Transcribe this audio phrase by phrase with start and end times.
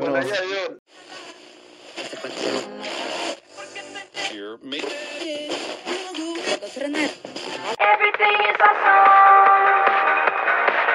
[0.00, 0.80] Bueno, Bueno, ya, yo.
[4.32, 4.78] Here, me.
[7.78, 9.76] Everything is awesome.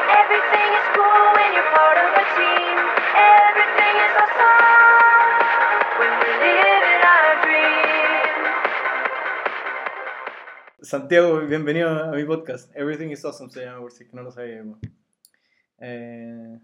[0.10, 2.78] Everything is cool when you're part of a team.
[3.14, 5.38] Everything is awesome
[6.02, 8.42] when we're living our dream.
[10.82, 12.72] Santiago, bienvenido a mi podcast.
[12.74, 14.80] Everything is awesome se llama, por si no lo sabíamos.
[15.80, 16.58] Eh,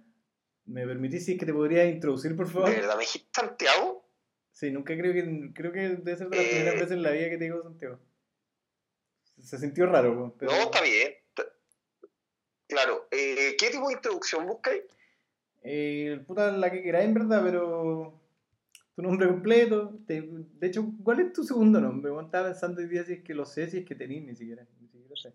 [0.66, 2.70] ¿Me permitís si es que te podría introducir, por favor?
[2.70, 4.06] ¿De verdad me dijiste Santiago?
[4.52, 6.50] Sí, nunca creo que creo que debe ser de las Eh.
[6.50, 8.00] primeras veces en la vida que te digo Santiago.
[9.42, 11.14] Se sintió raro, pero No, está bien.
[12.68, 13.08] Claro.
[13.12, 14.84] Eh, ¿Qué tipo de introducción buscáis?
[15.64, 18.20] eh, puta la que queráis en verdad, pero
[18.96, 20.00] tu nombre completo.
[20.08, 22.12] te- de hecho, ¿cuál es tu segundo nombre?
[22.12, 24.36] Bueno, estaba pensando hoy día si es que lo sé, si es que tenís, ni
[24.36, 25.34] siquiera, ni siquiera sé.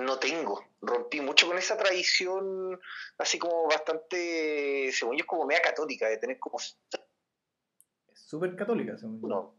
[0.00, 0.64] No tengo.
[0.80, 2.80] Rompí mucho con esa tradición,
[3.18, 6.74] así como bastante, según yo, es como media católica, de tener como Es
[8.14, 9.28] súper católica, según yo.
[9.28, 9.54] no,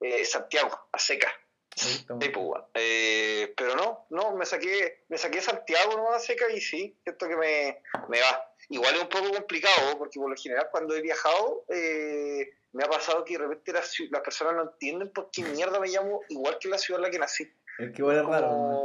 [0.00, 1.30] eh, Santiago, a seca.
[1.74, 2.62] Sí, pues.
[2.74, 7.28] Eh, pero no, no, me saqué, me saqué Santiago no a seca y sí, siento
[7.28, 8.54] que me, me va.
[8.68, 12.88] Igual es un poco complicado, porque por lo general cuando he viajado, eh, me ha
[12.88, 16.58] pasado que de repente las, las personas no entienden por qué mierda me llamo igual
[16.58, 17.52] que la ciudad en la que nací.
[17.78, 18.82] Es que es raro.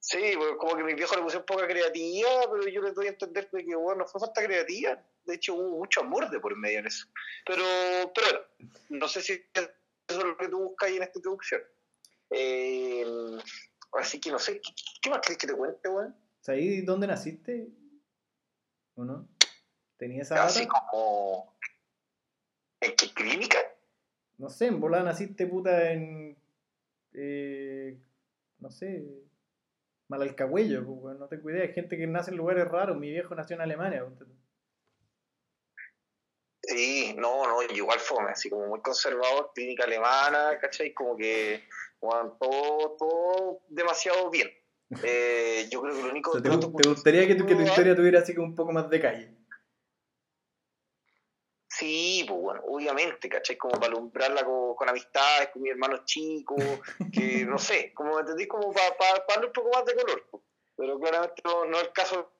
[0.00, 3.10] Sí, pues, como que mi viejo le pusieron poca creatividad, pero yo les doy a
[3.10, 5.02] entender de que bueno, no fue falta creativa.
[5.24, 7.06] De hecho, hubo mucho amor de por medio en eso.
[7.44, 7.62] Pero,
[8.14, 9.70] pero bueno, no sé si eso
[10.08, 11.62] es lo que tú buscas ahí en esta introducción.
[12.30, 13.04] Eh,
[13.92, 16.16] así que no sé, ¿qué, qué más querés que te cuente, weón?
[16.40, 17.68] ¿Sabes dónde naciste?
[18.94, 19.28] ¿O no?
[19.98, 21.56] ¿Tenía esa Así como.
[22.80, 23.58] ¿En qué clínica?
[24.38, 26.36] No sé, en volada naciste puta en.
[27.20, 27.98] Eh,
[28.60, 29.04] no sé.
[30.08, 31.64] Malalcahuello, pues, weón, no tengo idea.
[31.64, 32.96] Hay gente que nace en lugares raros.
[32.96, 34.06] Mi viejo nació en Alemania.
[36.62, 40.92] Sí, no, no, igual fome, así como muy conservador, clínica alemana, ¿cachai?
[40.92, 41.64] Como que,
[42.00, 44.50] bueno, todo, todo demasiado bien.
[45.02, 47.62] Eh, yo creo que lo único O sea, ¿te, te gustaría que tu, que tu
[47.62, 49.37] historia tuviera así como un poco más de calle?
[51.78, 53.56] Sí, pues bueno, obviamente, ¿cachai?
[53.56, 56.60] Como para alumbrarla con, con amistades, con mis hermanos chicos,
[57.12, 60.26] que no sé, como me entendí, como para, para, darle un poco más de color.
[60.28, 60.42] pues.
[60.76, 62.32] Pero claramente no, no es el caso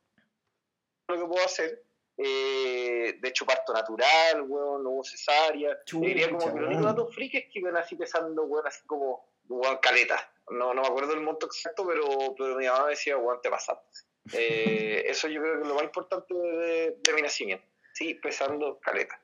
[1.06, 1.84] lo que puedo hacer.
[2.16, 5.84] Eh, de hecho, parto natural, weón, no hubo cesárea.
[5.84, 9.24] Chucha, Diría como que el único dato freak es que nací pesando, weón, así como,
[9.48, 10.32] weón, caleta.
[10.50, 13.50] No, no me acuerdo el monto exacto, pero, pero mi mamá me decía, weón, te
[13.50, 13.86] pasaste.
[14.34, 17.64] Eh, eso yo creo que es lo más importante de, de mi nacimiento.
[17.94, 19.18] Sí, pesando caleta.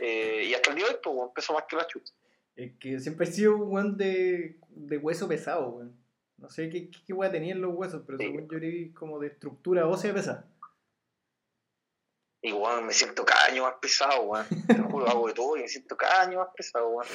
[0.00, 2.10] Eh, y hasta el día de hoy, pues, peso más que la chuta.
[2.56, 5.96] Es que siempre he sido un weón de, de hueso pesado, weón.
[6.36, 8.24] No sé qué, qué, qué tenía en los huesos, pero Sí.
[8.24, 10.48] según yo era como de estructura ósea pesada.
[12.42, 14.46] Y, weón, me siento cada año más pesado, weón.
[14.66, 17.06] Te lo juro, hago de todo y me siento cada año más pesado, weón.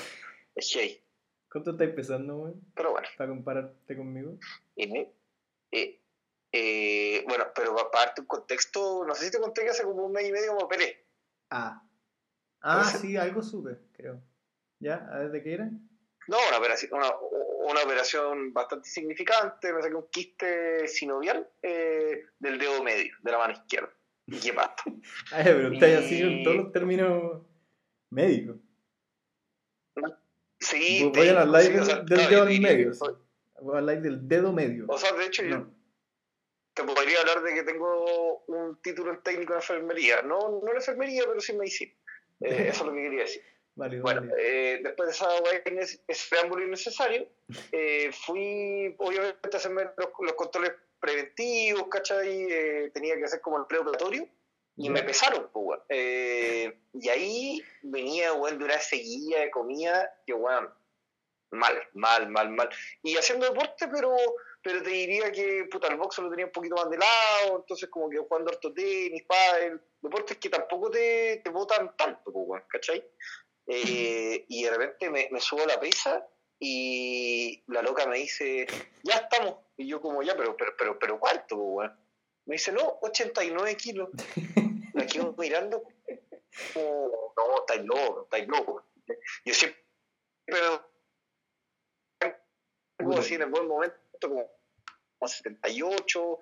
[0.55, 1.03] Es hey.
[1.51, 2.61] ¿Cuánto estáis pesando, weón?
[2.73, 3.07] Pero bueno.
[3.17, 4.37] Para compararte conmigo.
[4.75, 5.13] Y me-
[5.71, 6.01] eh,
[6.53, 10.05] eh, bueno, pero para darte un contexto, no sé si te conté que hace como
[10.05, 11.05] un mes y medio me operé.
[11.49, 11.83] Ah.
[12.69, 14.21] Ah, sí, algo supe, creo.
[14.79, 15.07] ¿Ya?
[15.11, 15.69] ¿A de qué era?
[16.27, 17.09] No, una operación, una,
[17.71, 19.71] una operación bastante significante.
[19.71, 23.89] Me saqué un quiste sinovial eh, del dedo medio, de la mano izquierda.
[24.25, 24.75] ¿Y qué pasa?
[25.31, 25.69] Ah, pero
[25.99, 27.41] así Y- con todos los términos
[28.09, 28.57] médicos.
[30.59, 32.93] Sí, live o sea, del dedo diría medio.
[32.93, 33.15] soy-
[33.61, 34.85] Voy a hablar del dedo medio.
[34.89, 35.67] O sea, de hecho, yo
[36.73, 40.21] te podría hablar de que tengo un título en técnico de enfermería.
[40.21, 41.93] No, no en enfermería, pero sí en medicina.
[42.41, 43.41] Eh, eso es lo que quería decir.
[43.75, 44.37] Válido, Bueno, válido.
[44.39, 45.27] eh, después de esa
[45.65, 47.27] inne- ese preámbulo innecesario,
[47.71, 52.47] eh, fui obviamente a hacerme los, los controles preventivos, ¿cachai?
[52.49, 54.27] Eh, tenía que hacer como el preoperatorio
[54.75, 55.81] y me pesaron, pues, weón.
[55.89, 60.69] Eh, y ahí venía, weón, de una seguida de comida que, weón,
[61.51, 62.69] mal, mal, mal, mal.
[63.03, 64.15] Y haciendo deporte, pero
[64.67, 67.89] pero te diría que puta, el boxeo lo tenía un poquito más de lado, entonces
[67.89, 73.01] como que jugando harto tenis, pádel, deportes que tampoco te, te botan tanto, pues, ¿cachai?
[73.65, 76.27] Eh, y de repente me, me subo a la pesa
[76.59, 78.67] y la loca me dice,
[79.03, 79.55] ya estamos.
[79.77, 81.99] Y yo como, ya, pero, pero, pero, pero ¿cuánto, pues, weón?
[82.45, 84.09] Me dice, no, 89 kilos.
[84.95, 85.81] La quedo mirando
[86.73, 88.83] como, no, estáis loco, estáis loco.
[89.45, 89.81] Yo siempre,
[90.45, 90.91] pero,
[92.97, 94.56] como así en el buen momento, como
[95.25, 96.39] 78,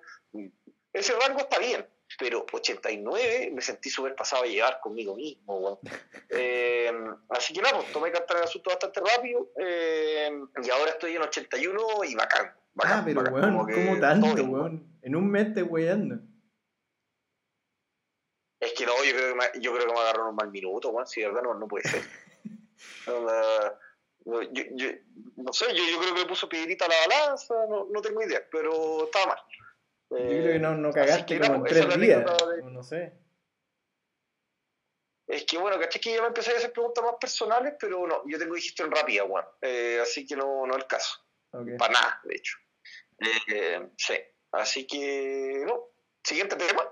[0.92, 1.86] ese rango está bien,
[2.18, 5.78] pero 89 me sentí súper pasado a llegar conmigo mismo, weón.
[6.28, 6.90] Eh,
[7.30, 10.28] así que nada, pues tomé carta en el asunto bastante rápido eh,
[10.62, 12.52] y ahora estoy en 81 y bacán.
[12.74, 14.98] bacán ah, pero bacán, weón, como ¿cómo tanto, weón?
[15.02, 16.18] En un mes te weyando.
[18.58, 20.90] Es que no, yo creo que me, yo creo que me agarraron un mal minuto,
[20.90, 21.06] weón.
[21.06, 22.02] Si de verdad no, no puede ser.
[23.06, 23.24] No,
[24.26, 24.88] yo, yo,
[25.36, 28.22] no sé, yo, yo creo que le puso piedrita a la balanza, no, no tengo
[28.22, 29.38] idea, pero estaba mal.
[30.10, 32.24] Yo creo que no, no Eh, cagaste que como en tres días.
[32.24, 33.12] de- No sé.
[35.28, 38.22] Es que bueno, caché que ya me empecé a hacer preguntas más personales, pero no,
[38.26, 39.44] yo tengo digestión rápida, weón.
[39.60, 41.18] Eh, así que no, no es el caso.
[41.50, 42.56] Para nada, de hecho.
[43.18, 44.14] Eh, sí.
[44.52, 45.86] Así que, no.
[46.22, 46.82] Siguiente tema.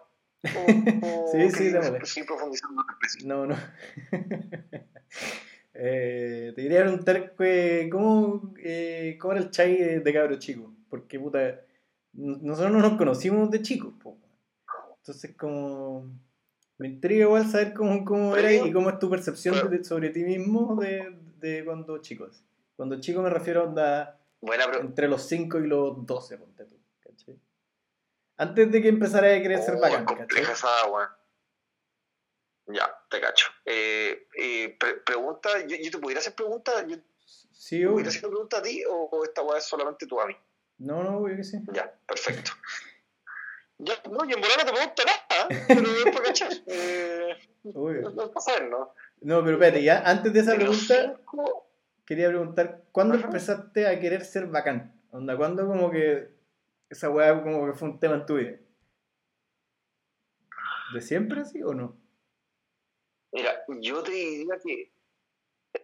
[1.03, 1.71] O- o Sí, sí,
[2.05, 2.85] seguir profundizando
[3.25, 3.57] No, no.
[5.75, 7.35] Eh, te quería preguntar
[7.91, 10.73] ¿cómo, eh, cómo era el chai de, de cabro chico.
[10.89, 11.61] Porque, puta,
[12.13, 13.93] nosotros no nos conocimos de chicos.
[14.03, 14.17] po.
[14.99, 16.09] Entonces, como.
[16.79, 20.25] Me intriga igual saber cómo, cómo era y cómo es tu percepción de- sobre ti
[20.25, 22.43] mismo de, de cuando chicos.
[22.77, 26.77] Cuando chico me refiero a onda Buena entre los 5 y los 12, ponte tú.
[27.01, 27.39] ¿cachai?
[28.37, 30.43] Antes de que empezara a querer ser Oh, bacán, ¿cachai?
[30.43, 30.67] esa.
[32.67, 33.47] Ya, te cacho.
[33.65, 36.97] Eh, eh, pre- pregunta, yo, yo te pudiera hacer preguntas, yo
[37.53, 40.37] Sí, pudiera hacer preguntas a ti o, o esta weá es solamente tú a mí.
[40.79, 41.59] No, no, obvio que sí.
[41.73, 42.51] Ya, perfecto.
[43.79, 46.53] Ya, no, y en volar no te pregunto nada, pero es para cachar.
[46.67, 47.37] Eh,
[47.75, 48.11] Obvio.
[48.11, 48.93] no es para saber, ¿no?
[49.23, 51.71] No, pero espérate, ya antes de esa pregunta, cinco-
[52.05, 53.25] quería preguntar, ¿cuándo Ajá.
[53.27, 55.01] empezaste a querer ser bacán?
[55.11, 56.29] Onda, ¿cuándo como que
[56.91, 58.59] esa weá como que fue un tema en tu vida?
[60.93, 61.97] ¿De siempre así o no?
[63.35, 64.91] Mira, yo te diría que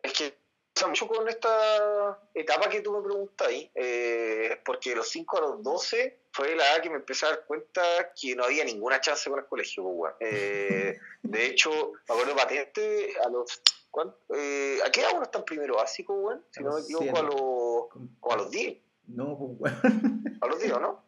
[0.02, 0.38] es que
[0.72, 5.36] pasa mucho con esta etapa que tú me preguntas ahí, eh, porque de los 5
[5.36, 7.82] a los 12 fue la edad que me empecé a dar cuenta
[8.18, 10.14] que no había ninguna chance con el colegio, pues.
[10.20, 11.70] Eh, de hecho,
[12.08, 13.60] me acuerdo patente a los...
[13.90, 16.44] ¿cuán- eh, ¿A qué edad uno está en primero básico, weón?
[16.52, 18.78] Si no me equivoco, a los, como a los 10.
[19.08, 20.38] No, pues weón.
[20.40, 21.04] A los 10, ¿o ¿no?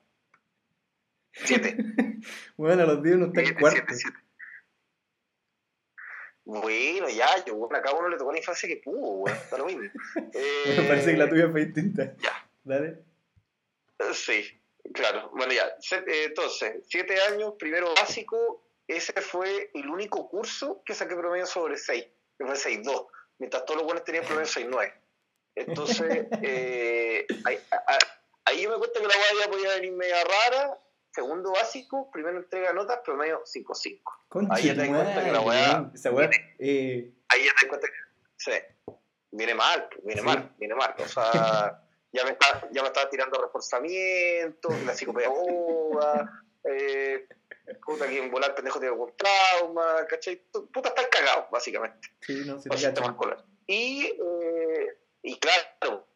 [1.33, 1.77] 7.
[2.57, 3.79] Bueno, a los 10 uno está en cuarto.
[3.79, 4.19] siete, siete.
[6.45, 9.59] Bueno, ya, yo, bueno, a cada uno le tocó la infancia que pudo, weón, está
[9.59, 9.83] lo mismo.
[10.35, 12.15] Eh, Me parece que la tuya fue distinta.
[12.19, 12.49] Ya.
[12.65, 12.99] Dale.
[14.13, 14.61] Sí,
[14.93, 15.31] claro.
[15.35, 21.15] Bueno, ya, eh, entonces, siete años, primero básico, ese fue el único curso que saqué
[21.15, 22.05] promedio sobre 6,
[22.39, 23.07] que fue 6.2,
[23.39, 24.93] mientras todos los buenos tenían promedio 6.9.
[25.55, 27.99] Entonces, eh, ahí, a- a-
[28.47, 30.79] ahí yo me cuenta que la guaya podía venir media rara,
[31.13, 34.01] segundo básico, primero entrega de notas, promedio 5.5.
[34.29, 35.93] Conche Ahí ya te das cuenta que la weá weón.
[35.95, 36.31] Esa weá.
[36.59, 37.95] Eh, ahí ya te das cuenta que
[38.37, 38.53] sí,
[39.31, 40.27] viene mal, pues, viene Sí.
[40.27, 40.95] mal, viene mal.
[40.99, 41.83] O sea,
[42.13, 47.27] ya me, está, ya me estaba tirando reforzamiento, la psicopedagoga, eh,
[47.85, 50.37] puta que en volar pendejo tiene algún trauma, ¿cachai?
[50.73, 53.11] Puta, estás cagado, básicamente, sí, no, sistema cacho.
[53.11, 53.45] escolar.
[53.67, 56.07] Y, eh, y claro,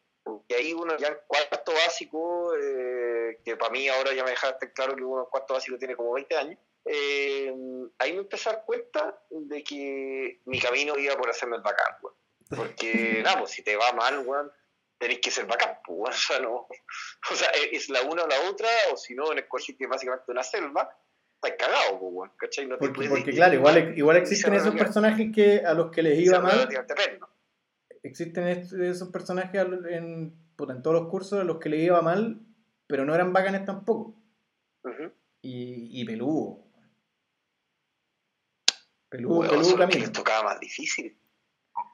[0.49, 4.73] y ahí uno ya en cuarto básico, eh, que para mí ahora ya me dejaste
[4.73, 7.52] claro que uno en cuarto básico tiene como 20 años, eh,
[7.99, 11.96] ahí me empecé a dar cuenta de que mi camino iba por hacerme el bacán,
[12.02, 12.14] weón.
[12.49, 14.50] Porque, nada, pues si te va mal, weón,
[14.99, 16.12] tenés que ser bacán, pues, weón.
[16.14, 16.69] O sea, no,
[17.31, 19.75] o sea, es es la una o la otra, o si no, en el colegio
[19.76, 20.88] que es básicamente una selva,
[21.43, 22.67] estás cagado, pues, weón, ¿cachai?
[22.67, 25.90] No te Porque, puedes porque ir- claro, igual, igual existen esos personajes que a los
[25.90, 26.69] que les iba mal.
[26.69, 27.29] perno.
[28.06, 29.61] Existen esos personajes
[29.91, 32.41] en, en todos los cursos a los que les iba mal,
[32.87, 34.14] pero no eran bacanes tampoco.
[35.43, 36.62] Y, y peludo.
[39.08, 40.00] Peludo, peludo camino.
[40.00, 41.19] les tocaba más difícil.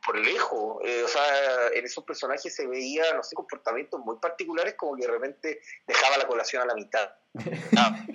[0.05, 0.83] Por lejos.
[0.85, 5.07] Eh, o sea, en esos personajes se veía, no sé, comportamientos muy particulares, como que
[5.07, 7.11] de repente dejaba la colación a la mitad.
[7.79, 8.07] Ah,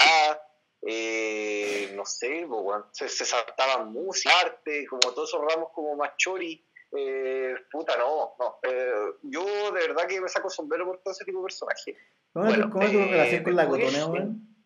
[0.00, 0.40] ah,
[0.82, 2.46] eh, no sé,
[2.92, 6.66] se, se saltaban música, arte, como todos esos ramos como más chori.
[6.98, 8.58] Eh, puta, no, no.
[8.62, 11.96] Eh, yo de verdad que me saco sombrero por todo ese tipo de personajes.
[12.32, 14.56] ¿Cómo es tu- Bueno, cómo es tu eh, relación con la cotona, weón?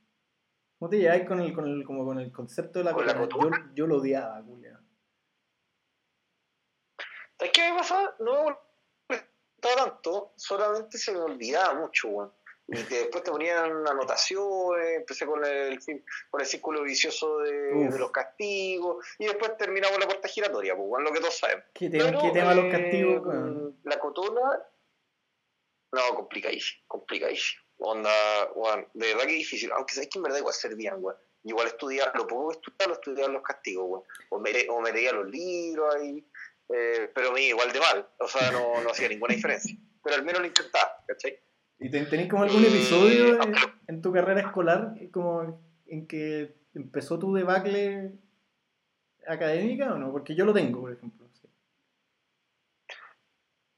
[0.79, 3.17] ¿Cómo te lleváis con el, con el, como con el concepto de la ¿Con la
[3.19, 3.71] cotona?
[3.75, 4.79] Yo, lo odiaba, culiao.
[7.39, 8.15] ¿Sabes qué me pasaba?
[8.21, 8.41] No me
[9.09, 12.33] molestaba tanto, solamente se me olvidaba mucho, weón.
[12.73, 15.79] Y que después te ponían anotaciones, empecé con el,
[16.31, 21.05] con el círculo vicioso de, los castigos, y después terminamos la puerta giratoria, pues, weón,
[21.05, 21.65] lo que todos saben.
[21.75, 23.75] ¿Qué tema, Pero, qué tema los eh, castigos?
[23.83, 24.63] La cotona,
[25.93, 27.63] no, complicadísimo, complicadísimo.
[27.79, 28.13] Onda,
[28.55, 31.17] weón, de verdad que difícil, aunque sabes que en verdad igual servían, weón.
[31.43, 34.05] Igual estudiaba, lo poco que estudiaba, lo estudiaba en los castigos, weón.
[34.29, 36.25] O me, o me leía los libros ahí,
[36.69, 39.77] eh, pero me iba igual de mal, o sea, no, no hacía ninguna diferencia.
[40.05, 41.37] Pero al menos lo intentaba, ¿cachai?
[41.81, 43.39] ¿Y te- tenés como algún Eh, episodio
[43.89, 48.13] en, tu carrera escolar como en que empezó tu debacle
[49.27, 50.13] académica o no?
[50.13, 51.27] Porque yo lo tengo, por ejemplo.
[51.33, 51.49] sí.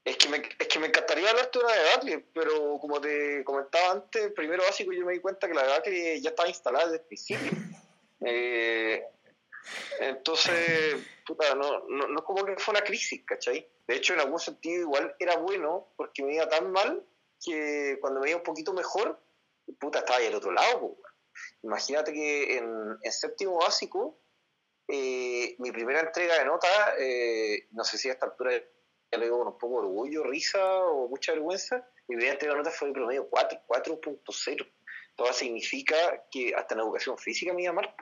[0.05, 3.91] Es que, me, es que me encantaría hablarte de una debacle, pero como te comentaba
[3.93, 7.07] antes, primero básico yo me di cuenta que la debacle ya estaba instalada desde el
[7.07, 7.51] principio.
[8.25, 9.03] Eh,
[9.99, 10.95] Entonces,
[11.25, 13.67] puta, no, no, no es como que fue una crisis, ¿cachai?
[13.85, 17.03] De hecho, en algún sentido igual era bueno porque me iba tan mal
[17.43, 19.19] que cuando me iba un poquito mejor,
[19.79, 20.79] puta, estaba ahí al otro lado.
[20.79, 20.97] weón.
[21.63, 24.19] Imagínate que en, en séptimo básico,
[24.87, 26.67] eh, mi primera entrega de nota,
[26.99, 28.51] eh, no sé si a esta altura
[29.11, 32.53] ya le digo con un poco de orgullo, risa o mucha vergüenza, mi primera entrega
[32.53, 34.71] de nota fue de promedio 4, 4.0.
[35.15, 35.95] Todo significa
[36.31, 37.95] que hasta en educación física me iba mal.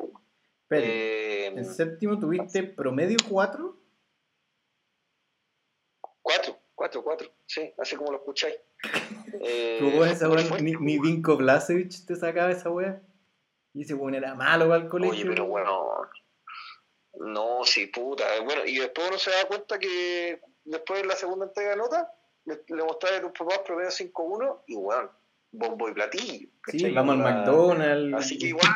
[0.71, 3.77] Eh, ¿en séptimo tuviste promedio 4?
[6.21, 8.55] 4, 4, 4, sí, así como lo escucháis.
[9.43, 10.43] Eh, ¿Cómo esa weá?
[10.59, 11.01] Ni, ni weón.
[11.01, 13.01] Vinko Blasevich te sacaba esa weá.
[13.73, 15.15] Y ese weón era malo para el colegio.
[15.15, 16.09] Oye, pero bueno.
[17.19, 18.25] No, sí, puta.
[18.43, 22.13] Bueno, y después uno se da cuenta que después de la segunda entrega de nota,
[22.45, 25.11] le, le mostraba a tus papás promedio 5-1 y bueno,
[25.51, 26.47] bombo y platillo.
[26.67, 26.93] Sí, ¿cachai?
[26.93, 28.17] vamos al McDonald's.
[28.17, 28.69] Así que igual.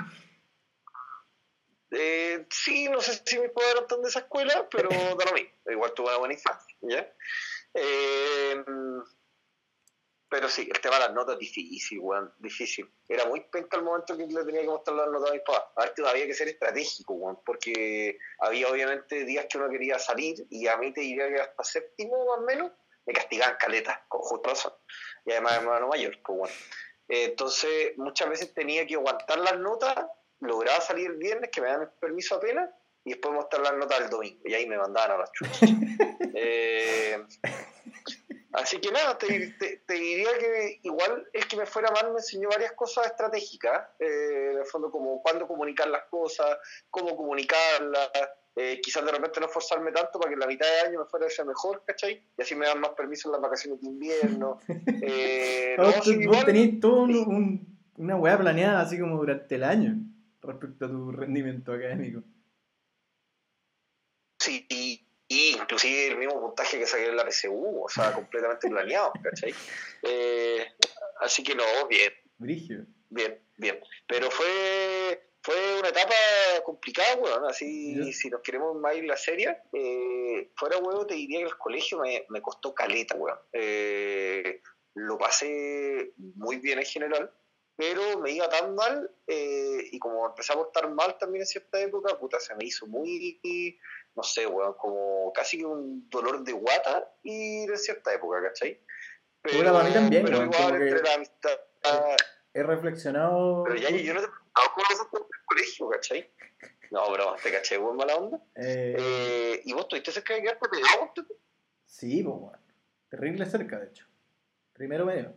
[1.91, 5.33] Eh, sí, no sé si mis padres eran tan de esa escuela, pero da lo
[5.33, 5.51] mismo.
[5.69, 7.13] Igual tuve una buena infancia, ¿ya?
[7.73, 8.63] Eh,
[10.29, 12.89] pero sí, el tema de las notas difícil, weón, difícil.
[13.07, 15.63] Era muy penca el momento que le tenía que mostrar las notas a mis papás.
[15.71, 20.67] Aparte, había que ser estratégico, weón, porque había obviamente días que uno quería salir y
[20.67, 22.71] a mí te diría que hasta séptimo más o menos
[23.05, 24.73] me castigaban caletas, con justa razón.
[25.25, 26.55] Y además hermano mayor, pues bueno.
[27.07, 29.95] Entonces, muchas veces tenía que aguantar las notas,
[30.39, 32.69] lograba salir el viernes, que me dan el permiso apenas,
[33.03, 35.69] y después mostrar las notas el domingo, y ahí me mandaban a las chuchas.
[36.37, 37.17] Eh,
[38.55, 42.17] así que nada, te, te- te diría que igual el que me fuera mal me
[42.19, 46.57] enseñó varias cosas estratégicas, eh, en el fondo como cuándo comunicar las cosas,
[46.89, 48.09] cómo comunicarlas,
[48.55, 51.05] eh, quizás de repente no esforzarme tanto para que en la mitad de año me
[51.05, 52.23] fuera ese mejor, ¿cachai?
[52.37, 54.59] Y así me dan más permiso en las vacaciones de invierno.
[55.07, 59.63] Eh, no, tú- igual- tenías todo un, un- una weá planeada así como durante el
[59.63, 59.95] año
[60.41, 62.23] respecto a tu rendimiento académico.
[64.39, 64.65] Sí,
[65.27, 69.53] y, inclusive el mismo puntaje que saqué en la PSU, o sea, completamente planeado, ¿cachai?
[70.03, 70.65] Eh,
[71.21, 72.85] así que no, bien, Brigio.
[73.09, 73.79] bien, bien.
[74.07, 76.13] Pero fue, fue una etapa
[76.63, 78.13] complicada, weón, así Ya.
[78.13, 81.99] si nos queremos más ir la serie, eh, fuera huevo te diría que el colegio
[81.99, 83.37] me, me costó caleta, weón.
[83.53, 84.61] Eh,
[84.95, 87.31] lo pasé muy bien en general,
[87.75, 91.79] pero me iba tan mal eh, y como empecé a portar mal también en cierta
[91.79, 93.39] época, puta, se me hizo muy,
[94.15, 98.81] no sé, weón, como casi un dolor de guata y en cierta época, ¿cachai?
[99.41, 101.59] Puta, para mí también, pero weón, igual entre la amistad...
[102.53, 103.63] He reflexionado.
[103.65, 106.33] Pero ya yo no te preguntaba cómo vas a hacer el colegio, ¿cachai?
[106.91, 108.39] No, bro, te caché, buen mala onda.
[108.55, 111.11] eh, Eh, ¿Y vos tuviste cerca de quedarte pegado?
[111.85, 112.59] sí, pues weón.
[113.09, 114.05] Terrible cerca, de hecho.
[114.73, 115.35] Primero medio.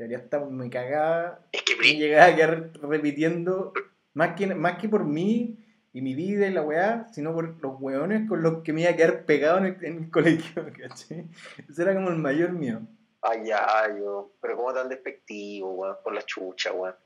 [0.00, 1.46] Que habría estado muy cagada.
[1.52, 2.06] Es que brillo.
[2.06, 3.74] llegaba a quedar repitiendo,
[4.14, 5.58] más que, más que por mí
[5.92, 8.92] y mi vida y la weá, sino por los weones con los que me iba
[8.92, 11.28] a quedar pegado en el, en el colegio, ¿cachai?
[11.68, 12.80] Ese era como el mayor mío.
[13.20, 14.32] Ay, ya, yo.
[14.40, 16.96] Pero cómo tan despectivo, weón, por la chucha, weón.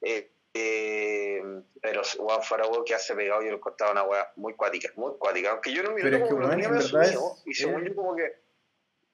[0.00, 1.42] Eh, eh,
[1.82, 2.02] pero,
[2.40, 5.50] fuera weón que hace pegado, yo lo encontraba una weá muy cuática, muy cuática.
[5.50, 7.94] Aunque yo no me es como que, lo tenía verdad asumido, es- y según yo
[7.94, 8.32] como que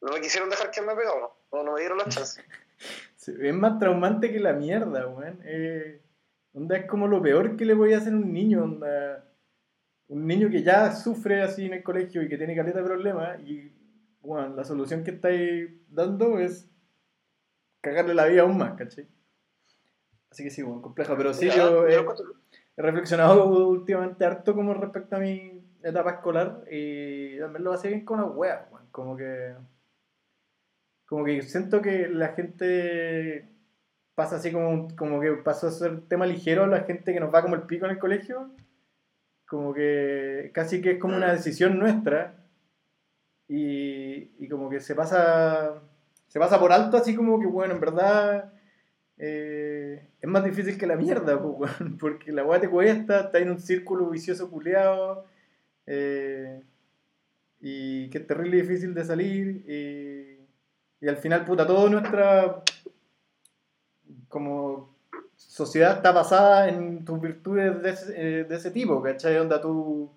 [0.00, 1.36] no me quisieron dejar que me pegado, ¿no?
[1.50, 2.40] No, no me dieron la chance.
[3.28, 5.40] Es más traumante que la mierda, weón.
[5.44, 6.02] Eh,
[6.52, 9.24] onda es como lo peor que le voy a hacer a un niño, onda.
[10.08, 13.40] Un niño que ya sufre así en el colegio y que tiene caleta de problemas
[13.40, 13.72] y,
[14.20, 16.70] bueno, la solución que estáis dando es
[17.80, 19.08] cagarle la vida aún más, ¿cachai?
[20.30, 25.20] Así que sí, bueno, complejo, pero sí, yo he reflexionado últimamente harto como respecto a
[25.20, 28.86] mi etapa escolar y también lo pasé bien con las weas, weón.
[28.90, 29.54] Como que.
[31.06, 33.48] Como que siento que la gente
[34.14, 37.32] pasa así como, como que pasó a ser tema ligero a la gente que nos
[37.32, 38.50] va como el pico en el colegio.
[39.46, 42.36] Como que casi que es como una decisión nuestra.
[43.48, 45.82] Y, y como que se pasa.
[46.28, 48.52] Se pasa por alto así como que bueno, en verdad.
[49.18, 51.40] eh, es más difícil que la mierda,
[52.00, 55.24] porque la weá te cuesta, está en un círculo vicioso culeado,
[55.86, 56.62] eh,
[57.60, 60.25] y que es terrible difícil de salir, y,
[61.00, 62.62] y al final, puta, toda nuestra
[64.28, 64.94] como
[65.36, 69.36] sociedad está basada en tus virtudes de ese, eh, de ese tipo, ¿cachai?
[69.38, 70.10] Onda tú,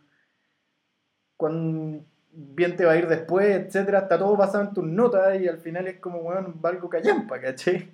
[1.37, 5.47] cuán bien te va a ir después, etcétera, está todo basado en tus notas, y
[5.47, 7.91] al final es como, weón, valgo callampa, ¿cachai?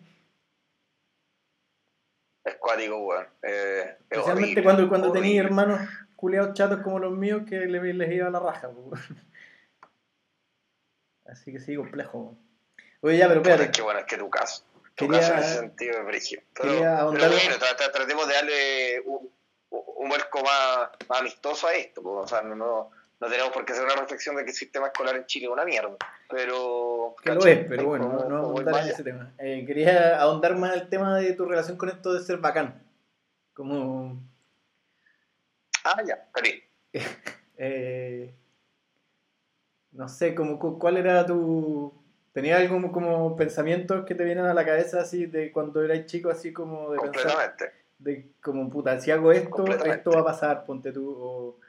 [2.43, 3.25] Es cuático, weón.
[3.41, 5.81] Eh, es Especialmente horrible, cuando, cuando tenías hermanos
[6.15, 8.69] culeados chatos como los míos que le- les iba a la raja.
[8.69, 8.91] po.
[11.25, 12.11] Así que sí, complejo.
[12.31, 12.44] po.
[13.05, 13.63] Oye, ya, pero espérate.
[13.65, 14.63] es que bueno, es que tu caso.
[14.95, 16.41] Tu Quería- caso en ese sentido es brígido.
[16.53, 19.29] Pero, bueno, tra- tra- tratemos de darle un,
[19.69, 22.01] un marco más, más amistoso a esto.
[22.01, 24.55] pues, o sea, no, no, no tenemos por qué hacer una reflexión de que el
[24.55, 25.95] sistema escolar en Chile es una mierda.
[26.29, 27.15] Pero.
[27.21, 29.33] Que es, pero bueno, Como- no, vamos a ahondar en ese tema.
[29.37, 32.81] Eh, quería ahondar más el tema de tu relación con esto de ser bacán.
[33.53, 34.17] Como.
[35.83, 36.63] Ah, ya, está bien.
[37.57, 38.33] eh,
[39.91, 41.93] no sé, como, cu- ¿cuál era tu.
[42.35, 46.29] ¿Tenías algún como pensamientos que te vienen a la cabeza así de cuando eras chico,
[46.29, 47.71] así como de pensar, Completamente.
[47.97, 51.59] de como puta, si hago esto, esto va a pasar, ponte tú, o.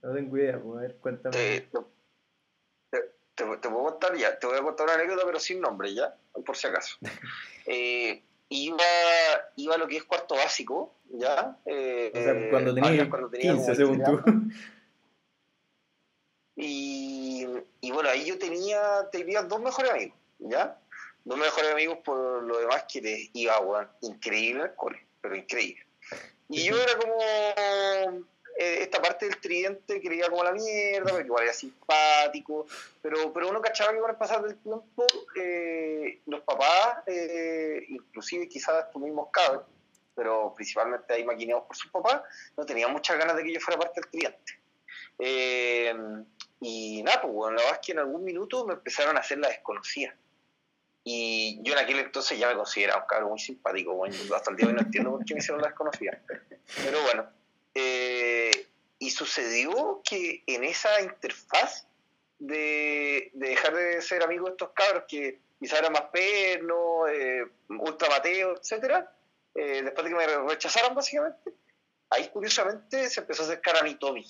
[0.00, 1.36] No tengo idea, pues, a ver, cuéntame.
[1.36, 2.98] Te, te,
[3.34, 6.14] te- te puedo contar ya, te voy a contar una anécdota, pero sin nombre ya,
[6.46, 6.96] por si acaso.
[7.70, 8.78] Eh, iba,
[9.56, 11.58] iba a lo que es cuarto básico, ¿ya?
[11.66, 14.52] Eh, o sea, cuando eh, tenías cuando tenía 15, como según 15 tú.
[16.56, 17.07] Y,
[17.80, 20.78] y bueno, ahí yo tenía, tenía dos mejores amigos, ¿ya?
[21.24, 25.86] Dos mejores amigos por lo demás que les iba, weón, increíble al cole, pero increíble.
[26.48, 27.18] Y yo era como
[28.58, 32.66] eh, esta parte del tridente que como la mierda, porque igual era simpático,
[33.00, 35.06] pero, pero uno cachaba que con el pasar del tiempo
[35.40, 39.64] eh, los papás, eh, inclusive quizás estos mismos cabros,
[40.14, 42.22] pero principalmente ahí maquineados por sus papás,
[42.56, 44.52] no tenían muchas ganas de que yo fuera parte del tridente.
[45.20, 45.94] Eh,
[46.60, 49.38] y nada, pues bueno, la verdad es que en algún minuto me empezaron a hacer
[49.38, 50.16] la desconocida.
[51.04, 54.56] Y yo en aquel entonces ya me consideraba un cabrón muy simpático, bueno, hasta el
[54.56, 56.22] día de hoy no entiendo por qué me hicieron la desconocida.
[56.84, 57.30] Pero bueno,
[57.74, 58.50] eh,
[58.98, 61.86] y sucedió que en esa interfaz
[62.38, 67.44] de, de dejar de ser amigo de estos cabros que quizás eran más pernos, eh,
[67.68, 69.12] ultra mateo, etcétera,
[69.54, 71.52] eh, después de que me rechazaron básicamente,
[72.10, 74.26] ahí curiosamente se empezó a acercar a mí Tommy.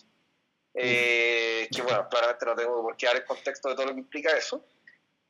[0.75, 4.01] Eh, que bueno, claramente no tengo por qué dar el contexto de todo lo que
[4.01, 4.65] implica eso.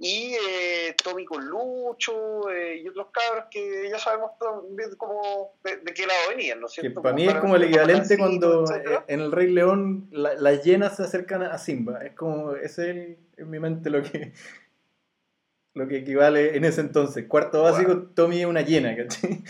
[0.00, 4.30] Y eh, Tommy con Lucho eh, y otros cabros que ya sabemos
[4.96, 7.02] cómo, de, de qué lado venían, ¿no es Que cierto?
[7.02, 9.04] para mí es como el equivalente cuando etcétera.
[9.08, 12.04] en el Rey León la- las hienas se acercan a Simba.
[12.04, 14.32] Es como, ese es en mi mente lo que
[15.74, 17.26] lo que equivale en ese entonces.
[17.26, 19.42] Cuarto básico, Tommy es una hiena, ¿cachai?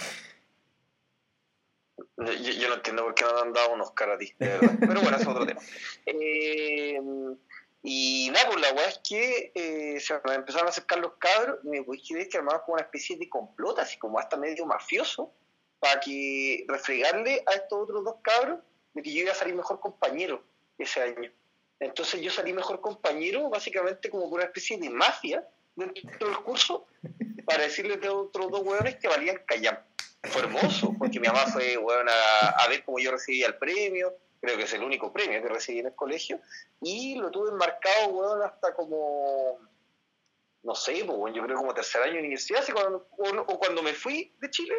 [2.19, 4.49] Yo, yo no entiendo por qué no te han dado unos caras a ti, de
[4.49, 4.73] verdad.
[4.81, 5.61] Pero bueno, es otro tema.
[6.07, 7.01] Eh,
[7.83, 11.61] y nada, pues la weá es que eh, se me empezaron a acercar los cabros
[11.63, 14.67] y me podéis creer que armaban como una especie de complot, así como hasta medio
[14.67, 15.33] mafioso,
[15.79, 18.59] para que refregarle a estos otros dos cabros
[18.95, 20.43] de que yo iba a salir mejor compañero
[20.77, 21.31] ese año.
[21.79, 26.89] Entonces yo salí mejor compañero, básicamente como por una especie de mafia dentro del curso,
[27.47, 29.87] para decirles a otros dos hueones que valían callar
[30.29, 34.15] fue hermoso, porque mi mamá fue weón, a, a ver cómo yo recibía el premio,
[34.41, 36.41] creo que es el único premio que recibí en el colegio,
[36.81, 39.59] y lo tuve enmarcado weón, hasta como,
[40.63, 43.83] no sé, pues, weón, yo creo como tercer año de universidad, así cuando- o, cuando
[43.83, 44.75] me fui de Chile,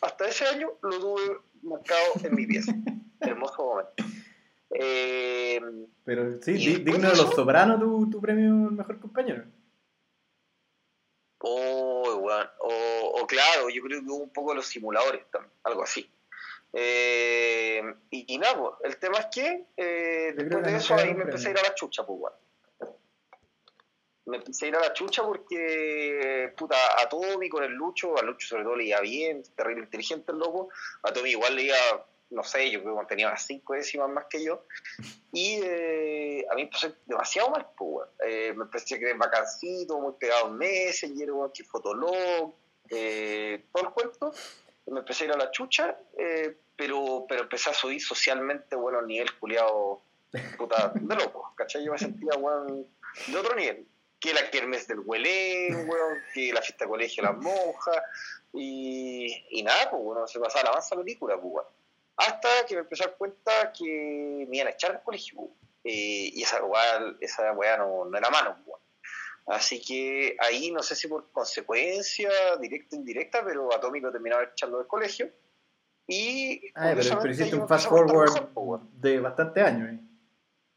[0.00, 1.22] hasta ese año lo tuve
[1.62, 2.72] marcado en mi pieza.
[3.20, 3.92] Hermoso momento.
[4.74, 5.60] Eh,
[6.04, 9.44] Pero sí, ¿Y di- después digno de los sobranos tu, tu premio mejor compañero.
[11.44, 12.48] Oh, weón.
[12.60, 16.08] O, o claro, yo creo que hubo un poco los simuladores también, algo así.
[16.72, 21.14] Eh, y, y nada, pues, el tema es que eh, después que de eso ahí
[21.14, 22.34] me empecé a ir a la chucha, pues, weón.
[24.24, 28.22] Me empecé a ir a la chucha porque, puta, a Tommy con el Lucho, a
[28.22, 30.68] Lucho sobre todo le iba bien, terrible inteligente el loco,
[31.02, 34.24] a Tommy igual le iba, no sé, yo creo que tenía unas cinco décimas más
[34.24, 34.64] que yo,
[35.32, 38.08] y eh, a mí me demasiado mal, pues.
[38.26, 42.54] Eh, me empecé a creer vacancito, muy pegado en Messenger, weón, que Fotolog,
[42.90, 44.32] eh, todo el cuento.
[44.86, 49.00] Me empecé a ir a la chucha, eh, pero, pero empecé a subir socialmente, bueno,
[49.02, 50.02] nivel culiado,
[50.58, 51.84] puta, de loco, ¿cachai?
[51.84, 52.86] Yo me sentía, weón,
[53.26, 53.86] de otro nivel.
[54.18, 58.02] Que la kermes del huelén, weón, que la fiesta de colegio de las monjas,
[58.52, 61.66] y, y nada, pues, bueno, se pasaba la mansa película, pues.
[62.16, 65.38] Hasta que me empecé a dar cuenta que me iban a echar del colegio.
[65.84, 68.56] Eh, y esa weá, esa weá no, no era mano.
[69.46, 74.12] Así que ahí no sé si por consecuencia, directa o indirecta, pero a Tommy lo
[74.12, 75.28] terminaba echando del colegio.
[76.06, 79.90] Y Ah, pero, hiciste un fast forward mejor, de bastante años.
[79.90, 80.00] eh.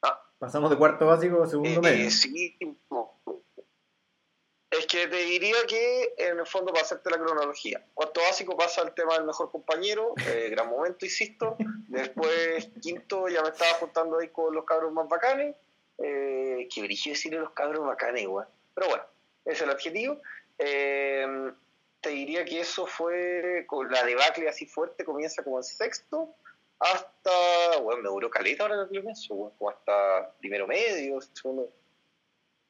[0.03, 0.19] Ah.
[0.39, 2.09] Pasamos de cuarto básico a segundo Eh, medio.
[2.11, 2.57] sí.
[4.87, 7.83] Que te diría que en el fondo para hacerte la cronología.
[7.93, 11.57] Cuarto básico pasa el tema del mejor compañero, eh, gran momento, insisto.
[11.87, 15.55] Después, quinto, ya me estaba juntando ahí con los cabros más bacanes.
[15.97, 18.47] Eh, que brillo decirle los cabros bacanes, igual.
[18.73, 19.03] Pero bueno,
[19.45, 20.21] ese es el adjetivo.
[20.57, 21.51] Eh,
[22.05, 26.35] te diría que eso fue con la debacle así fuerte, comienza como en sexto,
[26.77, 31.71] hasta, bueno, me duró caleta ahora que lo pienso, como hasta primero medio, segundo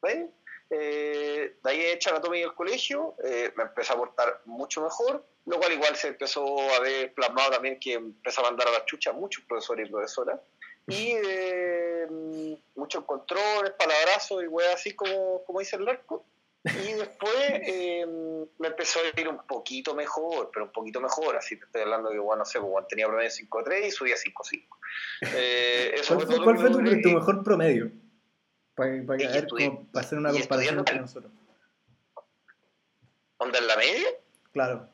[0.02, 0.30] medio.
[0.70, 5.26] Eh, de ahí echan a Tommy del colegio, eh, me empecé a portar mucho mejor,
[5.46, 8.86] lo cual igual se empezó a ver plasmado también que empezó a mandar a la
[8.86, 10.40] chucha a muchos profesores y profesoras.
[10.88, 12.08] Y eh,
[12.76, 16.26] muchos controles, palabrazos y weas así como, como dice el narco.
[16.64, 18.06] Y después eh,
[18.58, 21.36] me empezó a ir un poquito mejor, pero un poquito mejor.
[21.36, 24.64] Así te estoy hablando que, bueno, no sé, bueno, tenía promedio 5.3 y subía 5.5.
[25.36, 27.92] Eh, ¿Cuál fue cuál fue tu, tu mejor promedio?
[28.76, 31.32] Para, para, Y ver, como para hacer una y comparación entre nosotros.
[33.38, 34.08] ¿Onda en la media?
[34.52, 34.90] Claro.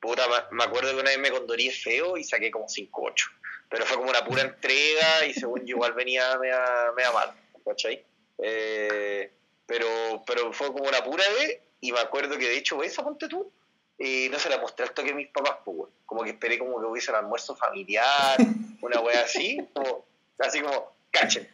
[0.00, 3.30] Puta, me- acuerdo que una vez me condoré feo y saqué como 5.8.
[3.68, 7.32] Pero fue como una pura entrega y según yo igual venía media, media mal,
[7.64, 8.04] ¿cachai?
[8.38, 9.32] Eh,
[9.66, 13.28] pero, pero fue como una pura vez y me acuerdo que de hecho esa ponte
[13.28, 13.50] tú
[13.98, 16.80] eh, no se la mostré al toque a mis papás, pues, como que esperé como
[16.80, 18.36] que hubiese un almuerzo familiar,
[18.82, 20.04] una wea así, como,
[20.46, 21.48] así como, cachen,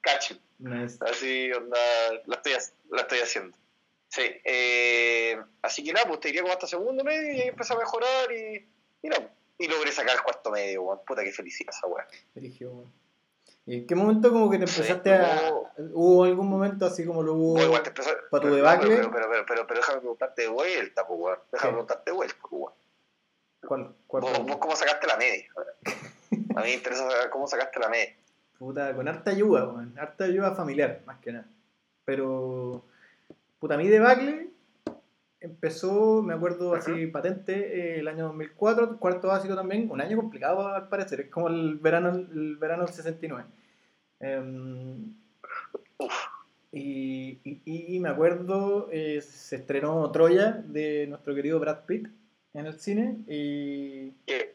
[0.00, 0.40] cachen.
[0.58, 0.98] Nice.
[1.00, 1.78] Así, onda,
[2.26, 2.52] la estoy,
[2.90, 3.56] la estoy haciendo.
[4.08, 7.74] Sí, eh, así que nada, pues te diría como hasta segundo medio y ahí empecé
[7.74, 8.66] a mejorar y,
[9.02, 9.16] y, no,
[9.58, 11.00] y logré sacar el cuarto medio, weón.
[11.06, 11.86] Puta que felicidad esa.
[12.34, 12.92] Dirigio, weón.
[13.66, 15.52] ¿Y en qué momento como que te Sí, empezaste a...
[15.92, 17.54] ¿Hubo algún momento así como lo hubo...
[17.54, 18.96] Vos igual te empezó, ¿Pa' tu pero, debacle?
[18.96, 21.38] Pero, pero, pero, pero, pero déjame preguntarte de vuelta, pues, weón.
[21.50, 21.72] Déjame ¿Qué?
[21.72, 22.72] preguntarte de vuelta, pues, weón.
[23.66, 23.94] ¿Cuál?
[24.06, 25.46] cuál Vos, vos cómo sacaste la media.
[26.54, 28.16] A mí me interesa saber cómo sacaste la media.
[28.58, 29.94] Puta, con harta ayuda, weón.
[29.98, 31.46] Harta ayuda familiar, más que nada.
[32.04, 32.84] Pero,
[33.58, 34.50] puta, mi debacle
[35.40, 37.52] empezó, me acuerdo así patente,
[37.96, 41.76] eh, el año 2004, cuarto básico también, un año complicado al parecer, es como el
[41.76, 43.44] verano, el verano del 69.
[44.20, 45.12] Em,
[46.72, 52.08] y, y- y me acuerdo, eh, se estrenó Troya de nuestro querido Brad Pitt
[52.54, 54.54] en el cine y ¿Qué?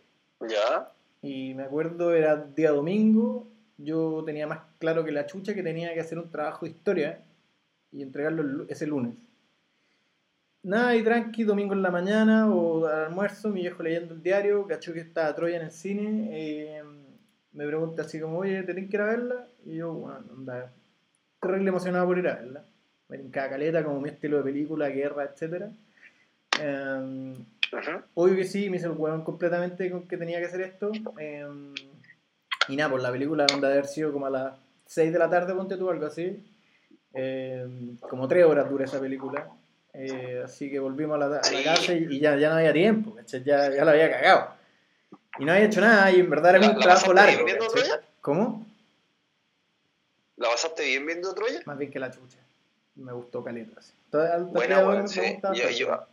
[0.50, 0.92] ¿Ya?
[1.22, 3.48] y me acuerdo, era día domingo,
[3.84, 7.20] yo tenía más claro que la chucha que tenía que hacer un trabajo de historia
[7.92, 9.16] y entregarlo ese lunes.
[10.64, 14.68] Nada, y tranqui, domingo en la mañana o al almuerzo, mi viejo leyendo el diario,
[14.68, 16.84] cachó que estaba Troya en el cine, eh,
[17.54, 19.48] me pregunta así como, oye, ¿te tienes que ir a verla?
[19.66, 20.72] Y yo, bueno, anda,
[21.42, 22.64] terrible emocionado por ir a verla.
[23.10, 25.66] Me cada caleta, como mi estilo de película, guerra, etc.
[27.74, 28.04] Ujú.
[28.14, 30.92] Obvio que sí, me hizo el hueón completamente con que tenía que hacer esto.
[31.20, 31.46] eh,
[32.72, 34.54] y nada, pues la película onda de haber sido como a las
[34.86, 36.44] 6 de la tarde, ponte tú, algo así.
[37.14, 39.50] Eh, como 3 horas dura esa película.
[39.94, 41.64] Eh, así que volvimos a la, a la Sí.
[41.64, 43.44] casa y, y ya, ya no había tiempo, ¿cachai?
[43.44, 44.52] Ya, ya la había cagado.
[45.40, 47.34] Y no había hecho nada y en verdad era ¿La- un la trabajo largo.
[47.34, 47.68] bien viendo.
[47.68, 48.02] Troya?
[48.22, 48.66] ¿Cómo?
[50.38, 51.62] ¿La pasaste bien viendo Troya?
[51.66, 52.38] Más bien que la chucha.
[52.96, 53.80] Me gustó caleta.
[53.80, 53.94] así.
[54.52, 55.20] Buena, me sí.
[55.20, 56.06] gusta Yo-.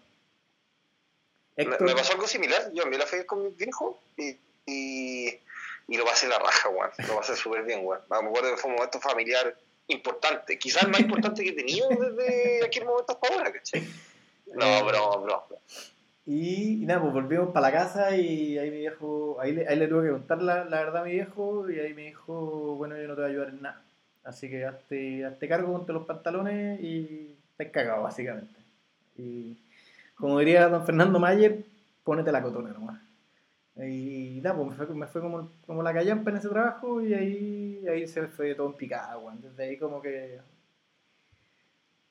[1.56, 2.70] Me, pasó algo similar.
[2.72, 5.28] Yo me la fui con mi viejo y, y,
[5.88, 6.90] y lo pasé la raja, weón.
[7.08, 8.00] Lo pasé súper bien, weón.
[8.10, 9.56] Me acuerdo que fue un momento familiar
[9.88, 10.58] importante.
[10.58, 13.88] Quizás el más importante que he tenido desde aquel momento hasta ahora, ¿cachai?
[14.54, 15.46] No, bro, bro.
[16.26, 19.76] Y, y nada, pues volvimos para la casa y ahí mi viejo, ahí le, ahí
[19.78, 22.98] le tuve que contar la, la verdad a mi viejo y ahí me dijo, bueno,
[22.98, 23.82] yo no te voy a ayudar en nada.
[24.24, 28.60] Así que hazte, hazte cargo, ponte los pantalones y te cagado, básicamente.
[29.16, 29.56] Y
[30.16, 31.64] como diría don Fernando Mayer,
[32.04, 33.00] ponete la cotona nomás.
[33.78, 37.14] Y nada, pues me fue, me fue como, como la callampa en ese trabajo y
[37.14, 39.40] ahí, ahí se fue todo en picada, weón.
[39.40, 40.40] Desde ahí como que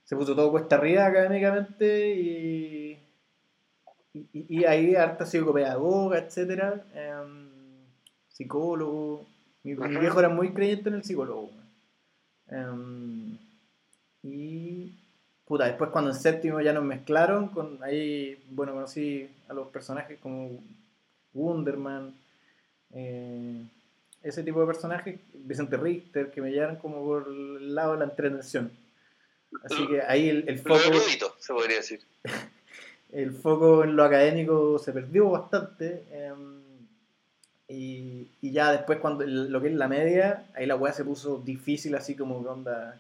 [0.06, 3.00] se puso todo cuesta arriba académicamente y,
[4.14, 7.50] y, y ahí harta psicopedagoga, etcétera, em,
[8.30, 9.26] psicólogo.
[9.64, 11.52] Mi, viejo era muy creyente en el psicólogo.
[12.48, 13.38] Em,
[14.24, 14.98] y
[15.46, 20.18] puta, después cuando en séptimo ya nos mezclaron, con ahí, bueno, conocí a los personajes
[20.20, 20.62] como
[21.38, 22.14] Wonderman,
[22.94, 23.64] eh,
[24.24, 28.06] ese tipo de personajes, Vicente Richter, que me llevan como por el lado de la
[28.06, 28.72] entretención.
[29.64, 32.02] Así que ahí el, el foco erudito, se podría decir.
[33.12, 36.04] el foco en lo académico se perdió bastante.
[36.12, 36.58] em,
[37.70, 41.40] y, y ya después, cuando lo que es la media, ahí la weá se puso
[41.40, 43.00] difícil, así como que onda.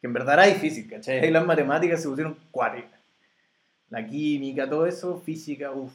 [0.00, 1.20] Que en verdad era difícil, ¿cachai?
[1.20, 2.98] Ahí las matemáticas se pusieron cuáticas.
[3.90, 5.92] La química, todo eso, física, uff.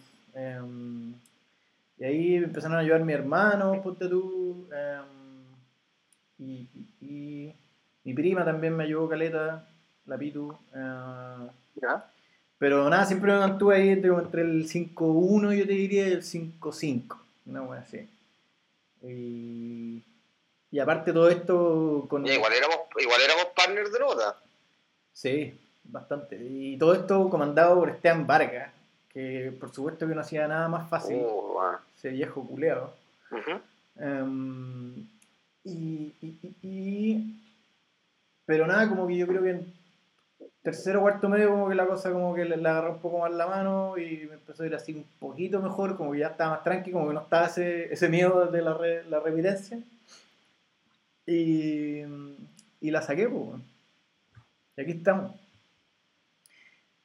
[1.99, 4.67] Y ahí me empezaron a ayudar mi hermano, ponte tú.
[4.71, 5.43] em,
[6.39, 6.67] y,
[7.01, 7.56] y- y
[8.03, 9.67] mi prima también me ayudó caleta,
[10.06, 10.53] la Pitu.
[10.75, 11.47] eh,
[11.82, 12.06] ¿Ya?
[12.58, 16.23] pero nada, siempre me mantuve ahí entre, entre el 5-1, yo te diría, y el
[16.23, 17.17] 5-5.
[17.45, 18.08] Una buena así.
[19.01, 20.01] Y,
[20.71, 22.23] y aparte todo esto con...
[22.25, 24.38] Ya, igual éramos, igual éramos partners de nota.
[25.12, 25.53] Sí,
[25.84, 26.38] bastante.
[26.41, 28.71] Y todo esto comandado por Esteban Vargas,
[29.13, 31.62] que por supuesto que no hacía nada más fácil, Oh,
[31.97, 32.93] ese viejo culeado.
[33.99, 34.95] Em,
[35.63, 37.39] y, y- y- y-
[38.45, 39.62] pero nada, como que yo creo que
[40.62, 43.32] tercero cuarto medio como que la cosa como que le, le agarró un poco más
[43.32, 46.52] la mano y me empezó a ir así un poquito mejor, como que ya estaba
[46.56, 49.78] más tranqui, como que no estaba ese, ese miedo de la, re- la revidencia.
[51.26, 52.02] Y,
[52.82, 53.62] y la saqué, pues.
[54.78, 55.32] Y aquí estamos.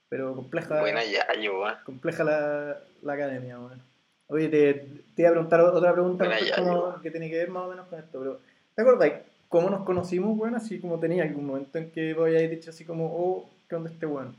[0.09, 1.75] Pero compleja, Buena weón.
[1.85, 3.83] compleja la, la academia, weón.
[4.29, 4.75] Oye, te,
[5.15, 6.25] te iba a preguntar otra pregunta
[6.57, 8.41] como que tiene que ver más o menos con esto, pero
[8.75, 9.13] ¿te acuerdas
[9.49, 10.55] cómo nos conocimos, weón?
[10.55, 13.91] Así como tenía algún momento en que vos hayáis dicho así como, oh, ¿qué onda
[13.91, 14.37] este weón?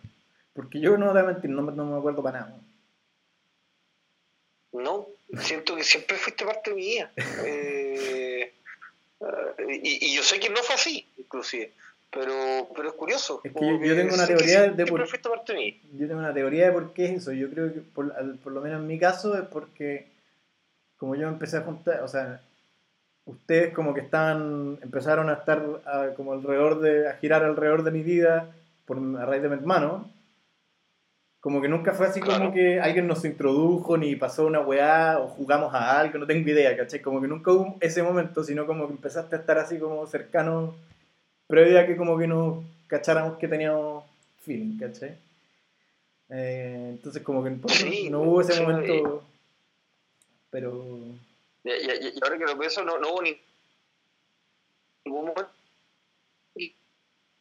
[0.53, 2.69] Porque yo no te voy a mentir, no, me- no me acuerdo para nada, weón.
[4.71, 5.08] No,
[5.41, 7.12] siento que siempre fuiste parte mía.
[7.45, 8.53] Eh,
[9.21, 11.73] eh, y, y yo sé que no fue así, inclusive.
[12.12, 12.34] Pero,
[12.76, 13.41] pero es curioso.
[13.43, 15.02] Es que como yo- yo tengo una que teoría de por-
[15.56, 15.82] mí.
[15.93, 17.32] Yo tengo una teoría de por qué es eso.
[17.34, 20.08] Yo creo que, por, al- por lo menos en mi caso, es porque
[20.98, 22.41] como yo empecé a juntar, o sea,
[23.26, 27.91] ustedes como que estaban, empezaron a estar a- como alrededor de, a girar alrededor de
[27.91, 28.50] mi vida
[28.86, 30.10] por, a raíz de mi hermano.
[31.41, 32.54] Como que nunca fue así como Claro.
[32.54, 36.76] que alguien nos introdujo, ni pasó una weá, o jugamos a algo, no tengo idea,
[36.76, 37.02] ¿cachai?
[37.02, 40.76] Como que nunca hubo ese momento, sino como que empezaste a estar así como cercano,
[41.49, 44.03] previo a que como que nos cacháramos que teníamos
[44.45, 45.17] feeling, ¿cachai?
[46.29, 49.23] Eh, entonces como que Sí, no hubo ese sí, momento,
[50.51, 50.85] pero...
[51.63, 53.35] Y, y- y ahora que lo pienso, no, no hubo ni
[55.05, 55.49] ningún momento.
[56.55, 56.73] Y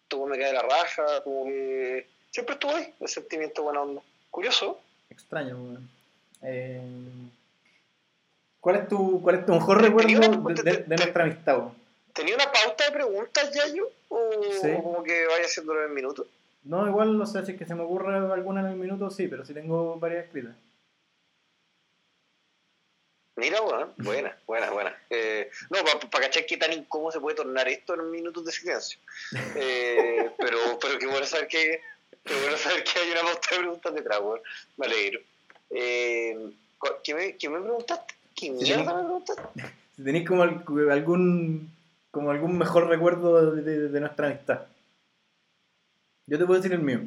[0.08, 2.06] todo me cae la raja, como que.
[2.30, 4.02] Siempre estuvo ahí, el sentimiento buena onda.
[4.30, 4.80] Curioso.
[5.10, 5.88] Extraño, weón.
[6.42, 6.80] Eh,
[8.60, 11.58] ¿cuál, es tu, ¿Cuál es tu mejor recuerdo una- de, de- de nuestra amistad?
[11.58, 11.74] weón?
[12.14, 13.88] ¿Tenía una pauta de preguntas ya yo?
[14.08, 14.70] ¿O, Sí.
[14.76, 16.26] o como que vaya haciéndolo en minutos?
[16.64, 19.28] No, igual, no sé si es que se me ocurre alguna en el minuto, sí,
[19.28, 20.54] pero sí tengo varias escritas.
[23.36, 24.96] Mira, bueno, buena, buena, buena.
[25.10, 25.78] Eh, no,
[26.10, 28.98] para cachar qué tan incómodo se puede tornar esto en minutos de silencio.
[29.54, 31.80] Eh, pero, pero qué bueno saber que,
[32.24, 34.40] qué bueno saber que hay una pauta de preguntas detrás, weón.
[34.76, 35.20] Me alegro.
[35.70, 36.50] Eh,
[37.04, 38.14] ¿qué, me, ¿Qué me preguntaste?
[38.34, 39.42] ¿Qué mierda me preguntaste?
[39.98, 41.72] Si tenéis como al- algún
[42.18, 44.62] como algún mejor recuerdo de, de- de nuestra amistad.
[46.26, 47.00] Yo te puedo decir el mío.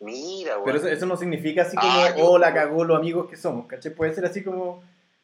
[0.00, 0.64] Mira, weón.
[0.64, 3.66] Pero eso, eso no significa así como, Ah, oh, la cagó los amigos que somos,
[3.66, 3.92] ¿cachai?
[3.94, 4.82] Puede ser así como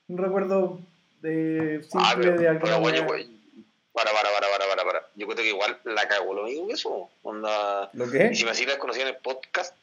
[0.08, 0.80] un recuerdo
[1.22, 3.28] de simple Ah, pero, de alguna pero, bueno, güey,
[3.92, 5.06] para, para, para, para, para, para.
[5.14, 6.74] Yo creo que igual la cago lo mismo que.
[7.22, 7.90] Onda.
[7.92, 9.74] ¿Lo que Y si me así las conocí en el podcast,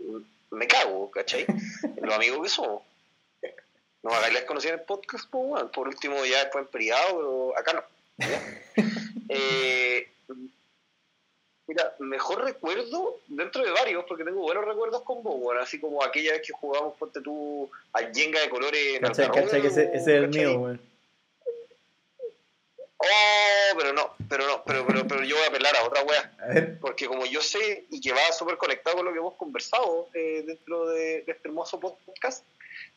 [0.51, 1.45] me cago, ¿cachai?
[2.01, 2.81] Los amigos que somos.
[4.03, 7.07] No hagáis las conocí en el podcast, pues, bueno, por último ya después en privado,
[7.17, 7.83] pero acá no.
[8.19, 8.83] ¿ya?
[9.29, 10.09] Eh,
[11.67, 16.03] mira, mejor recuerdo dentro de varios, porque tengo buenos recuerdos con vos, bueno, así como
[16.03, 18.99] aquella vez que jugamos, ponte tú, al Jenga de colores.
[18.99, 20.81] Que ese, ese es el mío, weón.
[22.99, 26.31] Oh, pero no, pero no, pero, pero, pero yo voy a apelar a otra wea.
[26.41, 29.35] A ver, Porque como yo sé y que va súper conectado con lo que hemos
[29.35, 32.43] conversado eh, dentro de, de este hermoso podcast,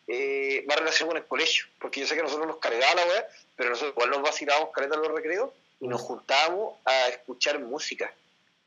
[0.08, 1.66] eh, va relacionado con el colegio.
[1.78, 4.94] Porque yo sé que nosotros nos cargaba la weá, pero nosotros igual nos vacilábamos caleta
[4.94, 8.12] en los recreos y nos juntábamos a escuchar música.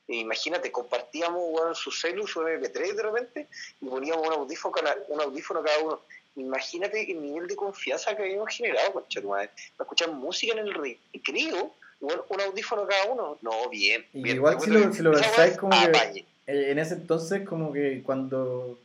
[0.08, 3.47] E imagínate, compartíamos weón, su celu, su MP3 de repente
[3.80, 4.76] y poníamos un audífono,
[5.08, 6.02] un audífono cada uno.
[6.36, 9.49] Imagínate el nivel de confianza que habíamos generado, concha tu madre.
[9.78, 11.71] Para escuchar música en el recreo,
[12.02, 13.38] igual un audífono cada uno.
[13.41, 14.06] No, bien.
[14.13, 14.38] Y bien.
[14.38, 18.78] igual si lo- si lo pensáis como que- en ese entonces como que cuando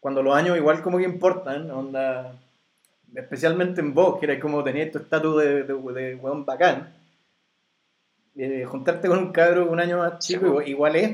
[0.00, 2.34] cuando los años igual como que importan, onda
[3.14, 6.94] especialmente en vos, que era como tenías tu estatus de, de, de weón bacán,
[8.38, 11.10] eh, juntarte con un cabro un año más chico Sí, igual, es.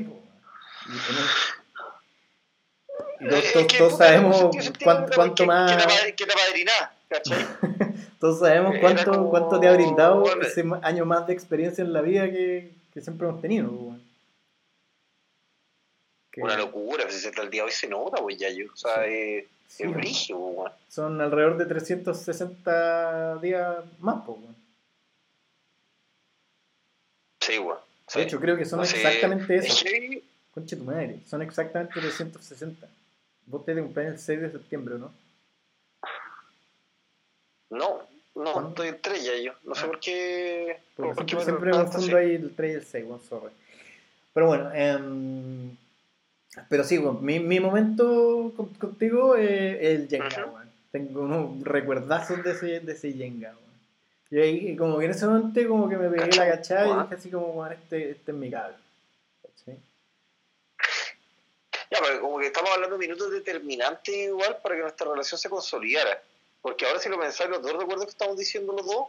[3.19, 4.73] Y, todos, Eh, todos- que, sabemos sentido,
[5.15, 7.45] cuánto que- más, Que te apadrinás, ¿cachai?
[8.19, 12.01] todos sabemos cuánto, como- cuánto te ha brindado ese año más de experiencia en la
[12.01, 13.69] vida que, que siempre hemos tenido,
[16.37, 18.65] Una locura, pues, si hasta el día de hoy se nota, pues ya yo.
[18.73, 19.11] O sea, Sí.
[19.13, 20.71] es, sí, es brígido, pues, weón.
[20.89, 24.55] Son alrededor de 360 días más, po, weón.
[27.45, 27.77] Sí, weón.
[28.07, 28.19] Sí.
[28.19, 29.85] De hecho, creo que son No sé, exactamente es eso.
[29.85, 31.19] que- Conche tu madre.
[31.27, 32.87] Son exactamente 360.
[33.47, 35.11] Vos te de cumpleaños el 6 de septiembre, ¿no?
[37.69, 37.99] No,
[38.35, 38.69] no, ¿Cuándo?
[38.69, 39.53] estoy en tres ya yo.
[39.63, 39.87] No sé Ah.
[39.87, 40.77] por qué.
[40.95, 43.21] Porque por qué siempre, me siempre me confundo ahí el 3 y el 6, weón,
[43.27, 43.53] sorry.
[44.33, 45.75] Pero bueno, em,
[46.69, 50.55] pero sí, weón, mi, mi momento con- contigo es el Jenga, Ujú.
[50.55, 50.69] weón.
[50.91, 53.53] Tengo unos recuerdazos de ese, de ese Jenga.
[54.31, 57.15] Y ahí, como que en ese momento, como que me pegué la cachada y dije
[57.15, 58.75] así como, weón, este, este es mi cabro.
[59.41, 59.79] ¿Cachai?
[61.91, 65.49] Ya, pero como que estamos hablando de minutos determinantes igual para que nuestra relación se
[65.49, 66.21] consolidara.
[66.61, 69.07] Porque ahora si lo pensáis, los dos recuerdos que estamos diciendo los dos,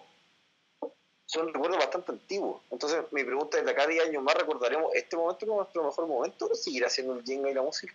[1.24, 2.62] son recuerdos bastante antiguos.
[2.70, 5.82] Entonces, mi pregunta es: ¿de acá a 10 años más recordaremos este momento como nuestro
[5.82, 7.94] mejor momento o seguirá siendo el Jenga y la música?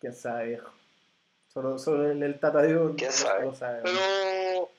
[0.00, 0.70] ¿Quién sabe, viejo?
[1.52, 3.44] Solo, solo el, el Tata Dios ¿Quién sabe?
[3.44, 3.82] lo sabe.
[3.82, 4.70] Pero,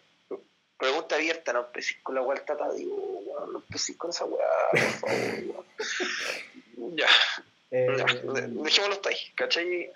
[0.84, 4.80] pregunta abierta: no empecé con la weá del Tata no empecé con esa weá, por
[5.10, 5.66] favor.
[6.96, 7.08] Ya,
[7.72, 9.92] Eh, ya, de- dejémoslo hasta ahí, ¿cachai?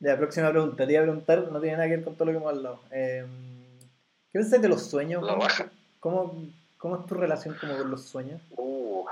[0.00, 0.84] Ya, próxima pregunta.
[0.86, 2.80] Te iba a preguntar, no tiene nada que ver con todo lo que hemos hablado.
[2.90, 3.24] Eh,
[4.32, 5.22] ¿Qué pensás de los sueños?
[5.22, 5.70] La ¿Cómo, baja.
[6.00, 6.48] cómo,
[6.78, 8.40] cómo es tu relación como con los sueños?
[8.50, 9.06] Uh,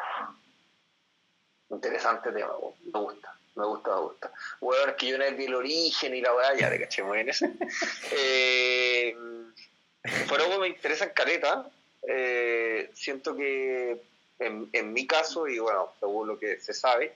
[1.70, 2.48] interesante tema,
[2.92, 4.32] me gusta, me gusta, me gusta.
[4.60, 7.16] Bueno, es que yo vez vi el origen y la weá, ya te caché muy
[7.18, 7.46] bien eso.
[8.12, 9.14] Eh,
[10.28, 11.68] como me interesan caleta,
[12.06, 14.00] eh, siento que
[14.38, 17.12] en, en mi caso, y bueno, según lo que se sabe,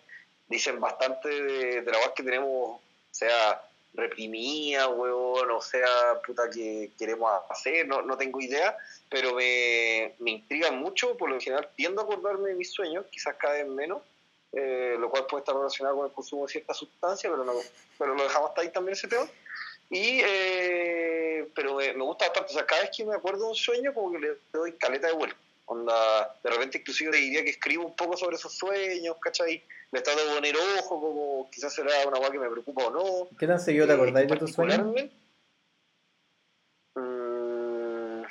[0.48, 3.62] dicen bastante de, de la weá que tenemos, sea
[3.94, 8.76] reprimida, weón, o sea, puta que queremos hacer, no, no tengo idea,
[9.10, 13.36] pero me, me intriga mucho, por lo general tiendo a acordarme de mis sueños, quizás
[13.36, 14.02] cada vez menos,
[14.52, 17.52] eh, lo cual puede estar relacionado con el consumo de cierta sustancia, pero, no,
[17.98, 19.26] pero lo dejamos hasta ahí también ese tema.
[19.92, 23.50] Y, eh, pero me, me gusta bastante, o sea, cada vez que me acuerdo de
[23.50, 25.36] un sueño, como que le doy caleta de vuelta.
[25.66, 29.62] Onda, de repente inclusive te diría que escribo un poco sobre esos sueños, ¿cachai?
[29.90, 33.28] Le trato de poner ojo, como quizás será una cosa que me preocupa o no.
[33.38, 34.80] ¿Qué tan seguido te acordáis de tus sueños?
[36.94, 38.22] mm,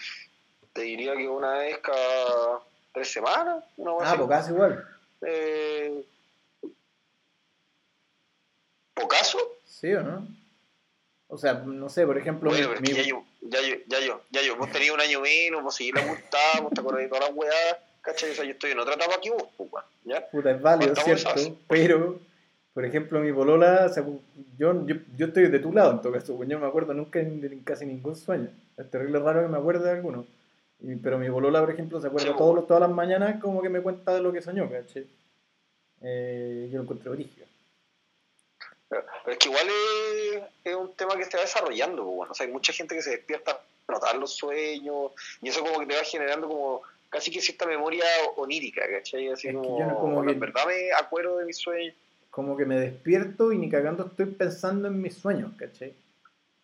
[0.74, 2.60] te diría que una vez cada
[2.92, 4.84] tres semanas, una Ah, pues casi igual.
[5.22, 6.04] Eh,
[8.96, 9.38] ¿Pocaso?
[9.64, 10.41] ¿Sí o no?
[11.34, 14.22] O sea, no sé, por ejemplo, mi- pero mi- ya yo, ya yo, ya yo,
[14.32, 17.30] ya yo, vos tenías un año menos, vos seguís la vos te acordás de todas
[17.30, 18.32] las weas, ¿cachai?
[18.32, 20.28] O sea, yo estoy en otra etapa que vos, pues, weón, ¿ya?
[20.30, 21.58] puta, es válido, ¿cierto?
[21.70, 22.20] Pero,
[22.74, 24.04] por ejemplo, mi polola, o sea,
[24.58, 26.94] yo, yo, yo estoy de tu lado en todo caso, pues yo no me acuerdo
[26.94, 28.50] nunca de casi ningún sueño.
[28.78, 30.26] Es terrible raro que me acuerde de alguno.
[30.82, 33.70] Y- pero mi polola, por ejemplo, se acuerda Sí, todos todas las mañanas como que
[33.70, 35.08] me cuenta de lo que soñó, ¿cachai?
[36.02, 37.46] Eh, yo lo encuentro origen.
[38.92, 42.32] Pero es que igual es, es un tema que se va desarrollando, pues, bueno.
[42.32, 45.80] O sea, hay mucha gente que se despierta a notar los sueños, y eso como
[45.80, 48.04] que te va generando como casi que cierta memoria
[48.36, 49.30] onírica, ¿cachai?
[49.30, 51.96] Así Es que como, yo no- como bueno, en verdad me acuerdo de mis sueños.
[52.30, 55.94] como que me despierto y ni cagando estoy pensando en mis sueños, ¿cachai?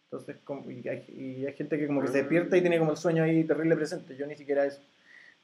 [0.06, 2.92] Entonces, como, y, hay, y hay gente que como que se despierta y tiene como
[2.92, 4.80] el sueño ahí terrible presente, yo ni siquiera eso.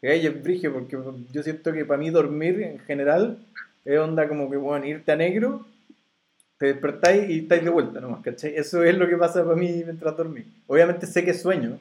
[0.01, 0.97] Y es brigio, porque
[1.31, 3.37] yo siento que para mí dormir en general
[3.85, 5.65] es onda como que, bueno, irte a negro,
[6.63, 8.55] te despertáis y estáis de vuelta nomás, ¿cachai?
[8.55, 10.45] Eso es lo que pasa para mí mientras dormí.
[10.65, 11.77] Obviamente sé que sueño,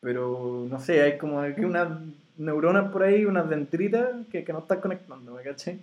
[0.00, 2.00] pero no sé, hay como aquí unas
[2.38, 5.82] neuronas por ahí, unas dendritas que, que no están conectando, ¿cachai?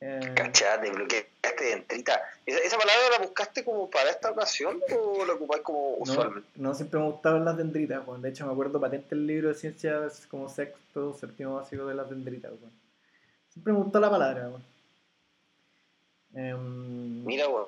[0.00, 2.20] Eh, Cachate, bloqueaste dentrita.
[2.44, 6.48] ¿Esa, ¿Esa palabra la buscaste como para esta ocasión o la ocupáis como no, usualmente?
[6.56, 8.22] no siempre me gustaban las dendritas, weón.
[8.22, 12.10] De hecho, me acuerdo patente el libro de ciencias como sexto, séptimo básico de las
[12.10, 12.72] dendritas, weón.
[13.50, 14.77] Siempre me gustó la palabra, weón.
[16.34, 17.66] Em, Mira, weón.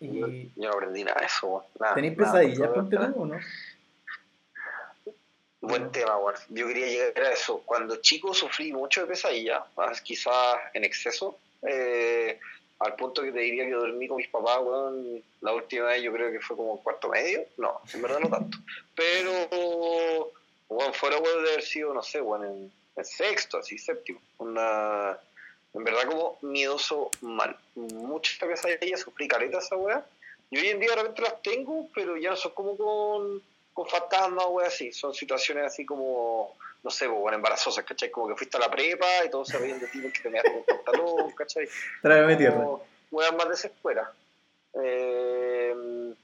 [0.00, 1.94] Yo, yo no aprendí nada de eso, weón.
[1.94, 3.38] ¿Tenéis pesadillas, por ponte tú, o no?
[5.60, 6.34] Buen tema, weón.
[6.48, 7.62] Yo quería llegar a eso.
[7.64, 12.38] Cuando chico sufrí mucho de pesadilla, más quizás en exceso, eh,
[12.78, 16.12] al punto que te diría que dormí con mis papás, weón, la última vez yo
[16.12, 17.44] creo que fue como cuarto medio.
[17.58, 18.58] No, en verdad no tanto.
[18.94, 20.32] Pero,
[20.68, 24.20] weón, fuera, weón, de haber sido, no sé, weón, en, en sexto, así, séptimo.
[24.38, 25.18] Una,
[25.72, 27.56] en verdad como miedoso mal.
[27.74, 30.04] Mucha pesadilla, sufrí caleta esa weá.
[30.50, 33.86] Y hoy en día de repente las tengo, pero ya no son como con, con
[33.86, 34.92] fantasmas, weá, así.
[34.92, 38.10] Son situaciones así como, no sé, pues, bueno, embarazosas, ¿cachai?
[38.10, 40.52] Como que fuiste a la prepa y todos se ríen de ti porque te measte
[40.52, 41.68] con pantalón, ¿cachai?
[42.02, 42.66] Trágame tierra.
[43.10, 44.12] Weas más desespera.
[44.74, 46.14] Eh,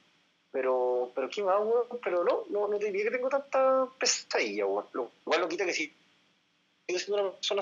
[0.51, 1.87] pero, pero qué más, weón.
[2.03, 4.85] Pero no, no, no te diría que tengo tanta pesadilla, weón.
[4.91, 5.93] Lo cual no quita que sí.
[6.85, 7.61] Sigo siendo una persona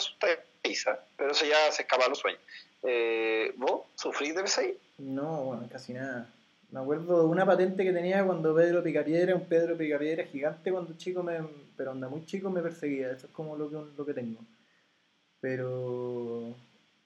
[1.18, 2.42] pero eso ya se escapa a los sueños.
[2.84, 4.74] Eh, ¿Vos sufrís de pesadilla?
[4.98, 6.30] No, bueno, casi nada.
[6.72, 10.94] Me acuerdo de una patente que tenía cuando Pedro Picapiedra, un Pedro Picapiedra gigante cuando
[10.98, 11.38] chico, me,
[11.78, 13.12] pero anda muy chico me perseguía.
[13.12, 14.40] Eso es como lo que, lo que tengo.
[15.42, 16.54] Pero,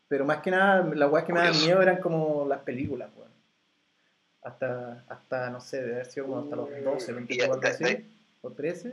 [0.07, 3.29] pero más que nada, las weas que me daban miedo eran como las películas, weón.
[4.41, 8.05] Hasta, hasta, no sé, debe haber sido como hasta los 12, 24, de- así,
[8.41, 8.89] o 13.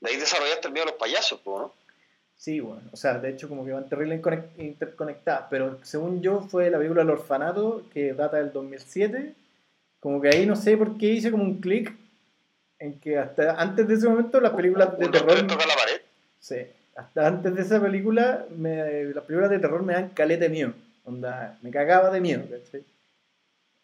[0.00, 1.72] De ahí desarrollaste el miedo a los payasos, ¿no?
[2.36, 4.20] Sí, bueno, o sea, de hecho como que van terrible
[4.58, 9.34] interconectadas, pero según yo fue la película El Orfanato, que data del 2007,
[10.00, 11.92] como que ahí no sé por qué hice como un clic
[12.78, 16.00] en que hasta antes de ese momento las películas de terror, te toca la pared.
[16.38, 16.56] sí,
[16.94, 20.74] hasta antes de esa película, me, las películas de terror me dan caleta de miedo,
[21.04, 22.84] onda, me cagaba de miedo, ¿cachai?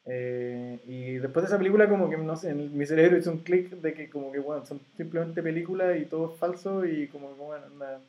[0.04, 3.38] Eh, y después de esa película, como que, no sé, en mi cerebro hizo un
[3.38, 7.34] clic de que, como que, bueno, son simplemente películas y todo es falso y como
[7.34, 8.00] que, bueno, anda.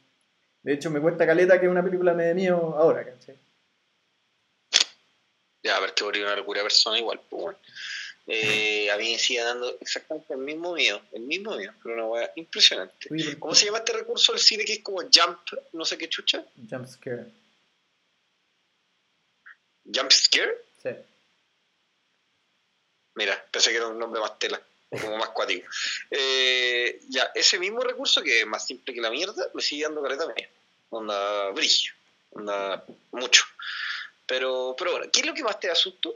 [0.63, 3.37] De hecho, me cuesta caleta que una película me dé miedo ahora, ¿cachai?
[5.61, 7.59] Ya, pero te volví una locura persona igual, pues, bueno.
[8.25, 12.05] Eh, a mí me sigue dando exactamente el mismo miedo, el mismo miedo, pero una
[12.05, 13.09] weá impresionante.
[13.11, 15.39] Oye, ¿por ¿Cómo se llama este recurso del cine que es como jump,
[15.73, 16.45] no sé qué chucha?
[16.69, 17.25] Jump scare.
[19.93, 20.57] Jump scare?
[20.81, 20.89] Sí.
[23.15, 24.61] Mira, pensé que era un nombre más tela,
[25.01, 25.67] como más cuático.
[26.11, 30.01] Eh, ya, ese mismo recurso que es más simple que la mierda, me sigue dando
[30.01, 30.49] careta mía.
[30.89, 31.93] Onda brillo,
[32.31, 33.43] onda mucho.
[34.27, 36.15] Pero, pero bueno, ¿qué es lo que más te da susto?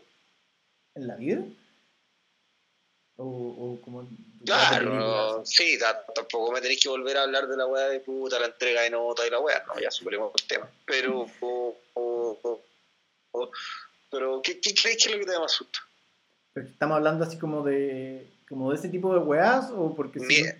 [0.95, 1.41] ¿En la vida?
[3.17, 4.07] O, o como.
[4.45, 8.39] Claro, sí, ta- tampoco me tenéis que volver a hablar de la weá de puta,
[8.39, 10.69] la entrega de nota y la weá, no, ya superemos el tema.
[10.85, 12.63] Pero, o- o- o-
[13.31, 13.51] o-
[14.09, 15.79] pero ¿qué, qué creéis que es lo que te da más susto?
[16.53, 18.27] Pero estamos hablando así como de.
[18.49, 20.51] Como de ese tipo de weás o porque si no-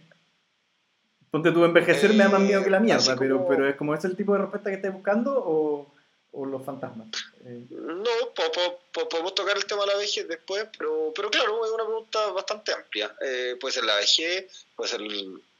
[1.29, 3.93] Ponte tú envejecer me da más miedo que la Eh, mierda, pero, pero es como
[3.93, 5.85] ese el tipo de respuesta que estás buscando o,
[6.31, 7.09] o los fantasmas.
[7.45, 11.29] Eh, No, po- po- po- podemos tocar el tema de la vejez después, pero, pero
[11.29, 13.13] claro, es una pregunta bastante amplia.
[13.21, 15.01] Eh, puede ser la vejez, puede ser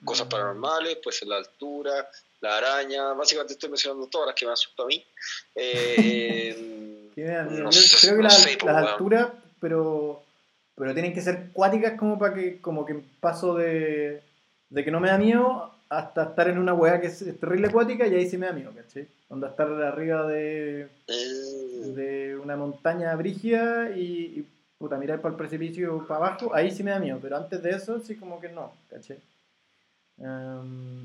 [0.06, 0.30] cosas Mm.
[0.30, 2.10] paranormales, puede ser la altura,
[2.40, 5.06] la araña, básicamente estoy mencionando todas las que me asustan a mí.
[5.56, 6.56] Eh,
[7.18, 9.28] no Creo, sé- creo que no las, sé, las alturas,
[9.60, 10.24] pero
[10.78, 14.22] pero tienen que ser cuáticas como para que como que paso de,
[14.70, 18.06] de que no me da miedo hasta estar en una weá que es, terrible acuática
[18.06, 19.08] y ahí sí me da miedo, ¿cachai?
[19.30, 24.48] Onda estar arriba de, eh, de una montaña brígida y, y,
[24.78, 27.72] puta, mirar para el precipicio para abajo, ahí sí me da miedo, pero antes de
[27.72, 29.18] eso sí como que no, ¿cachai?
[30.18, 30.64] Bueno,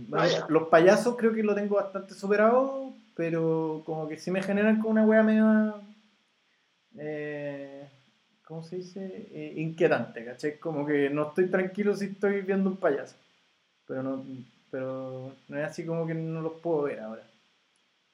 [0.08, 0.46] Vaya.
[0.48, 4.90] los payasos creo que lo tengo bastante superado, pero como que sí me generan como
[4.90, 5.74] una wea media...
[6.98, 7.61] Eh,
[8.47, 9.28] ¿Cómo se dice?
[9.32, 10.59] Eh, inquietante, ¿cachai?
[10.59, 13.14] Como que no estoy tranquilo si estoy viendo un payaso.
[13.86, 14.24] Pero no,
[14.70, 17.22] pero no es así como que no los puedo ver ahora.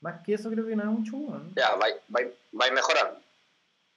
[0.00, 1.50] Más que eso creo que nada mucho, bueno.
[1.56, 2.20] ya, va, va,
[2.60, 3.20] va mejorando.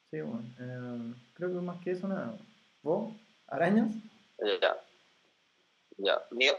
[0.09, 0.43] Sí, bueno.
[0.59, 2.35] eh, creo que más que eso nada.
[2.81, 3.13] ¿Vos?
[3.47, 3.91] ¿Arañas?
[4.61, 4.75] Ya.
[5.97, 6.21] Ya.
[6.31, 6.53] Mío,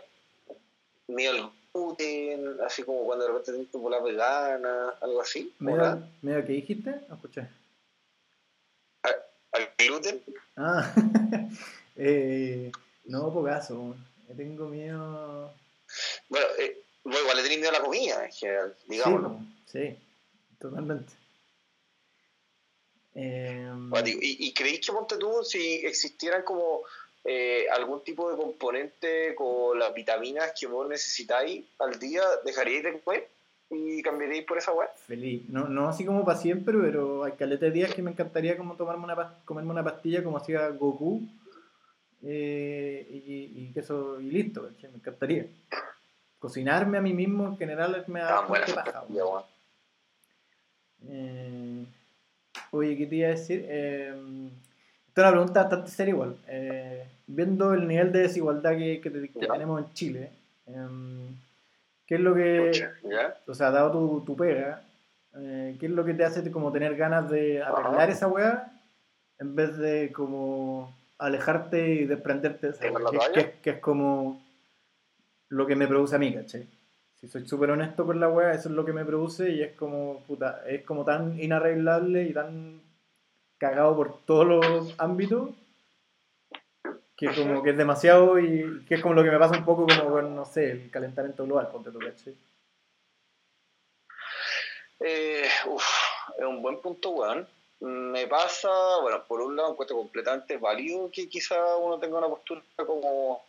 [1.08, 5.52] mío el gluten, así como cuando de repente tenés tu bola vegana, algo así.
[5.60, 6.94] ¿o ¿Medio, medio que dijiste?
[7.08, 7.48] No escuché.
[9.52, 10.22] ¿Al gluten?
[10.56, 10.92] Ah,
[11.96, 12.70] eh,
[13.04, 13.76] no, pocaso.
[13.76, 13.96] bueno.
[14.36, 15.52] Tengo miedo.
[16.28, 19.38] Bueno, eh, bueno, igual le tenés miedo a la comida en general, digámoslo.
[19.70, 19.98] Sí,
[20.58, 21.12] totalmente.
[23.14, 26.80] Em, Bueno, digo, ¿Y, y creéis que ponte tú, si existieran como
[27.24, 33.00] eh, algún tipo de componente con las vitaminas que vos necesitáis al día, dejaríais de
[33.00, 33.28] comer
[33.72, 34.88] y cambiaríais por esa web?
[35.06, 35.48] Feliz.
[35.48, 38.76] No, no así como para siempre, pero hay caleta de días que me encantaría como
[38.76, 41.22] tomarme una comerme una pastilla como hacía Goku.
[42.22, 45.46] eh, y, y queso y listo, me encantaría.
[46.38, 49.42] Cocinarme a mí mismo en general me da buenas bastante paja, weón.
[51.08, 51.84] Eh,
[52.70, 53.64] oye, ¿qué te iba a decir?
[53.68, 54.12] Eh,
[55.08, 56.36] esta es una pregunta bastante seria igual.
[56.48, 60.30] Eh, viendo el nivel de desigualdad que, que que tenemos en Chile,
[60.66, 61.34] em,
[62.06, 63.36] ¿qué es lo que, Pucha, ¿Ya?
[63.46, 64.82] o sea, dado tu, tu pega,
[65.36, 68.72] eh, ¿qué es lo que te hace como tener ganas de arreglar esa weá
[69.38, 73.10] en vez de como alejarte y desprenderte de esa ¿Tirar weá?
[73.10, 73.32] Que, toalla?
[73.34, 74.42] que- que es como
[75.48, 76.66] lo que me produce a mí, ¿cachai?
[77.20, 79.72] Si soy súper honesto con la weá, eso es lo que me produce y es
[79.76, 82.80] como, puta, es como tan inarreglable y tan
[83.58, 85.50] cagado por todos los ámbitos
[87.28, 89.86] que como que es demasiado y que es como lo que me pasa un poco
[89.86, 92.34] como con, no sé, el calentamiento global, ponte tú, ¿cachai?
[94.98, 95.84] Eh, uf,
[96.36, 97.46] es un buen punto, weón.
[97.80, 98.70] Me pasa,
[99.02, 103.40] bueno, por un lado encuentro completamente válido que quizá uno tenga una postura como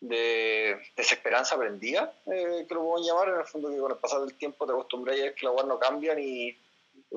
[0.00, 4.20] de desesperanza aprendida, eh, que lo puedo llamar, en el fondo que con el pasar
[4.20, 6.52] del tiempo te acostumbras a ver que las cosas no cambian y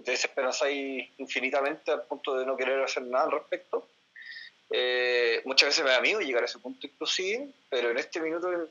[0.03, 3.85] te desesperanzáis infinitamente al punto de no querer hacer nada al respecto.
[4.71, 8.49] Eh, muchas veces me da miedo llegar a ese punto inclusive, pero en este minuto
[8.49, 8.67] de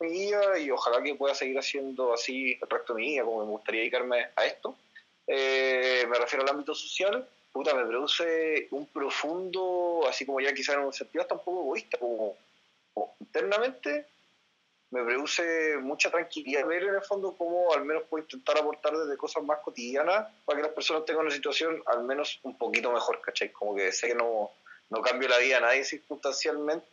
[0.00, 3.44] mi vida y ojalá que pueda seguir haciendo así el resto de mi vida, como
[3.44, 4.76] me gustaría dedicarme a esto.
[5.26, 10.76] Eh, me refiero al ámbito social, puta, me produce un profundo, así como ya quizás
[10.76, 12.36] en un sentido hasta un poco egoísta, como,
[12.94, 14.06] como internamente
[14.90, 19.18] me produce mucha tranquilidad ver en el fondo cómo al menos puedo intentar aportar desde
[19.18, 23.20] cosas más cotidianas para que las personas tengan una situación al menos un poquito mejor,
[23.20, 23.52] ¿cachai?
[23.52, 24.50] Como que sé que no,
[24.90, 26.86] no cambio la vida a nadie circunstancialmente,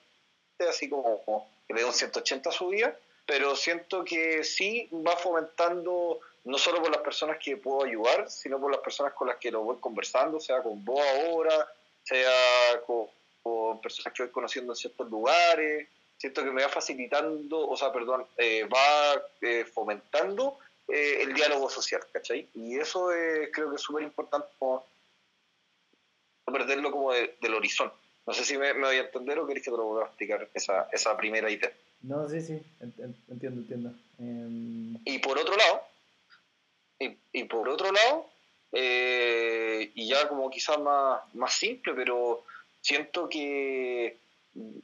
[0.68, 5.16] así como, que le dé un 180 a su vida, pero siento que sí va
[5.18, 9.38] fomentando no solo por las personas que puedo ayudar, sino por las personas con las
[9.38, 11.68] que lo voy conversando, sea con vos ahora,
[12.04, 13.10] sea con,
[13.82, 15.88] personas que voy conociendo en ciertos lugares.
[16.18, 21.70] Siento que me va facilitando, o sea, perdón, eh, va eh, fomentando eh, el diálogo
[21.70, 22.48] social, ¿cachai?
[22.54, 24.86] Y eso es, creo que es súper importante como
[26.52, 27.96] perderlo como de- del horizonte.
[28.26, 30.08] No sé si me, me voy a entender o queréis que te lo vuelva a
[30.08, 31.72] explicar esa, esa primera idea.
[32.02, 33.92] No, sí, sí, en- en- entiendo, entiendo.
[34.20, 35.82] Em, Y por otro lado,
[37.00, 38.28] y, y por otro lado,
[38.72, 42.44] eh, y ya como quizás más, más simple, pero
[42.82, 44.18] siento que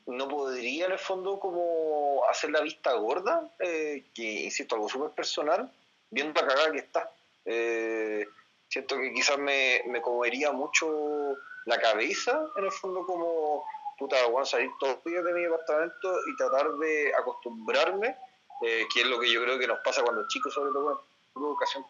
[0.06, 5.12] no podría en el fondo como hacer la vista gorda, eh, que insisto, algo súper
[5.12, 5.72] personal,
[6.10, 7.12] viendo la cagada que está.
[7.46, 8.28] Eh,
[8.68, 13.66] siento que quizás me, me comería mucho la cabeza, en el fondo como,
[13.98, 18.18] puta, bueno, salir todos los días de mi departamento y tratar de acostumbrarme
[18.62, 20.92] eh, que es lo que yo creo que nos pasa cuando chicos, sobre todo
[21.36, 21.86] en la educación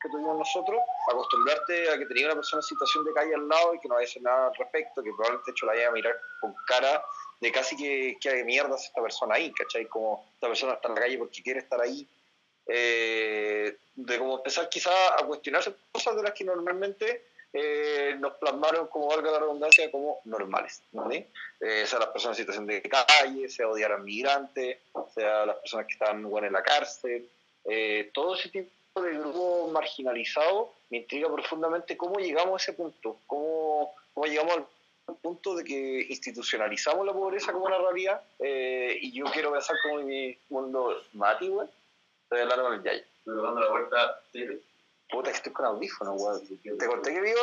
[0.00, 3.74] que tuvimos nosotros, acostumbrarte a que tenía una persona en situación de calle al lado
[3.74, 6.20] y que no a hacer nada al respecto, que probablemente hecho la vaya a mirar
[6.40, 7.02] con cara
[7.40, 9.86] de casi que, que de mierda es esta persona ahí, ¿cachai?
[9.86, 12.06] Como esta persona está en la calle porque quiere estar ahí.
[12.66, 17.26] Eh, de como empezar quizás a cuestionarse cosas de las que normalmente
[17.56, 21.08] eh, nos plasmaron, como valga la redundancia, como normales, ¿no?
[21.10, 21.26] Eh,
[21.86, 24.78] sea las personas en situación de calle, sea odiar a migrantes,
[25.14, 27.30] sea las personas que están bueno, en la cárcel,
[27.64, 33.18] eh, todo ese tipo de grupos marginalizados me intriga profundamente cómo llegamos a ese punto,
[33.26, 34.56] cómo, cómo llegamos
[35.06, 39.76] al punto de que institucionalizamos la pobreza como una realidad eh, y yo quiero pensar
[39.82, 41.68] como en mi mundo Mati, güey,
[42.24, 43.04] estoy hablando con el Yaya.
[43.24, 44.44] Pero dando la vuelta, sí,
[45.14, 46.76] Puta, estoy con audífonos, güey.
[46.76, 47.38] Te conté que vivo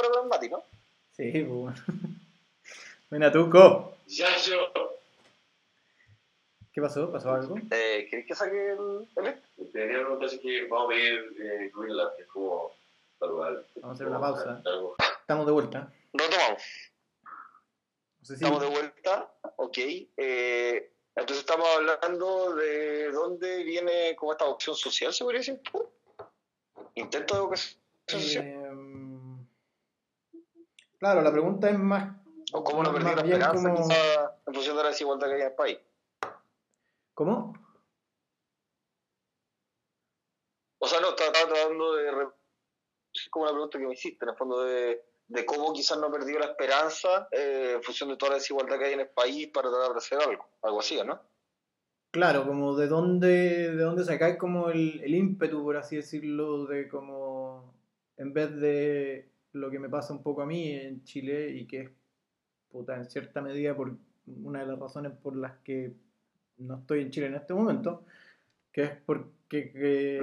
[0.49, 0.63] ¿no?
[1.11, 1.77] sí, pues bueno.
[3.09, 3.95] Buena, Tuco.
[4.07, 4.73] Ya yo.
[6.73, 7.09] ¿Qué pasó?
[7.09, 7.55] ¿Pasó algo?
[7.71, 9.41] Eh, ¿Querés que saque el, el
[9.71, 12.73] Te quería preguntar si que vamos a pedir eh, Greenland, que es como
[13.17, 13.65] saludar.
[13.75, 14.61] Vamos a hacer una pausa.
[14.65, 14.95] Algo.
[15.21, 15.93] Estamos de vuelta.
[16.11, 16.63] Retomamos.
[18.19, 18.43] No sé si...
[18.43, 19.77] Estamos de vuelta, ok.
[20.17, 25.61] Eh, entonces estamos hablando de dónde viene como esta opción social, se podría decir.
[26.95, 28.57] Intento de educación social.
[30.99, 32.15] Claro, la pregunta es más...
[32.53, 35.41] o cómo no perdí la esperanza como- quizá, en función de la desigualdad que hay
[35.41, 35.79] en el país.
[37.13, 37.53] ¿Cómo?
[40.79, 42.27] O sea, no, estaba tratando de...
[43.13, 46.07] Es como una pregunta que me hiciste, en el fondo de, de cómo quizás no
[46.07, 49.09] he perdido la esperanza eh, en función de toda la desigualdad que hay en el
[49.09, 50.47] país para tratar de hacer algo.
[50.61, 51.19] Algo así, ¿no?
[52.11, 53.27] Claro, como de dónde,
[53.75, 57.73] de dónde sacáis como el, el ímpetu, por así decirlo, de como
[58.17, 61.81] en vez de lo que me pasa un poco a mí en Chile y que
[61.81, 61.89] es
[62.69, 63.95] puta, en cierta medida por
[64.43, 65.93] una de las razones por las que
[66.57, 68.03] no estoy en Chile en este momento,
[68.73, 70.19] que es porque que-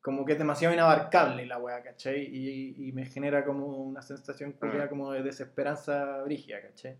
[0.00, 2.24] como que es demasiado inabarcable la weá, ¿cachai?
[2.24, 4.88] Y, y me genera como una sensación culiá Mm.
[4.88, 6.96] como de desesperanza brígida, ¿cachai?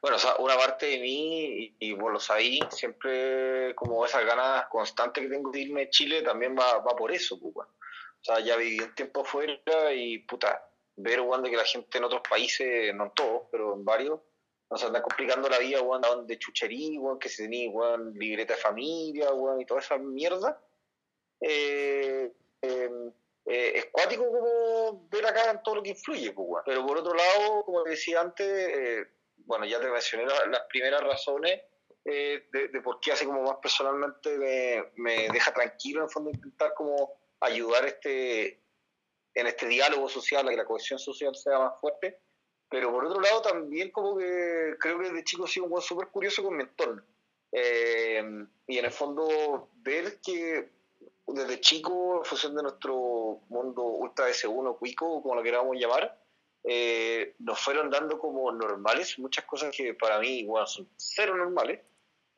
[0.00, 4.24] Bueno, o sea, una parte de mí, y, y vos lo sabéis, siempre como esas
[4.24, 7.68] ganas constantes que tengo de irme de Chile también va, va por eso, pues, weón.
[8.20, 12.04] O sea, ya viví un tiempo afuera y, puta, ver, de que la gente en
[12.04, 14.20] otros países, no en todos, pero en varios,
[14.70, 18.60] nos anda complicando la vida, weón, de chuchería, weón, que si tenía, weón, libreta de
[18.60, 20.60] familia, weón, y toda esa mierda.
[21.40, 22.32] Eh,
[22.62, 22.90] eh,
[23.46, 26.62] eh, es cuático como ver acá en todo lo que influye, pues.
[26.66, 29.06] Pero por otro lado, como decía antes, eh,
[29.48, 31.62] bueno, ya te mencioné la- las primeras razones
[32.04, 36.10] eh, de, de por qué así como más personalmente me, me deja tranquilo en el
[36.10, 38.62] fondo intentar como ayudar este
[39.34, 42.20] en este diálogo social, a que la cohesión social sea más fuerte,
[42.68, 45.82] pero por otro lado también como que creo que de chico he sido un buen
[45.82, 47.02] súper curioso con mi entorno.
[47.52, 48.22] Eh,
[48.66, 50.70] y en el fondo ver que
[51.26, 56.20] desde chico, en función de nuestro mundo ultra S1, cuico, como lo queramos llamar,
[56.64, 61.80] eh, nos fueron dando como normales muchas cosas que para mí igual son cero normales,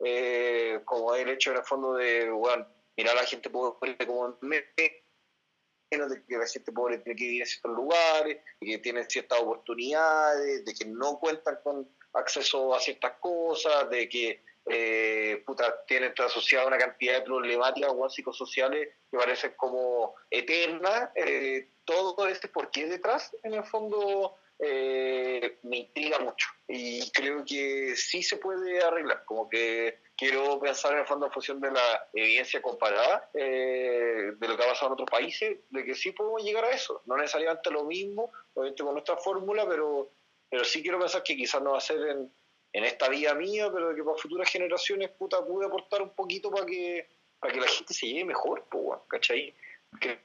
[0.03, 2.67] eh, como el hecho en el fondo de bueno,
[2.97, 7.41] mirar a la gente pobre como menos de que la gente pobre tiene que vivir
[7.41, 13.13] en ciertos lugares, que tienen ciertas oportunidades, de que no cuentan con acceso a ciertas
[13.19, 15.43] cosas, de que eh,
[15.87, 21.09] tienen asociada una cantidad de problemáticas igual, psicosociales que parecen como eternas.
[21.15, 26.47] eh, todo este por qué detrás, en el fondo, eh, me intriga mucho.
[26.67, 29.25] Y creo que sí se puede arreglar.
[29.25, 34.47] Como que quiero pensar en el fondo en función de la evidencia comparada eh, de
[34.47, 37.01] lo que ha pasado en otros países, de que sí podemos llegar a eso.
[37.05, 40.11] No necesariamente lo mismo, obviamente con nuestra fórmula, pero,
[40.49, 42.31] pero sí quiero pensar que quizás no va a ser en,
[42.73, 46.51] en esta vida mía, pero de que para futuras generaciones, puta, pude aportar un poquito
[46.51, 49.53] para que, para que la gente se lleve mejor, pues, ¿cachai?
[49.99, 50.19] Que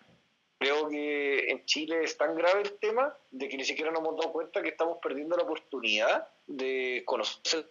[0.59, 4.17] creo que en Chile es tan grave el tema de que ni siquiera nos hemos
[4.17, 7.71] dado cuenta que estamos perdiendo la oportunidad de conocer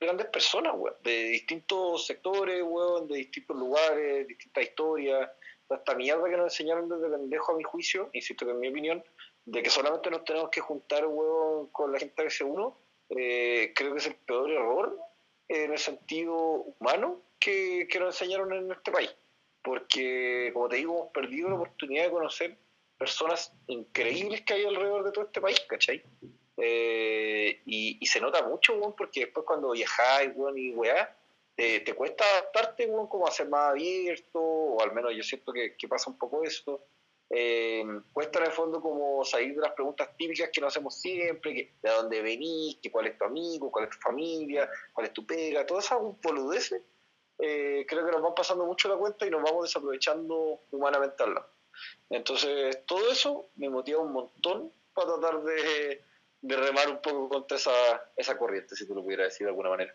[0.00, 5.30] grandes personas, weón, de distintos sectores, weón, de distintos lugares, distintas historias.
[5.70, 9.02] Esta mierda que nos enseñaron desde pendejo, a mi juicio, insisto que en mi opinión,
[9.46, 12.76] de que solamente nos tenemos que juntar, weón, con la gente de ese uno,
[13.08, 14.98] eh, creo que es el peor error
[15.48, 19.14] en el sentido humano que nos enseñaron en este país.
[19.62, 22.58] Porque, como te digo, hemos perdido la oportunidad de conocer
[22.98, 26.02] personas increíbles que hay alrededor de todo este país, ¿cachai?
[26.56, 31.16] Eh, y, y se nota mucho, weón, porque después cuando viajáis, weón, y weá,
[31.54, 35.76] te, cuesta adaptarte, weón, como a ser más abierto, o al menos yo siento que,
[35.76, 36.86] que pasa un poco esto.
[37.34, 37.82] Eh,
[38.12, 41.74] cuesta en el fondo como salir de las preguntas típicas que nos hacemos siempre, que
[41.82, 45.26] de dónde venís, que cuál es tu amigo, cuál es tu familia, cuál es tu
[45.26, 46.82] pega, todas esas boludeces,
[47.44, 51.34] eh, creo que nos van pasando mucho la cuenta y nos vamos desaprovechando humanamente al
[51.34, 51.46] lado.
[52.08, 56.02] Entonces, todo eso me motiva un montón para tratar de,
[56.40, 57.72] de remar un poco contra esa,
[58.16, 59.92] esa corriente, si tú lo pudieras decir de alguna manera.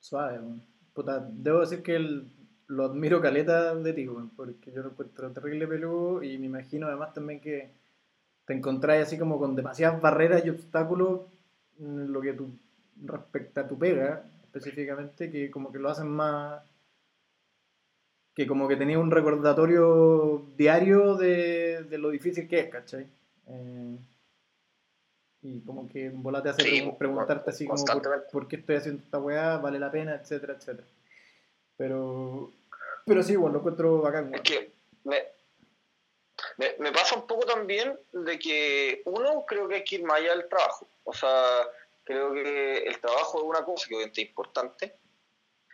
[0.00, 0.40] Suave.
[0.92, 2.28] Puta, debo decir que el-
[2.68, 4.06] lo admiro caleta de ti,
[4.36, 7.70] porque yo lo encuentro terrible peludo y me imagino además también que
[8.44, 11.20] te encontrás así como con demasiadas barreras y obstáculos
[11.78, 12.50] en lo que tú
[13.04, 14.24] respecta a tu pega
[14.58, 16.62] específicamente, que como que lo hacen más
[18.34, 23.06] que como que tenía un recordatorio diario de, de lo difícil que es, ¿cachai?
[23.48, 23.96] Eh,
[25.40, 27.82] y como que en bola te hace Sí, como preguntarte así como
[28.30, 30.86] por, qué estoy haciendo esta weá, vale la pena, etcétera, etcétera.
[31.78, 32.52] Pero,
[33.06, 34.70] pero sí, bueno, lo encuentro bacán, Es que
[35.04, 35.22] me,
[36.58, 40.18] me, me pasa un poco también de que uno creo que hay que ir más
[40.18, 40.86] allá del trabajo.
[41.04, 41.62] O sea,
[42.06, 44.94] creo que el trabajo es una cosa que obviamente es importante,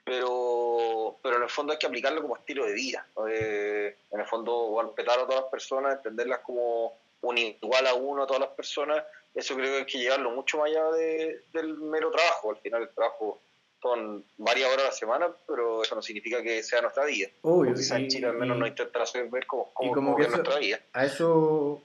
[0.04, 3.06] pero, pero en el fondo hay que aplicarlo como estilo de vida.
[3.30, 8.24] Eh, en el fondo, respetar a todas las personas, entenderlas como un igual a uno
[8.24, 9.04] a todas las personas,
[9.34, 12.50] eso creo que hay que llevarlo mucho más allá de- del mero trabajo.
[12.50, 13.40] Al final el trabajo
[13.80, 17.28] son varias horas a la semana, pero eso no significa que sea nuestra vida.
[17.42, 20.22] Obvio, Quizás en Chile al menos nos intentan hacer ver cómo, cómo, como cómo que
[20.24, 20.80] es nuestra vida.
[20.92, 21.80] a eso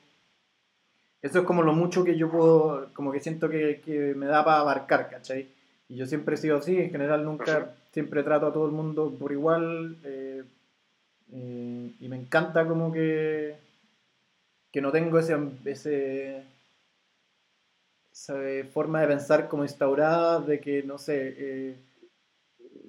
[1.22, 4.44] eso es como lo mucho que yo puedo como que siento que, que me da
[4.46, 5.48] para abarcar ¿cachai?
[5.90, 9.16] y yo siempre he sido así en general nunca siempre trato a todo el mundo
[9.20, 10.44] por igual eh,
[11.34, 13.56] eh, y me encanta como que
[14.72, 16.44] que no tengo ese ese
[18.12, 18.36] esa
[18.74, 21.76] forma de pensar como instaurada de que no sé eh,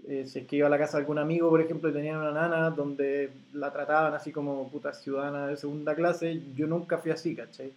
[0.08, 2.16] eh, si es que iba a la casa de algún amigo, por ejemplo, y tenían
[2.16, 7.10] una nana donde la trataban así como puta ciudadana de segunda clase, yo nunca fui
[7.10, 7.74] así, ¿cachai?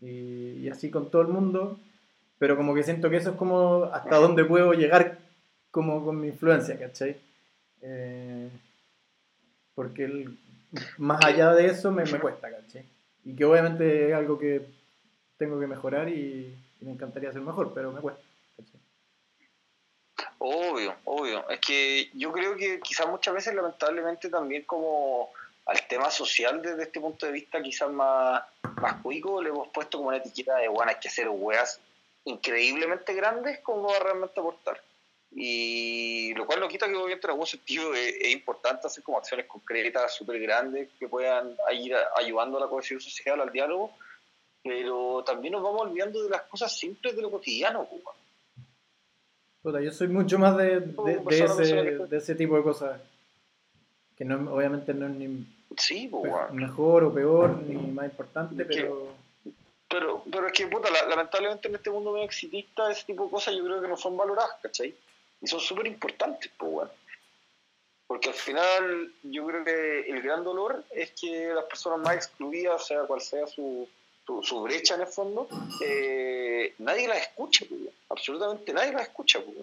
[0.00, 1.78] Y, así con todo el mundo,
[2.38, 5.18] pero como que siento que eso es como hasta dónde puedo llegar
[5.70, 7.16] como con mi influencia, ¿cachai?
[7.82, 8.48] Eh,
[9.74, 10.38] porque el-
[10.98, 12.84] más allá de eso me, me cuesta, ¿cachai?
[13.24, 14.62] Y que obviamente es algo que
[15.36, 18.22] tengo que mejorar y, y me encantaría ser mejor, pero me cuesta,
[18.56, 18.80] ¿cachai?
[20.38, 21.48] Obvio, obvio.
[21.48, 25.30] Es que yo creo que quizás muchas veces, lamentablemente, también como
[25.68, 28.42] al tema social desde este punto de vista quizás más,
[28.80, 31.78] más cuico, le hemos puesto como una etiqueta de, bueno, hay que hacer weas
[32.24, 34.80] increíblemente grandes como va realmente a aportar.
[35.30, 39.18] Y lo cual no quita que obviamente en algún sentido es, es importante hacer como
[39.18, 43.92] acciones concretas, súper grandes, que puedan ir ayudando a la cohesión social, al diálogo,
[44.64, 48.16] pero también nos vamos olvidando de las cosas simples de lo cotidiano, pues, weón.
[49.62, 51.74] Puta, yo soy mucho más de, de, de ese,
[52.06, 52.98] de ese tipo de cosas.
[54.16, 58.64] Que no, obviamente no es ni Sí, pues, mejor o peor, ni más importante, que-
[58.64, 59.08] pero
[59.90, 63.30] Pero, pero es que, puta, la- lamentablemente en este mundo medio exitista, ese tipo de
[63.30, 64.94] cosas yo creo que no son valoradas, ¿cachai?
[65.40, 66.90] Y son súper importantes, pues, weón.
[68.06, 72.86] Porque al final, yo creo que el gran dolor es que las personas más excluidas,
[72.86, 73.88] sea cual sea su,
[74.26, 75.48] su, su brecha en el fondo,
[75.82, 79.40] eh, nadie las escucha, pues, absolutamente nadie las escucha.
[79.40, 79.56] pues.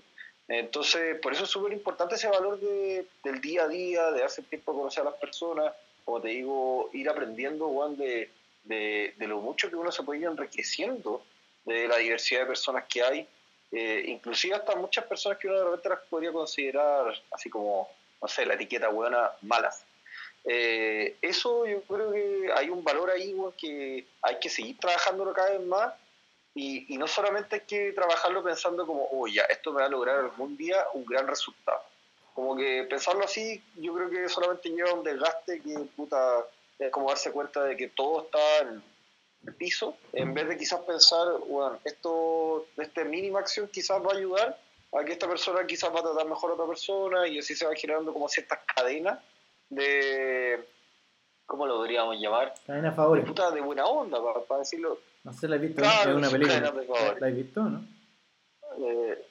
[0.47, 4.45] Entonces, por eso es súper importante ese valor de, del día a día, de hacer
[4.45, 5.72] tiempo a conocer a las personas,
[6.06, 8.30] como te digo, ir aprendiendo, weón, de,
[8.64, 11.24] de, de lo mucho que uno se puede ir enriqueciendo
[11.66, 13.28] de la diversidad de personas que hay,
[13.72, 17.89] eh, inclusive hasta muchas personas que uno de repente las podría considerar así como,
[18.22, 19.84] no sé, la etiqueta buena, malas.
[20.43, 25.34] Eh, eso yo creo que hay un valor ahí weón, que hay que seguir trabajándolo
[25.34, 25.93] cada vez más
[26.53, 30.20] y, y no solamente hay que trabajarlo pensando como, oh esto me va a lograr
[30.20, 31.82] algún día un gran resultado.
[32.36, 36.43] Como que pensarlo así, yo creo que solamente lleva un desgaste que puta,
[36.77, 38.83] es como darse cuenta de que todo está en
[39.47, 44.17] el piso, en vez de quizás pensar, bueno, esto, esta mínima acción quizás va a
[44.17, 44.59] ayudar
[44.91, 47.65] a que esta persona quizás va a tratar mejor a otra persona y así se
[47.65, 49.17] va generando como ciertas cadenas
[49.69, 50.61] de,
[51.45, 52.53] ¿cómo lo podríamos llamar?
[52.67, 53.25] Cadena de favores.
[53.25, 54.99] Puta de buena onda, para decirlo.
[55.23, 56.71] No sé, la has visto, Claro, es una película.
[56.71, 57.21] favores.
[57.21, 57.86] ¿La has visto no?
[58.77, 59.25] Eh,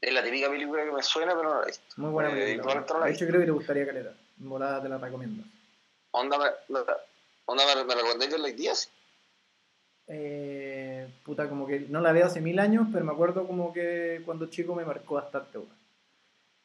[0.00, 1.84] es la típica película que me suena, pero no la he visto.
[1.96, 2.84] Muy buena Eh, película.
[3.00, 4.12] la de hecho, creo que te gustaría caleta.
[4.38, 5.42] Volada te la recomiendo.
[6.12, 6.44] Onda, me,
[7.46, 8.90] onda me, me recomendáis de las 10?
[10.08, 14.22] Eh, puta, como que no la veo hace mil años, pero me acuerdo como que
[14.24, 15.70] cuando chico me marcó bastante, weón.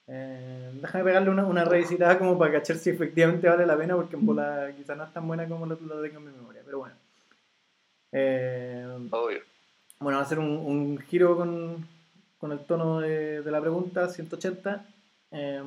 [0.08, 4.16] Eh, déjame pegarle una, una revisitada como para cachar si efectivamente vale la pena, porque
[4.16, 6.80] en bola quizás no es tan buena como lo, lo tengo en mi memoria, pero
[6.80, 6.96] bueno.
[8.12, 9.42] Eh, Obvio.
[10.00, 11.88] bueno, va a hacer un, un giro con,
[12.42, 14.84] con el tono de, de la pregunta, 180.
[15.32, 15.62] Eh,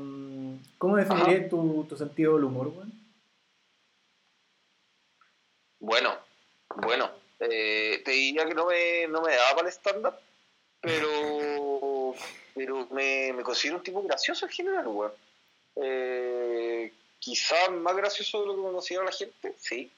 [0.77, 2.93] ¿Cómo definirías tu, tu sentido del humor, weón?
[5.79, 6.19] Bueno,
[6.77, 7.11] bueno.
[7.39, 10.15] Eh, te diría que no me, no me daba para el stand-up,
[10.81, 12.15] pero,
[12.55, 15.13] pero me, me considero un tipo gracioso en general, weón.
[15.77, 19.93] Eh, quizás más gracioso de lo que me considera la gente, sí.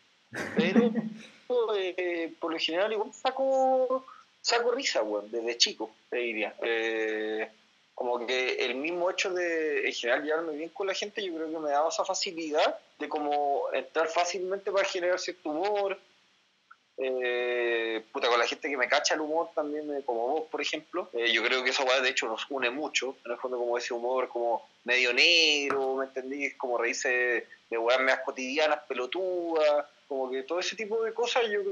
[0.56, 0.92] Pero
[1.76, 4.04] eh, por lo general igual saco,
[4.46, 6.54] saco risa, weón, desde chico, te diría.
[6.62, 7.50] Eh,
[7.94, 11.50] como que el mismo hecho de en general llevarme bien con la gente, yo creo
[11.50, 15.98] que me daba esa facilidad de como entrar fácilmente para generar cierto humor.
[16.98, 20.60] Eh, puta, con la gente que me cacha el humor también, eh, como vos, por
[20.60, 21.10] ejemplo.
[21.12, 23.16] Eh, yo creo que esa weá, de hecho, nos une mucho.
[23.24, 26.52] En el fondo, como ese humor, como medio negro, ¿me entendí?
[26.52, 31.62] Como reírse de, de weas cotidianas, pelotudas, como que todo ese tipo de cosas, yo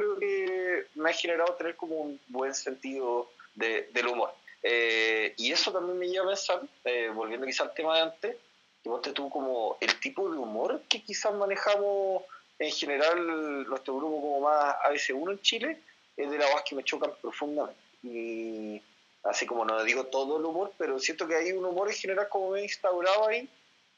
[0.00, 4.32] creo que me ha generado tener como un buen sentido de- del humor.
[4.62, 8.36] Eh, y eso también me lleva a pensar, eh, volviendo quizá al tema de antes,
[8.82, 12.22] que ponte tú como el tipo de humor que quizás manejamos
[12.58, 15.80] en general nuestro grupo como más ABC1 en Chile,
[16.16, 17.80] es de las cosas que me chocan profundamente.
[18.02, 18.82] Y
[19.24, 22.28] así como no digo todo el humor, pero siento que hay un humor en general
[22.28, 23.48] como me he instaurado ahí,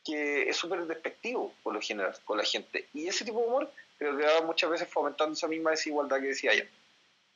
[0.04, 2.88] que es súper despectivo por lo general con la gente.
[2.94, 3.70] Y ese tipo de humor
[4.10, 6.64] va muchas veces fomentando esa misma desigualdad que decía yo.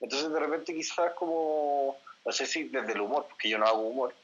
[0.01, 3.83] Entonces de repente quizás como, no sé si desde el humor, porque yo no hago
[3.83, 4.15] humor,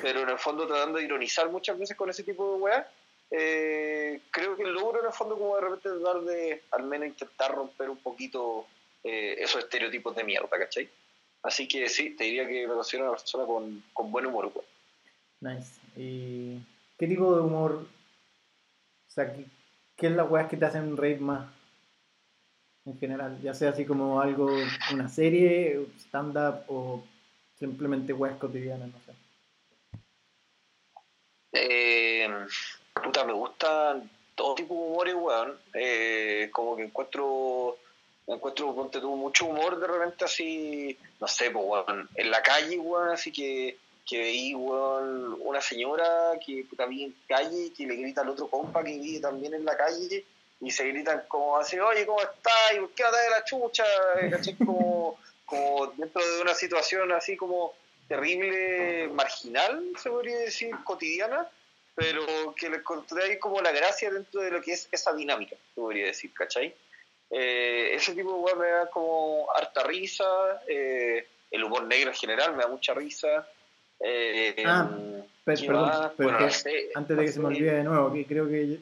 [0.00, 2.86] pero en el fondo tratando de ironizar muchas veces con ese tipo de weas,
[3.30, 7.54] eh, creo que logro en el fondo como de repente tratar de al menos intentar
[7.54, 8.66] romper un poquito
[9.02, 10.88] eh, esos estereotipos de mierda, ¿cachai?
[11.42, 14.52] Así que sí, te diría que me considero una persona con, con buen humor.
[14.54, 15.56] weón.
[15.56, 15.80] Nice.
[15.96, 16.58] ¿Y
[16.98, 17.86] qué tipo de humor?
[19.08, 19.44] O sea, ¿qué,
[19.96, 21.50] qué es las weas que te hacen reír más?
[22.84, 24.50] En general, ya sea así como algo,
[24.92, 27.04] una serie, stand-up o
[27.56, 29.12] simplemente weas cotidianas, no sé.
[31.52, 32.28] Eh,
[33.04, 35.58] puta, me gustan todo tipo de humores, weón.
[35.74, 37.78] Eh, como que encuentro,
[38.26, 42.80] encuentro, ponte tú, mucho humor de repente así, no sé, pues, weón, en la calle,
[42.80, 47.86] weón, así que, que veí, weón, una señora que puta vive en calle y que
[47.86, 50.24] le grita al otro compa que vive también en la calle
[50.64, 52.72] y se gritan como así, oye, ¿cómo estás?
[52.74, 53.84] ¿Y por qué no te de la chucha?
[54.30, 54.54] ¿Cachai?
[54.56, 57.74] Como, como dentro de una situación así como
[58.08, 61.48] terrible, marginal, se podría decir, cotidiana,
[61.94, 65.56] pero que le encontré ahí como la gracia dentro de lo que es esa dinámica,
[65.74, 66.74] se podría decir, ¿cachai?
[67.30, 70.24] Eh, ese tipo de weá me da como harta risa,
[70.68, 73.48] eh, el humor negro en general me da mucha risa.
[73.98, 74.88] Eh, Ah,
[75.44, 78.26] Pe- ¿qué perdón, Bueno, no sé, antes de que se me olvide de nuevo, que
[78.26, 78.78] creo que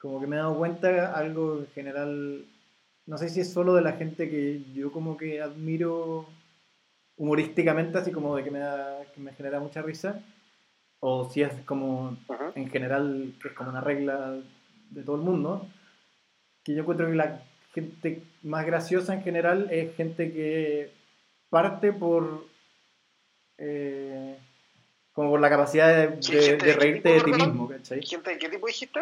[0.00, 2.44] como que me he dado cuenta algo en general,
[3.06, 6.26] no sé si es solo de la gente que yo como que admiro
[7.16, 10.22] humorísticamente, así como de que me, da, que me genera mucha risa,
[11.00, 12.16] o si es como
[12.54, 14.36] en general, que es como una regla
[14.90, 15.66] de todo el mundo,
[16.64, 17.42] que yo encuentro que la
[17.74, 20.92] gente más graciosa en general es gente que
[21.50, 22.44] parte por...
[23.58, 24.36] eh,
[25.12, 28.02] como por la capacidad de, de- de de reírte de tipo, ti mismo, ¿cachai?
[28.02, 29.00] ¿Gente de qué tipo dijiste?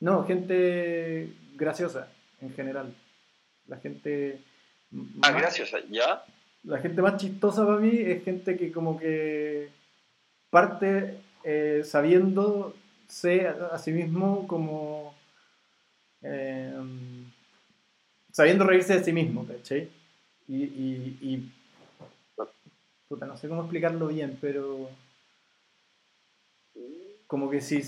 [0.00, 2.08] No, gente graciosa
[2.40, 2.94] en general.
[3.66, 4.40] La gente...
[5.22, 6.24] Ah, más- graciosa, ¿ya?
[6.64, 9.68] la gente más chistosa para mí es gente que como que
[10.50, 15.14] parte eh, sabiéndose a, a sí mismo como
[16.22, 16.72] eh,
[18.32, 19.90] sabiendo reírse de sí mismo, ¿cachai?
[20.48, 21.52] Y, y, y
[23.08, 24.88] puta, no sé cómo explicarlo bien, pero
[27.34, 27.80] como que si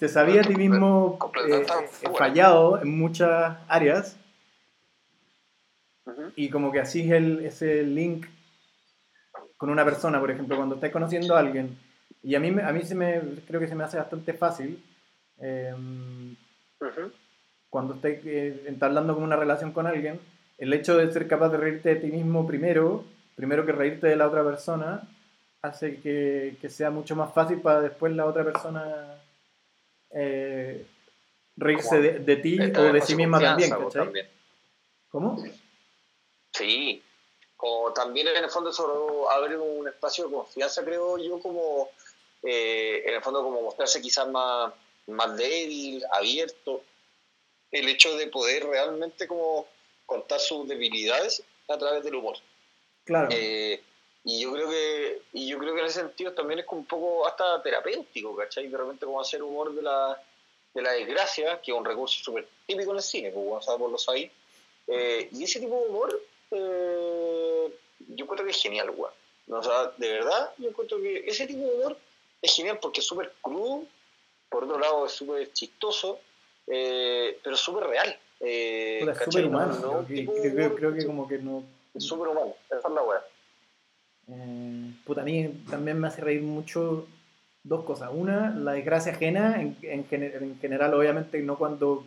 [0.00, 1.16] te sabía a ti mismo
[1.48, 1.64] eh,
[2.02, 4.16] eh, fallado en muchas áreas,
[6.34, 8.26] y como que así es el, ese link
[9.56, 11.78] con una persona, por ejemplo, cuando estás conociendo a alguien,
[12.20, 14.82] y a mí, me- a mí se me, creo que se me hace bastante fácil,
[15.40, 15.72] eh,
[17.68, 20.18] cuando estás eh, entablando como una relación con alguien,
[20.58, 23.04] el hecho de ser capaz de reírte de ti mismo primero,
[23.36, 25.02] primero que reírte de la otra persona,
[25.62, 29.20] hace que, que sea mucho más fácil para después la otra persona
[30.10, 30.86] eh,
[31.56, 34.04] reírse de, de ti o de sí misma también, ¿cachai?
[34.04, 34.28] también.
[35.10, 35.42] ¿Cómo?
[36.52, 37.02] Sí,
[37.56, 38.94] como también en el fondo sobre
[39.30, 41.90] abre un espacio de confianza, creo yo, como
[42.42, 44.72] eh, en el fondo como mostrarse quizás más,
[45.08, 46.82] más débil, abierto,
[47.70, 49.66] el hecho de poder realmente como
[50.06, 52.36] contar sus debilidades a través del humor.
[53.04, 53.28] Claro.
[53.30, 53.82] Eh,
[54.24, 56.86] y yo creo que y yo creo que en ese sentido también es como un
[56.86, 58.68] poco hasta terapéutico, ¿cachai?
[58.68, 60.20] De repente como hacer humor de la,
[60.74, 63.92] de la desgracia, que es un recurso súper típico en el cine, pues bueno, sabemos
[63.92, 64.30] los ahí.
[64.86, 67.74] Eh, y ese tipo de humor, eh,
[68.08, 69.12] yo encuentro que es genial, weón.
[69.52, 71.96] O sea, de verdad, yo encuentro que ese tipo de humor
[72.42, 73.84] es genial porque es súper crudo,
[74.48, 76.18] por otro lado es súper chistoso,
[76.66, 78.18] eh, pero súper real.
[78.40, 79.78] Eh, súper humano.
[79.80, 81.64] No- creo, creo creo que como que no...
[81.94, 83.24] Es súper humano, esa es la weá.
[84.32, 87.06] Eh, puta, a mí también me hace reír mucho
[87.64, 88.10] dos cosas.
[88.12, 92.04] Una, la desgracia ajena, en, en, gener- en general, obviamente, no cuando,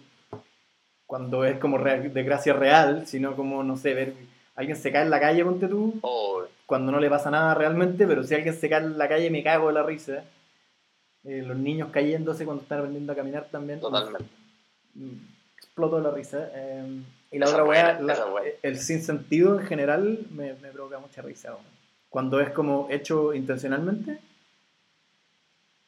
[1.05, 4.13] cuando es como real- desgracia real, sino como, no sé, ver
[4.55, 8.05] alguien se cae en la calle, ponte tú, Oh, cuando no le pasa nada realmente,
[8.07, 10.23] pero si alguien se cae en la calle me cago de la risa.
[11.25, 13.79] Eh, los niños cayéndose cuando están aprendiendo a caminar también.
[13.79, 14.27] totalmente.
[14.95, 15.13] Mm,
[15.57, 16.49] Exploto de la risa.
[16.53, 17.01] Eh,
[17.31, 21.21] y la Esa otra buena, weá, la- el sinsentido en general me, me provoca mucha
[21.21, 21.55] risa.
[22.13, 24.19] Cuando es como hecho intencionalmente.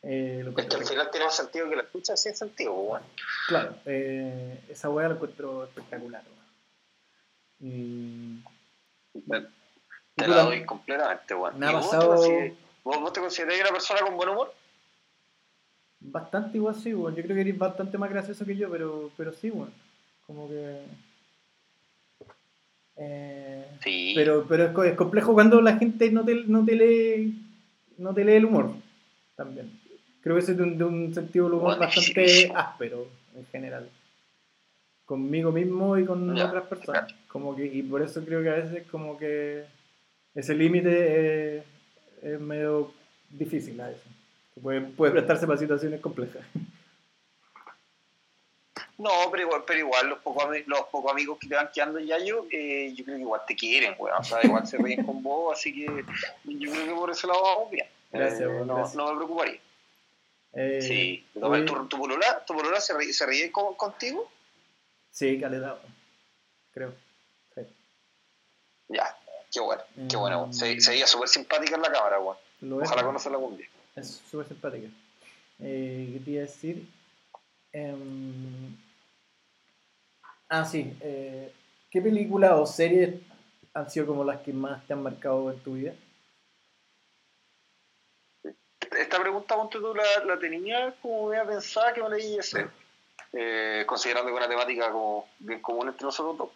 [0.02, 2.88] eh, lo Es que al final tiene más sentido que la escucha sin sentido, pues,
[2.90, 3.04] weón.
[3.48, 6.24] Claro, eh, esa weá la encuentro espectacular.
[6.24, 6.42] weón.
[7.60, 8.42] Y,
[9.30, 9.46] Te, y
[10.16, 11.60] te la doy completamente, weón.
[11.60, 12.16] me ha ¿Y vos te pasado
[12.84, 14.52] ¿Vos, vos te consideráis una persona con buen humor?
[16.00, 17.16] bastante igual, sí, weón.
[17.16, 19.72] Yo creo que eres bastante más gracioso que yo, pero, pero sí, weón.
[20.26, 20.82] Como que.
[22.98, 24.14] Eh, Sí.
[24.16, 27.42] Pero, pero es, co- es complejo cuando la gente no te, no te lee
[27.98, 28.72] no te lee el humor
[29.36, 29.70] también.
[30.22, 33.88] Creo que es de un, de un sentido del humor Bueno, bastante áspero en general.
[35.06, 37.14] Conmigo mismo y con Ya, otras personas.
[37.28, 39.66] Como que, y por eso creo que a veces como que
[40.34, 41.64] ese límite es,
[42.24, 42.92] es medio
[43.30, 44.04] difícil a veces.
[44.62, 46.42] Puede, puede prestarse para situaciones complejas.
[48.98, 52.08] No, pero igual, pero igual los pocos los pocos amigos que te van quedando en
[52.08, 54.18] Yayo, eh, yo creo que igual te quieren, weón.
[54.20, 55.86] O sea, igual se ríen con vos, así que
[56.46, 57.88] yo creo que por ese lado vamos bien.
[58.12, 58.96] Gracias, Eh, no, gracias.
[58.96, 59.60] no me preocuparía.
[60.54, 61.26] Eh, sí.
[61.34, 64.32] ¿Tu, tu, polola, ¿Tu polola se ríe, se ríe con- contigo?
[65.12, 65.78] Sí, caleta,
[66.72, 66.94] creo.
[67.54, 67.62] Sí.
[68.88, 69.18] Ya,
[69.52, 70.54] qué bueno, qué bueno.
[70.54, 70.80] Se, Mm.
[70.80, 72.38] se veía súper simpática en la cámara, weón.
[72.62, 72.72] Es.
[72.88, 73.68] Ojalá conocerla algún día.
[73.98, 74.88] Es súper simpática.
[75.60, 76.88] Eh, ¿Qué te iba a decir?
[77.74, 78.78] Em,
[80.50, 80.98] ah, sí.
[81.02, 81.54] eh,
[81.90, 83.22] ¿Qué películas o series
[83.74, 85.94] han sido como las que más te han marcado en tu vida?
[88.98, 92.68] Esta pregunta, ponte tú, la, la tenía como media pensada que no leí ese.
[93.34, 96.50] Eh, considerando que es una temática como bien común entre nosotros dos.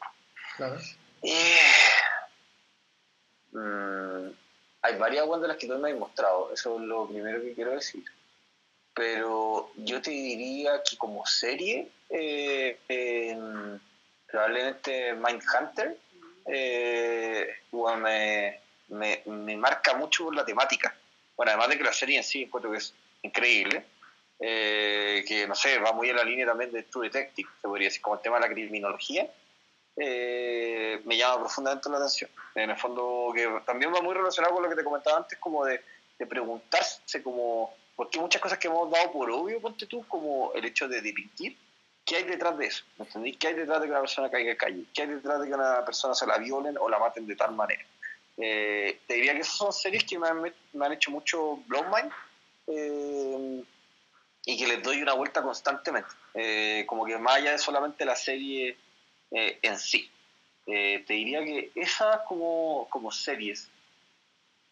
[0.56, 0.80] Claro.
[1.22, 1.58] Eh,
[3.52, 4.30] mm,
[4.82, 7.72] hay varias de las que tú me has mostrado, eso es lo primero que quiero
[7.72, 8.06] decir.
[8.94, 13.80] Pero yo te diría que como serie, eh, em,
[14.28, 15.98] probablemente Mindhunter
[16.46, 20.96] eh, weón, me, me, me marca mucho por la temática.
[21.36, 23.86] Bueno, además de que la serie en sí encuentro que es increíble,
[24.40, 27.88] eh, que no sé, va muy en la línea también de True Detective, se podría
[27.88, 29.30] decir, como el tema de la criminología
[29.96, 32.30] eh, me llama profundamente la atención.
[32.56, 35.66] En el fondo, que también va muy relacionado con lo que te comentaba antes, como
[35.66, 35.82] de,
[36.18, 40.54] de preguntarse, como, ¿por qué muchas cosas que hemos dado por obvio, ponte tú, como
[40.54, 41.56] el hecho de delinquir?
[42.10, 42.84] ¿Qué hay detrás de eso?
[43.20, 43.38] ¿Me?
[43.38, 44.84] ¿Qué hay detrás de que una persona caiga en calle?
[44.96, 47.52] ¿Qué hay detrás de que una persona se la violen o la maten de tal
[47.52, 47.86] manera?
[48.36, 51.84] Eh, te diría que esas son series que me han, me han hecho mucho blow
[51.84, 52.12] mind
[52.66, 53.64] eh,
[54.44, 56.10] y que les doy una vuelta constantemente.
[56.34, 58.76] Eh, como que más allá de solamente la serie
[59.30, 60.10] eh, en sí.
[60.66, 63.70] Eh, te diría que esas como, como series,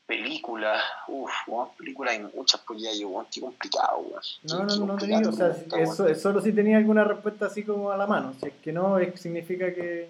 [0.07, 1.31] películas, uff,
[1.77, 4.21] películas hay muchas, pues ya yo, weón, qué complicado, weón.
[4.43, 7.63] No, no, no tenía, o sea, pregunta, eso, es solo si tenía alguna respuesta así
[7.63, 8.33] como a la mano.
[8.39, 10.09] Si es que no, es, significa que,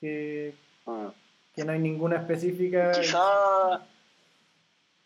[0.00, 0.54] que,
[0.86, 1.08] Mm.
[1.54, 2.92] que no hay ninguna específica.
[2.92, 3.80] Quizá,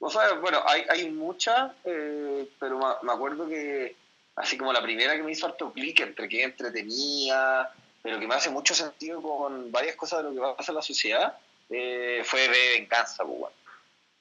[0.01, 3.97] o sea, bueno, hay, hay muchas, eh, pero me acuerdo que
[4.37, 7.69] así como la primera que me hizo harto clic entre que entretenía,
[8.03, 10.83] pero que me hace mucho sentido con varias cosas de lo que pasa en la
[10.83, 11.37] sociedad,
[11.71, 13.53] eh, fue de venganza, pues, weón.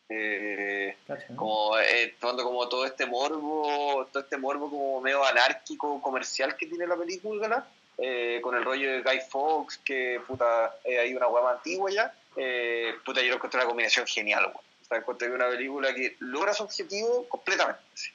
[0.10, 0.96] Eh,
[1.36, 6.66] como eh, tomando como todo este morbo todo este morbo como medio anárquico comercial que
[6.66, 7.68] tiene la película
[7.98, 12.14] eh, con el rollo de Guy Fawkes que puta eh, hay una guapa antigua ya
[12.38, 16.54] eh, puta yo lo encontré una combinación genial o sea encontré una película que logra
[16.54, 18.10] su objetivo completamente sí.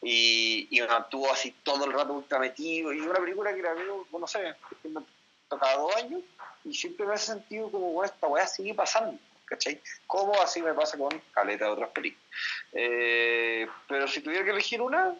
[0.00, 2.92] y, y mantuvo así todo el rato ultra metido.
[2.92, 4.54] Y una película que la veo, no sé,
[4.84, 5.02] me
[5.48, 6.22] toca dos años
[6.68, 9.18] y siempre me hace sentido como, bueno, esta weá sigue pasando.
[9.46, 9.80] ¿Cachai?
[10.08, 12.24] Como así me pasa con caleta de otras películas.
[12.72, 15.14] Eh, pero si tuviera que elegir una,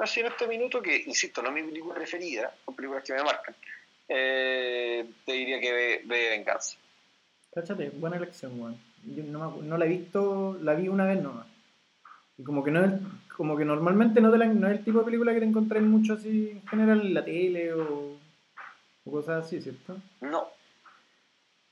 [0.00, 3.24] así en este minuto, que insisto, no es mi película preferida, son películas que me
[3.24, 3.54] marcan,
[4.08, 6.76] eh, te diría que ve, ve Venganza.
[7.52, 8.80] Cáchate, buena elección, weón.
[9.04, 11.46] Yo no, me no la he visto, la vi una vez nomás.
[12.38, 12.92] Y como que no es,
[13.36, 15.82] como que normalmente no, te la- no es el tipo de película que te encontrás
[15.82, 18.16] mucho así en general en la tele o,
[19.04, 19.96] o cosas así, ¿cierto?
[20.20, 20.48] No,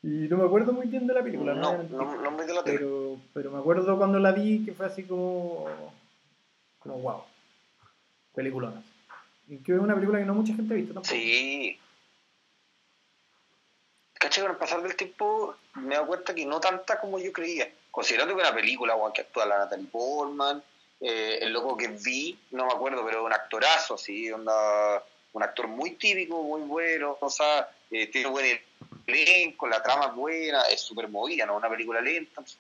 [0.09, 1.95] Y no me acuerdo muy bien de la película, no, mentir.
[1.95, 2.79] no, no me de la tele.
[2.79, 5.67] pero, pero me acuerdo cuando la vi que fue así como,
[6.79, 7.25] como wow,
[8.35, 8.83] peliculona.
[9.49, 11.15] Y que es una película que no mucha gente ha visto tampoco.
[11.15, 11.79] Sí.
[14.15, 14.45] ¿Cachai?
[14.45, 17.71] Con el pasar del tiempo me he dado cuenta que no tanta como yo creía.
[17.91, 20.63] Considerando que una película, weón, que actúa la Natalie Portman,
[21.01, 25.69] eh, el loco que vi, no me acuerdo, pero un actorazo, sí, onda, un actor
[25.69, 28.59] muy típico, muy bueno, o sea, eh, tiene buen
[29.07, 32.31] elenco, la trama es buena, es súper movida, no es una película lenta.
[32.31, 32.59] entonces,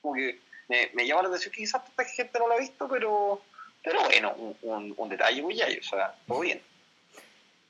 [0.00, 0.38] como que
[0.68, 3.40] me, me llama la atención que quizás tanta gente no la ha visto, pero,
[3.82, 6.60] pero bueno, un, un, un detalle muy ya, o sea, todo bien.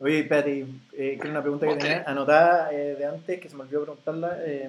[0.00, 3.62] Oye, espérate, eh, que una pregunta que tenía anotada eh, de antes, que se me
[3.62, 4.38] olvidó preguntarla.
[4.44, 4.68] eh,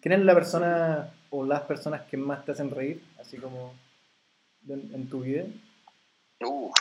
[0.00, 3.74] ¿Quién es la persona o las personas que más te hacen reír, así como
[4.68, 5.44] en, en tu vida?
[6.40, 6.72] Uh,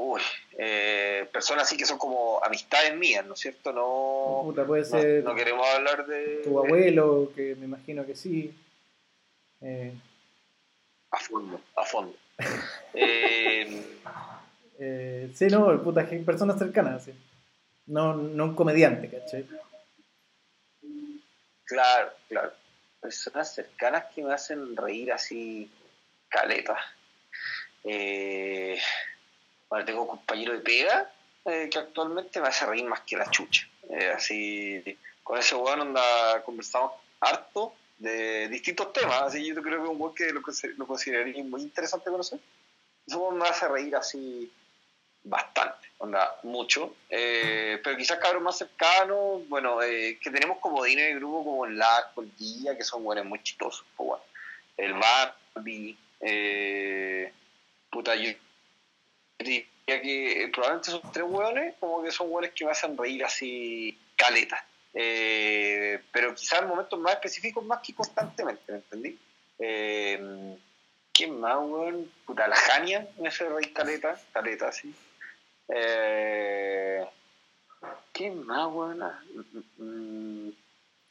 [0.00, 0.20] uy,
[0.58, 3.72] eh, personas así que son como amistades mías, ¿no es cierto?
[3.72, 6.40] No, Puta, puede no, ser no queremos hablar de...
[6.44, 8.54] tu abuelo, que me imagino que sí.
[9.60, 9.92] Eh,
[11.10, 12.14] A fondo, a fondo.
[14.82, 17.12] Eh, sí, no, puta, personas cercanas, sí.
[17.86, 19.46] No, no un comediante, ¿cachai?
[21.64, 22.52] claro, claro.
[22.98, 25.70] Personas cercanas que me hacen reír así,
[26.30, 26.78] caleta.
[27.84, 28.78] Eh,
[29.70, 31.10] bueno, tengo un compañero de pega
[31.46, 33.66] eh, que actualmente me hace reír más que la chucha.
[33.88, 39.84] Eh, así, con ese weón anda, conversamos harto de distintos temas, así yo creo que
[39.84, 42.40] es un weón que lo, consi- lo consideraría muy interesante conocer.
[43.06, 44.52] Ese weón me hace reír así
[45.22, 46.96] bastante, onda, mucho.
[47.08, 51.66] Eh, pero quizás cabros más cercanos, bueno, eh, que tenemos como dinero de grupo como
[51.66, 54.20] el Larco, el que son buenos muy chistosos, pues.
[54.76, 57.32] El Barbie, eh,
[57.90, 58.30] puta, yo
[59.44, 63.24] diría que eh, probablemente esos tres hueones como que son hueones que me hacen reír
[63.24, 64.64] así caleta.
[64.92, 69.18] Eh, pero quizás en momentos más específicos más que constantemente, ¿me entendí?
[69.58, 70.56] Eh,
[71.12, 72.10] ¿Quién más, weón?
[72.26, 74.94] Puta, la Jania me hace reír caleta, caleta, sí.
[75.68, 77.04] Eh,
[78.12, 79.02] ¿Quién más, weón?
[79.02, 79.22] Ah,
[79.78, 80.52] mm, mm,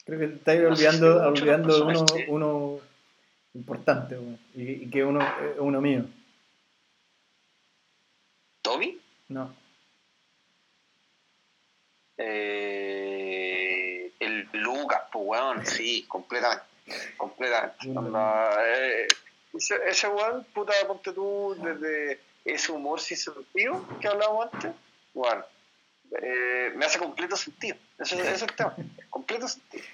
[0.04, 2.80] Creo que te estás No olvidando, olvidando uno, uno
[3.54, 6.04] importante, weón, y, y que uno es uno mío.
[8.70, 9.00] ¿Toby?
[9.30, 9.52] No.
[12.18, 16.64] Eh, el Lucas, pues weón, sí, completamente.
[17.16, 17.76] Completamente.
[17.88, 19.06] Eh,
[19.54, 24.72] ese, ese weón, puta, ponte tú desde ese humor sin sentido que hablábamos antes,
[25.14, 25.44] bueno,
[26.22, 27.76] eh, me hace completo sentido.
[27.98, 28.74] Ese, ese es el tema,
[29.10, 29.84] completo sentido.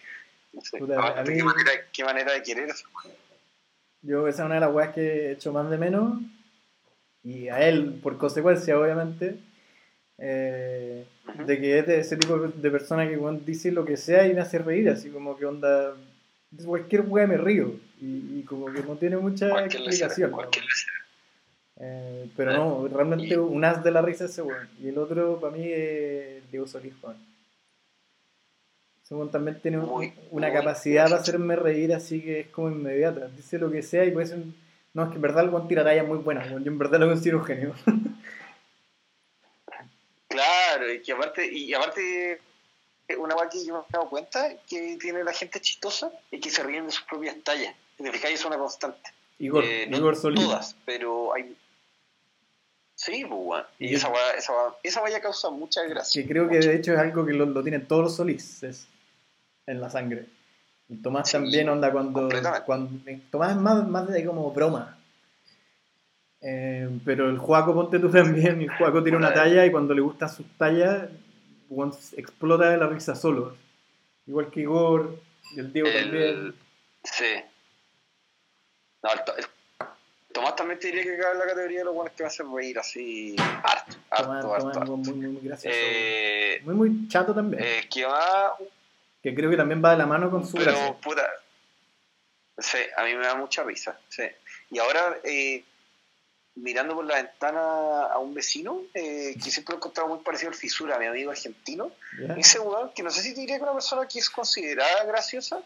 [0.52, 3.16] No sé, Puta, aparte, a mí- qué, manera, qué manera de querer ese weón.
[4.02, 6.18] Yo esa es una de las weas que he hecho más de menos.
[7.26, 9.36] Y a él, por consecuencia, obviamente.
[10.18, 11.04] eh,
[11.44, 14.32] de que es de ese tipo de persona que weón, dice lo que sea y
[14.32, 15.94] me hace reír, así como que onda.
[16.52, 17.74] de Cualquier wea me río.
[18.00, 20.30] Y, y como que no tiene mucha Cualquier explicación.
[20.30, 20.38] ¿no?
[21.78, 24.68] Eh, pero no, realmente Y- un as de la risa ese weón.
[24.80, 26.94] Y el otro, para mí, es Diego Solís.
[29.04, 31.22] Ese weón también tiene Muy, una muy capacidad para bueno.
[31.22, 33.28] hacerme reír así que es como inmediata.
[33.36, 34.54] Dice lo que sea y puede ser un-
[34.96, 36.64] No, es que en verdad el weón tira talla muy buena, weón.
[36.64, 37.74] Yo en verdad lo considero un genio.
[40.28, 42.40] Claro, y que aparte, y aparte
[43.18, 46.50] una cosa que yo me he dado cuenta que tiene la gente chistosa y que
[46.50, 47.74] se ríen de sus propias tallas.
[47.96, 49.10] Si te fijáis, es una constante.
[49.38, 50.42] Igor, Eh, no Igor Solís.
[50.44, 51.56] todas, pero hay.
[52.96, 53.64] Sí, pues.
[53.78, 56.20] Y Y- esa weá, esa esa causa mucha gracia.
[56.22, 58.62] Que creo que de hecho es algo que lo, lo tienen todos los Solís
[59.66, 60.26] en la sangre.
[61.02, 62.28] Tomás Sí, también onda cuando,
[62.64, 64.96] cuando Tomás es más, más de como broma.
[66.40, 70.00] Eh, pero el Juaco, ponte tú también, el Juaco tiene una talla y cuando le
[70.00, 71.08] gustan sus tallas,
[72.16, 73.56] explota de la risa solo.
[74.26, 75.18] Igual que Igor
[75.54, 76.54] y el Diego también.
[77.02, 77.34] Sí.
[79.02, 79.44] No, el, To- el
[80.32, 82.54] Tomás también te diría que cae en la categoría de los buenos que me hacen
[82.54, 84.48] reír así harto, harto, Tomás, harto.
[84.58, 84.96] Tomás es harto.
[84.96, 85.76] muy, muy, muy gracioso.
[85.80, 87.62] Eh, muy, muy chato también.
[87.64, 88.54] eh, que va
[89.26, 90.94] que creo que también va de la mano con su Pero, gracia.
[91.00, 91.28] puta.
[92.58, 93.98] Sí, a mí me da mucha risa.
[94.08, 94.22] Sí.
[94.70, 95.64] Y ahora, eh,
[96.54, 100.50] mirando por la ventana a un vecino, eh, que siempre lo he encontrado muy parecido
[100.50, 102.34] al Fisura, mi amigo argentino, ¿Ya?
[102.34, 105.60] ese weón, que no sé si te diría que una persona que es considerada graciosa,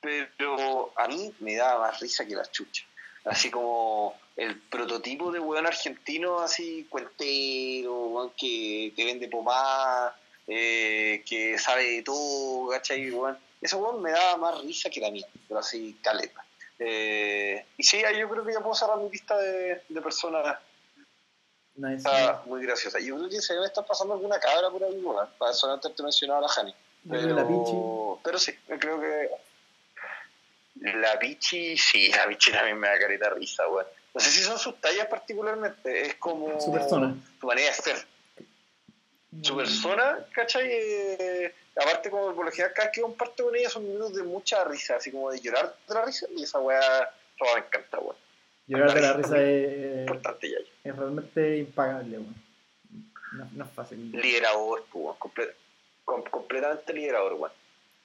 [0.00, 2.84] pero a mí me da más risa que la chucha.
[3.24, 11.58] Así como el prototipo de weón argentino, así cuentero, que, que vende pomada, eh, que
[11.58, 13.10] sabe de todo, ¿cachai?
[13.10, 13.38] Weón?
[13.60, 16.44] Ese weón me da más risa que la mía, pero así caleta.
[16.78, 20.58] Eh, y sí, ahí yo creo que ya puedo cerrar mi lista de, de personas
[21.76, 21.96] Nice.
[21.96, 23.00] está muy graciosa.
[23.00, 25.28] Yo creo que se me está pasando alguna cabra por ahí, weón.
[25.38, 26.74] Para solamente te mencionaba la Jani.
[27.04, 27.72] La Pichi.
[27.72, 29.30] Pero, pero sí, creo que.
[30.76, 33.86] La Pichi, sí, la Pichi también me da careta risa, weón.
[34.14, 36.60] No sé si son sus tallas particularmente, es como.
[36.60, 37.14] Su persona.
[37.40, 38.06] Su manera de ser.
[39.42, 40.66] Su persona, ¿cachai?
[40.70, 44.22] Eh, aparte, como por lo general, cada vez que comparto con ella son minutos de
[44.22, 46.80] mucha risa, así como de llorar de la risa, y esa weá,
[47.38, 48.16] toda me encanta, weón.
[48.66, 50.56] Llorar de la risa es, Importante ya.
[50.90, 52.34] es realmente impagable, weón.
[53.32, 54.12] No, no es fácil.
[54.12, 55.52] Liderador, pues, weón, comple-
[56.04, 57.52] com- completamente liderador, weón.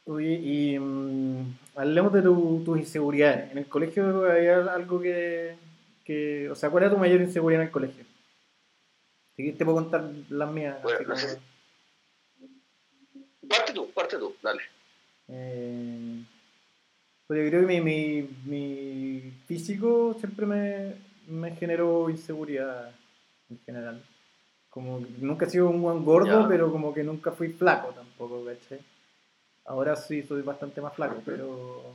[0.07, 3.51] Oye, y mm, hablemos de tu- tus inseguridades.
[3.51, 5.55] ¿En el colegio había algo que,
[6.03, 6.49] que...
[6.49, 8.03] O sea, ¿cuál era tu mayor inseguridad en el colegio?
[9.39, 10.83] Si te puedo contar las mías.
[10.83, 11.39] Bueno, así no sé.
[13.47, 14.61] Parte tú, parte tú, dale.
[15.29, 16.21] Eh,
[17.25, 20.95] pues yo creo que mi, mi, mi físico siempre me,
[21.27, 22.91] me generó inseguridad
[23.49, 24.03] en general.
[24.69, 26.47] Como que nunca he sido un buen gordo, Ya.
[26.49, 28.81] pero como que nunca fui flaco tampoco, ¿cachai?
[29.63, 31.93] Ahora sí soy bastante más flaco, pero...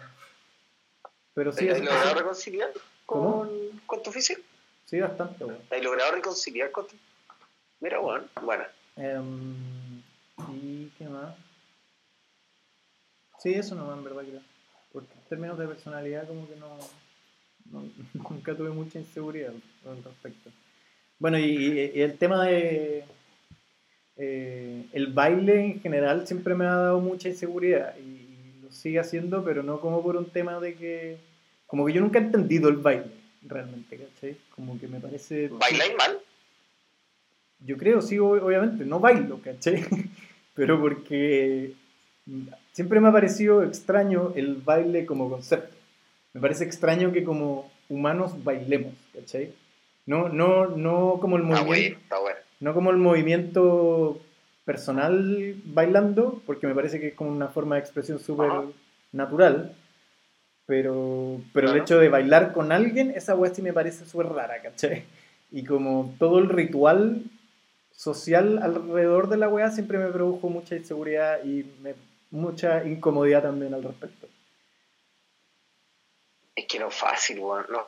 [1.34, 2.70] Pero sí, ¿Has logrado reconciliar
[3.04, 3.50] con,
[3.84, 4.40] con tu físico?
[4.86, 5.58] sí bastante, bueno.
[5.70, 6.94] ¿Has logrado reconciliar con tu...
[7.84, 8.64] Mira, bueno, bueno.
[8.96, 10.00] Em,
[10.62, 11.34] ¿Y qué más?
[13.42, 14.40] Sí, eso nomás, en verdad, creo.
[14.90, 16.78] Porque en términos de personalidad, como que no.
[17.70, 17.90] no-
[18.30, 19.52] nunca tuve mucha inseguridad
[19.86, 20.50] al respecto.
[21.18, 23.04] Bueno, y, y- y el tema de.
[24.16, 29.44] eh, el baile en general siempre me ha dado mucha inseguridad y lo sigue haciendo,
[29.44, 31.18] pero no como por un tema de que.
[31.66, 33.10] Como que yo nunca he entendido el baile,
[33.42, 34.36] realmente, ¿cachai?
[34.54, 35.48] Como que me parece.
[35.48, 36.18] ¿Bailáis mal?
[37.64, 39.84] Yo creo, sí, ob- obviamente, no bailo, ¿cachai?
[40.54, 41.72] Pero porque
[42.72, 45.74] siempre me ha parecido extraño el baile como concepto.
[46.32, 49.52] Me parece extraño que como humanos bailemos, ¿cachai?
[50.06, 52.16] No, no, no como el Está bueno, movimiento, está
[52.60, 54.20] no como el movimiento
[54.64, 58.50] personal bailando, porque me parece que es como una forma de expresión súper
[59.12, 59.74] natural.
[60.66, 61.84] Pero, pero el Claro.
[61.84, 65.04] hecho de bailar con alguien, esa weá sí me parece súper rara, ¿cachai?
[65.52, 67.22] Y como todo el ritual
[67.96, 71.94] social alrededor de la weá siempre me produjo mucha inseguridad y me-
[72.30, 74.26] mucha incomodidad también al respecto.
[76.56, 77.66] Es que no es fácil, weón.
[77.68, 77.86] No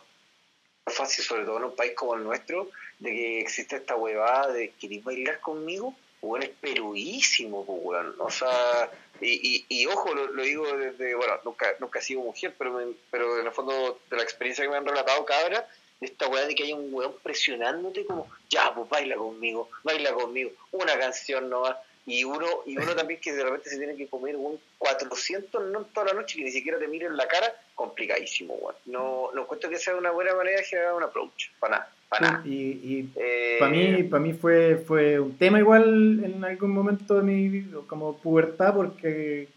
[0.86, 4.52] es fácil, sobre todo en un país como el nuestro, de que existe esta huevada
[4.52, 8.14] de querer bailar conmigo, weón, es peruísimo, pues, weón.
[8.20, 8.90] O sea,
[9.20, 12.94] y, y, y ojo, lo, digo desde, bueno, nunca, nunca he sido mujer, pero, me-
[13.10, 15.66] pero en el fondo de la experiencia que me han relatado cabra,
[16.00, 20.12] de esta weá de que hay un weón presionándote como, ya, pues baila conmigo, baila
[20.12, 21.76] conmigo, una canción nomás.
[22.08, 25.84] Y uno, y uno también que de repente se tiene que comer un 400 no
[25.86, 28.76] toda la noche que ni siquiera te miren la cara, complicadísimo, weón.
[28.86, 32.30] No, no encuentro que sea una buena manera de generar un approach, para nada, para
[32.30, 32.42] nada.
[32.46, 37.14] Y, y Eh, para mí, para mí fue, fue un tema igual en algún momento
[37.16, 39.48] de mi vida, como pubertad, porque,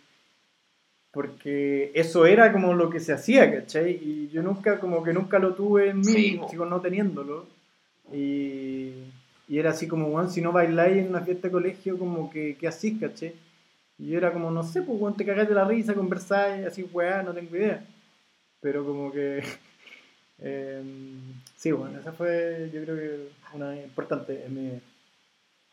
[1.11, 3.91] porque eso era como lo que se hacía, ¿cachai?
[3.91, 7.47] Y yo nunca, como que nunca lo tuve en mí, Sí, sigo no teniéndolo.
[8.13, 8.93] Y,
[9.47, 12.55] y era así como, bueno, si no bailáis en una fiesta de colegio, como que,
[12.57, 13.33] ¿qué hacís, cachai?
[13.97, 16.83] Y yo era como, no sé, pues, weón, te cagás de la risa, conversáis, así,
[16.83, 17.83] weá, no tengo idea.
[18.61, 19.43] Pero como que...
[20.39, 24.81] em, sí, bueno, esa fue, yo creo que una importante en mi...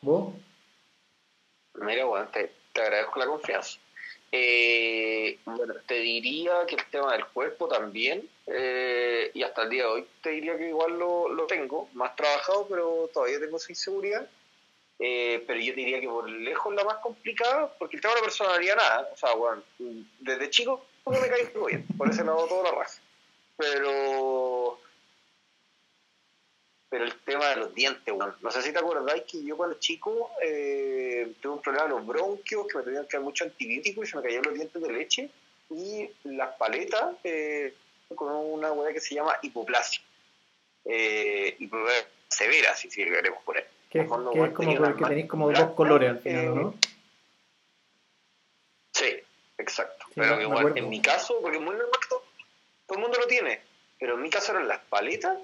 [0.00, 0.34] ¿Vos?
[1.74, 3.78] Mira, bueno, te, te agradezco la confianza.
[4.32, 9.84] Eh, bueno, te diría que el tema del cuerpo también, eh, y hasta el día
[9.84, 13.72] de hoy te diría que igual lo, lo tengo, más trabajado, pero todavía tengo esa
[13.72, 14.28] inseguridad.
[14.98, 18.24] Eh, pero yo diría que por lejos la más complicada, porque el tema de la
[18.24, 19.62] personalidad nada, o sea, bueno,
[20.20, 23.00] desde chico no me caigo bien, por ese lado toda la raza.
[23.58, 24.80] Pero
[26.96, 28.34] pero el tema de los dientes, weón.
[28.40, 32.06] No sé si te acordáis que yo cuando chico eh, tuve un problema de los
[32.06, 34.90] bronquios, que me tenían que dar mucho antibiótico y se me caían los dientes de
[34.90, 35.30] leche
[35.68, 37.74] y las paletas eh,
[38.14, 40.00] con una hueá que se llama hipoplasia.
[40.86, 43.68] Eh, hipoplasia severa, si, si queremos poner.
[43.90, 46.74] Que, En que es como porque tenéis como dos colores al final, eh, ¿no?
[48.92, 49.20] Sí,
[49.58, 50.06] exacto.
[50.06, 50.76] Sí, pero que, acuerdo.
[50.76, 52.22] en mi caso, porque es muy normal que todo
[52.88, 53.60] el mundo lo tiene,
[54.00, 55.36] pero en mi caso eran las paletas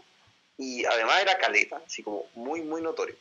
[0.59, 3.17] y además era caleta, así como muy, muy notorio.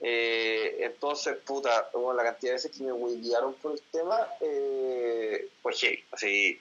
[0.00, 5.48] Eh, entonces, puta, bueno, la cantidad de veces que me guiaron por el tema eh,
[5.62, 6.60] fue heavy, así,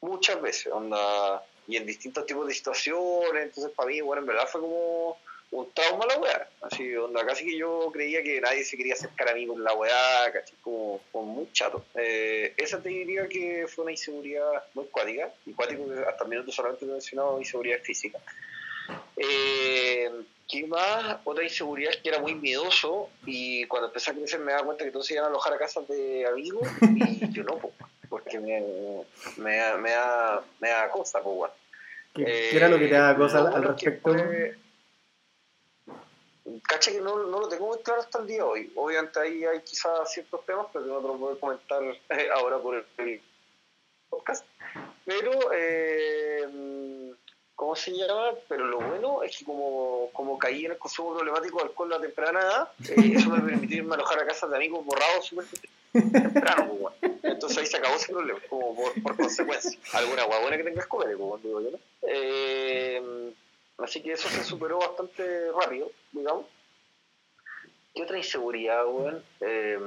[0.00, 4.46] muchas veces, onda, y en distintos tipos de situaciones, entonces para mí, bueno, en verdad
[4.46, 5.16] fue como
[5.54, 9.28] un trauma la weá, así, onda, casi que yo creía que nadie se quería acercar
[9.28, 11.84] a mí con la weá, casi como, como muy chato.
[11.94, 16.30] Eh, esa te diría que fue una inseguridad muy cuática, y cuático que hasta el
[16.30, 18.18] minuto solamente te he mencionado inseguridad física.
[19.16, 20.10] Eh,
[20.48, 21.18] ¿Qué más?
[21.22, 24.84] Otra inseguridad es que era muy miedoso y cuando empecé a crecer me daba cuenta
[24.84, 27.72] que todos se iban a alojar a casas de amigos y yo no, po,
[28.08, 28.60] porque me,
[29.36, 31.54] me, me, da, me da cosa, pues, bueno.
[32.12, 34.12] ¿Qué, era lo que te daba cosa al, respecto?
[34.12, 34.63] fue-
[36.68, 38.72] Cacha que no, no lo tengo muy claro hasta el día de hoy.
[38.76, 42.58] Obviamente ahí hay quizás ciertos temas, pero que no te lo puedo comentar eh, ahora
[42.58, 43.22] por el,
[44.10, 44.44] podcast.
[45.06, 47.14] Pero, eh,
[47.54, 48.32] ¿cómo se llama?
[48.46, 52.00] Pero lo bueno es que como, como caí en el consumo problemático de alcohol a
[52.00, 55.46] temprana edad, eh, eso me permitió irme a alojar a casas de amigos borrados súper
[55.92, 56.92] temprano.
[57.22, 59.78] Entonces ahí se acabó ese problema, como por, consecuencia.
[59.94, 61.70] Alguna guabuena que tengas comer, como digo yo.
[62.02, 63.32] Eh,
[63.78, 66.46] así que eso se superó bastante rápido, digamos.
[67.94, 69.24] ¿Qué otra inseguridad, weón?
[69.40, 69.78] Eh,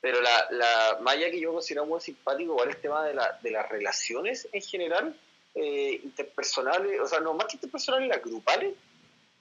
[0.00, 3.50] pero la, la malla que yo considero muy simpático, igual el tema de, la, de
[3.50, 5.14] las relaciones en general,
[5.54, 8.74] eh, interpersonales, o sea, no más que interpersonales, las grupales,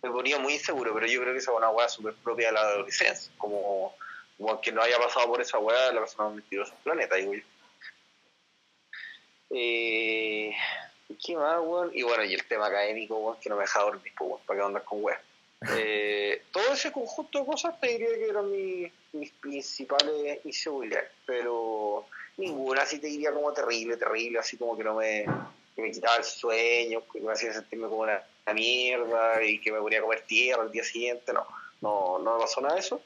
[0.02, 2.54] me ponía muy inseguro, pero yo creo que esa es una weá súper propia de
[2.54, 3.96] la adolescencia, como,
[4.38, 7.34] como que no haya pasado por esa weá la persona más mentirosa del planeta, digo
[7.34, 7.44] yo.
[9.52, 10.54] Eh,
[11.26, 11.92] ¿Qué más, weón?
[11.94, 14.60] Y bueno, y el tema académico, weón, que no me deja dormir, pues, weón, para
[14.60, 15.22] que andas con weá.
[15.78, 22.06] Eh, todo ese conjunto de cosas te diría que eran mi- mis principales inseguridades, pero
[22.38, 25.26] ninguna así te diría como terrible, terrible, así como que no me,
[25.76, 28.22] me quitaba el sueño, que me hacía sentirme como una,
[28.54, 31.46] mierda y que me ponía a comer tierra al día siguiente, no,
[31.82, 33.00] no, no pasó nada de eso,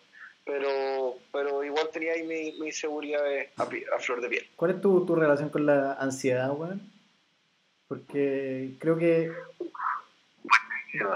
[0.46, 3.22] pero, pero igual tenía ahí mi, mi inseguridad
[3.58, 4.48] a flor de piel.
[4.56, 6.82] ¿Cuál es tu, tu relación con la ansiedad, weón?
[7.90, 9.32] Porque creo que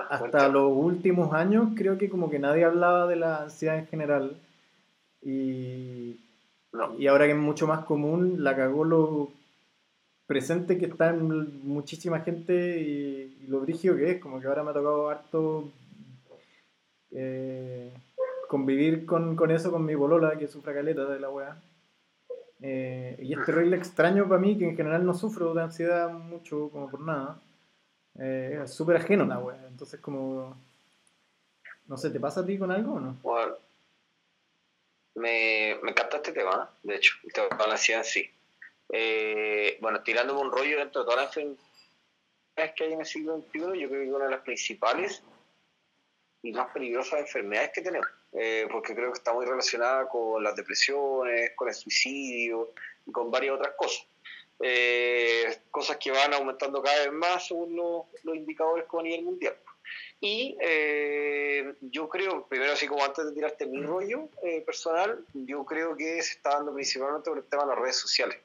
[0.09, 4.37] hasta los últimos años creo que como que nadie hablaba de la ansiedad en general
[5.21, 6.19] y,
[6.73, 6.97] No.
[6.97, 9.29] y ahora que es mucho más común la cagó lo
[10.25, 14.63] presente que está en muchísima gente y, y lo brígido que es, como que ahora
[14.63, 15.71] me ha tocado harto
[17.11, 17.93] eh,
[18.49, 21.57] convivir con, con eso con mi bolola que sufre caleta de la weá.
[22.61, 26.69] Eh, y es terrible extraño para mí que en general no sufro de ansiedad mucho
[26.69, 27.39] como por nada.
[28.19, 29.67] Eh, es súper ajeno la weá.
[29.67, 30.57] Entonces como...
[31.85, 33.17] No sé, ¿te pasa a ti con algo o no?
[33.21, 33.55] Bueno,
[35.17, 38.29] me, me encanta este tema, de hecho, el tema de la ansiedad sí.
[38.89, 43.37] Eh, bueno, tirándome un rollo dentro de todas las enfermedades que hay en el siglo
[43.37, 45.23] XXI, yo creo que una de las principales
[46.43, 50.55] y más peligrosas enfermedades que tenemos, eh, porque creo que está muy relacionada con las
[50.55, 52.73] depresiones, con el suicidio
[53.05, 54.05] y con varias otras cosas.
[54.59, 59.23] Eh, cosas que van aumentando cada vez más según los, los indicadores como a nivel
[59.23, 59.55] mundial.
[60.19, 65.63] Y eh, yo creo, primero así como antes de tirarte mi rollo eh, personal, yo
[65.63, 68.37] creo que se está dando principalmente por el tema de las redes sociales.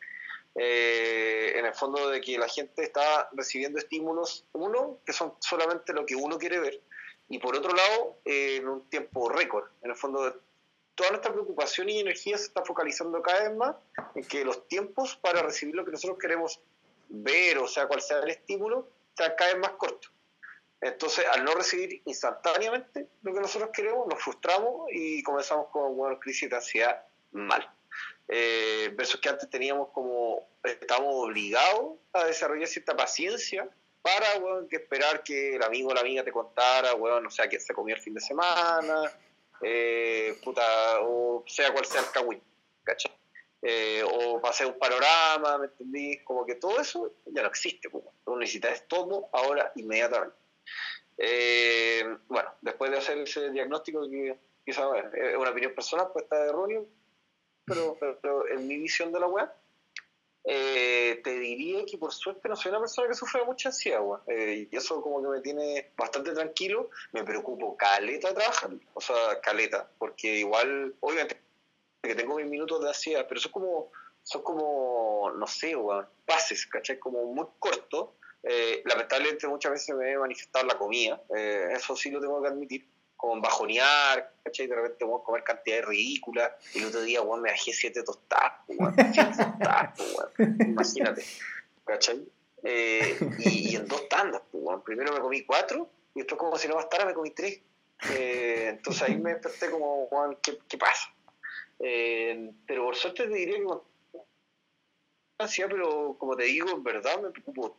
[0.55, 5.95] Eh, en el fondo de que la gente está recibiendo estímulos, uno, que son solamente
[5.95, 6.79] lo que uno quiere ver,
[7.29, 9.65] y por otro lado, eh, en un tiempo récord.
[9.83, 10.43] En el fondo,
[10.95, 13.77] toda nuestra preocupación y energía se está focalizando cada vez más
[14.15, 16.61] en que los tiempos para recibir lo que nosotros queremos
[17.09, 20.11] ver, o sea, cual sea el estímulo, sean cada vez más cortos.
[20.81, 26.19] Entonces, al no recibir instantáneamente lo que nosotros queremos, nos frustramos y comenzamos con una
[26.19, 27.71] crisis de ansiedad mal.
[28.29, 33.69] Eh, versus que antes teníamos como, estábamos obligados a desarrollar cierta paciencia
[34.01, 37.49] para, weón, que esperar que el amigo o la amiga te contara, weón, o sea,
[37.49, 39.13] que se comió el fin de semana,
[39.63, 40.63] eh, puta,
[41.03, 42.43] o sea cual sea el cagüín.
[43.65, 46.19] Eh, o pasé un panorama, ¿me entendí?
[46.25, 50.37] Como que todo eso ya no existe, pues, uno necesita es todo ahora, inmediatamente.
[51.17, 54.03] Eh, bueno, después de hacer ese diagnóstico
[54.65, 54.85] quizás
[55.15, 56.89] es una opinión personal, pues está erróneo,
[57.65, 59.49] pero, pero en mi visión de la web,
[60.45, 64.01] eh, te diría que por suerte no soy una persona que sufre mucha ansiedad.
[64.27, 69.41] Eh, y eso como que me tiene bastante tranquilo, me preocupo caleta trabajar, o sea,
[69.41, 71.41] caleta, porque igual, obviamente,
[72.03, 73.93] que tengo mis minutos de ansiedad, pero son como,
[74.23, 76.99] son como, no sé, weón, pases, ¿cachai?
[76.99, 78.11] Como muy cortos.
[78.45, 82.49] Eh, lamentablemente muchas veces me he manifestado la comida, eh, eso sí lo tengo que
[82.49, 82.89] admitir,
[83.23, 84.67] como bajonear, ¿cachai?
[84.67, 86.51] De repente, weón, comer cantidades ridículas.
[86.75, 88.95] Y el otro día, weón, me bajé siete tostadas, pues, weón.
[88.97, 90.57] Pues, weón.
[90.61, 91.25] Imagínate,
[91.85, 92.29] ¿cachai?
[92.65, 94.83] Eh, y, en dos tandas, pues, weón.
[94.83, 97.61] Primero me comí cuatro y después, como si no bastara, me comí tres.
[98.11, 101.15] Eh, entonces ahí me desperté como, weón, ¿qué, pasa?
[101.79, 103.83] Eh, pero por suerte te diría que con
[105.69, 107.77] pero como te digo, en verdad me preocupo.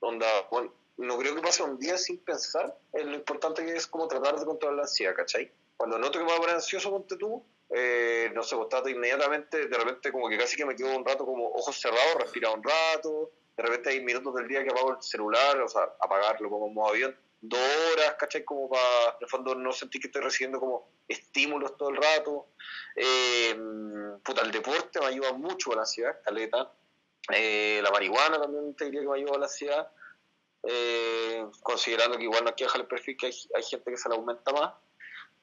[0.00, 3.86] Onda, bueno, no creo que pase un día sin pensar en lo importante que es
[3.86, 5.50] como tratar de controlar la ansiedad, ¿cachai?
[5.76, 9.68] Cuando noto que me voy a poner ansioso, ponte tú, eh, no sé, pues inmediatamente,
[9.68, 12.64] de repente como que casi que me quedo un rato como ojos cerrados, respirar un
[12.64, 16.66] rato, de repente hay minutos del día que apago el celular, o sea, apagarlo como
[16.66, 17.60] en modo avión, dos
[17.92, 18.44] horas, ¿cachai?
[18.44, 22.48] Como para, en el fondo, no sentir que estoy recibiendo como estímulos todo el rato.
[22.96, 23.56] Eh,
[24.24, 26.72] puta, el deporte me ayuda mucho a la ansiedad, caleta.
[27.32, 29.90] Eh, la marihuana también te diría que me ayuda a la ansiedad.
[30.64, 33.96] Eh, considerando que igual no hay que dejar el perfil que hay, hay gente que
[33.96, 34.74] se le aumenta más.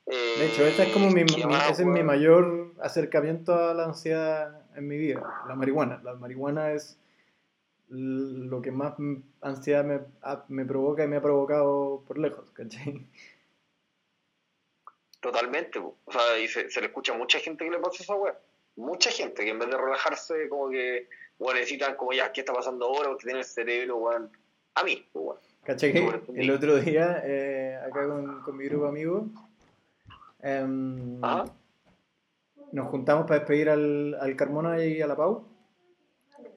[0.07, 3.53] Eh, De hecho, ese es como mi, ¿qué mi- más, ese es mi mayor acercamiento
[3.55, 5.99] a la ansiedad en mi vida, la marihuana.
[6.03, 6.99] La marihuana es
[7.89, 8.95] lo que más
[9.41, 10.01] ansiedad me,
[10.49, 13.07] me provoca y me ha provocado por lejos, ¿cachai?
[15.19, 15.97] Totalmente, po.
[16.05, 18.37] o sea, y se, se le escucha a mucha gente que le pasa esa weá.
[18.75, 21.07] Mucha gente que en vez de relajarse, como que,
[21.39, 23.09] bueno, necesitan como ya, ¿qué está pasando ahora?
[23.09, 24.29] Porque tiene el cerebro, weón,
[24.75, 25.03] a mí.
[25.63, 25.91] ¿Cachai?
[25.93, 26.21] que.
[26.35, 29.23] El otro día, eh, acá con, con mi grupo de amigos,
[30.41, 31.45] em, Ajá.
[32.71, 35.43] nos juntamos para despedir al, al Carmona y a la Pau.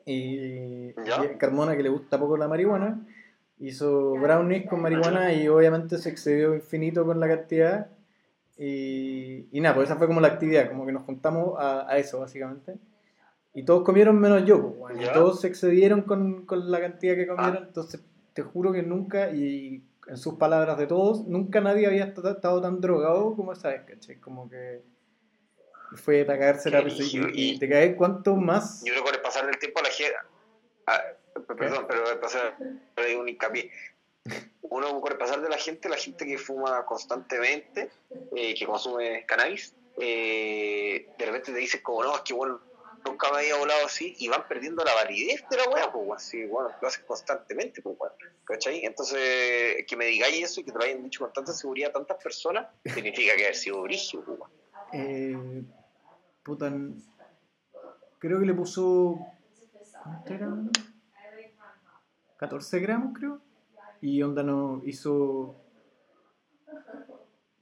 [0.05, 1.25] Y, Ya.
[1.25, 3.07] y Carmona, que le gusta poco la marihuana,
[3.59, 7.89] hizo brownies con marihuana y obviamente se excedió infinito con la cantidad.
[8.59, 11.97] Y, y nada, pues esa fue como la actividad, como que nos juntamos a, a
[11.99, 12.75] eso básicamente.
[13.59, 17.17] Y todos comieron menos yo, pues, bueno, y todos se excedieron con, con la cantidad
[17.17, 17.57] que comieron.
[17.57, 17.67] Ah.
[17.67, 18.01] Entonces,
[18.33, 22.81] te juro que nunca, y en sus palabras de todos, nunca nadie había estado, tan
[22.81, 24.21] drogado como esa vez, ¿cachai?
[24.21, 24.83] Como que
[25.97, 27.03] fue para caerse la risa.
[27.33, 28.85] Y, te caes cuánto más.
[28.85, 30.15] Yo creo que con el pasar del tiempo la gente.
[30.87, 31.03] ah,
[31.57, 32.57] perdón, pero el pasar
[32.95, 33.73] hay un hincapié.
[34.63, 37.91] Uno con el pasar de la gente, la gente que fuma constantemente,
[38.37, 42.68] eh, que consume cannabis, eh, de repente te dices como no, es que bueno,
[43.05, 46.45] nunca me había volado así, y van perdiendo la validez de la weá, pues así,
[46.47, 48.13] bueno, lo hacen constantemente, pues weón,
[48.45, 48.85] ¿cachai?
[48.85, 51.93] Entonces, que me digáis eso y que te lo hayan dicho con tanta seguridad a
[51.95, 54.51] tantas personas, significa que haber sido brígido, pues weón.
[54.93, 55.63] Eh,
[56.43, 56.73] puta,
[58.19, 59.19] creo que le puso.
[60.03, 60.49] ¿Cuánto era?
[62.39, 63.41] 14 gramos, creo.
[64.01, 65.57] Y onda no hizo.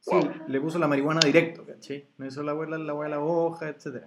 [0.01, 0.31] Sí, Wow.
[0.47, 2.07] le puso la marihuana directo, ¿cachai?
[2.19, 4.05] No hizo la hueá la, de la hoja, etc.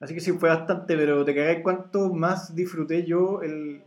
[0.00, 3.82] Así que sí, fue bastante, pero te cagáis cuánto más disfruté yo el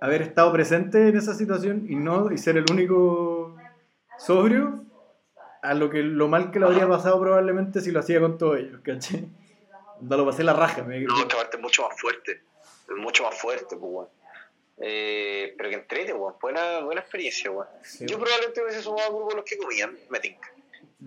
[0.00, 3.56] haber estado presente en esa situación y no y ser el único
[4.18, 4.84] sobrio
[5.62, 8.58] a lo que lo mal que lo habría pasado probablemente si lo hacía con todos
[8.58, 9.28] ellos, ¿cachai?
[10.02, 12.42] No lo pasé la raja, me No, que aparte es mucho más fuerte.
[12.88, 14.08] Es mucho más fuerte, pues, weón.
[14.76, 16.12] Eh, pero que entrete.
[16.12, 17.50] Buena, buena experiencia.
[17.82, 18.24] Sí, Yo weón.
[18.24, 20.52] probablemente hubiese sumado al grupo los que comían, me tinca.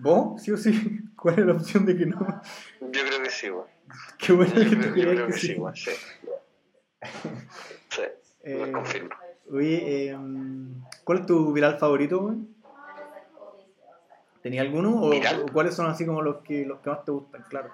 [0.00, 0.42] ¿Vos?
[0.42, 1.00] ¿Sí o sí?
[1.16, 2.18] ¿Cuál es la opción de que no?
[2.80, 3.66] Yo creo que sí, weón.
[4.18, 5.46] Qué bueno Yo que creo, tú creas creo que que sí.
[5.48, 5.76] sí, weón.
[5.76, 5.90] Sí.
[7.90, 8.02] Sí,
[8.42, 9.10] Eh, lo confirmo.
[9.50, 10.18] oye, eh,
[11.04, 12.54] ¿cuál es tu viral favorito, weón?
[14.42, 15.02] ¿Tenía alguno?
[15.02, 15.12] O,
[15.52, 17.42] cuáles son así como los que, los que más te gustan?
[17.48, 17.70] Claro.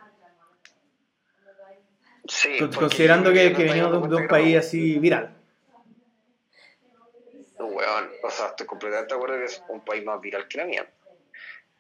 [2.27, 5.37] Sí, Considerando que, que venimos de un, de un país así viral.
[7.59, 10.65] Weón, o sea, estoy completamente de acuerdo que es un país más viral que la
[10.65, 10.89] mía.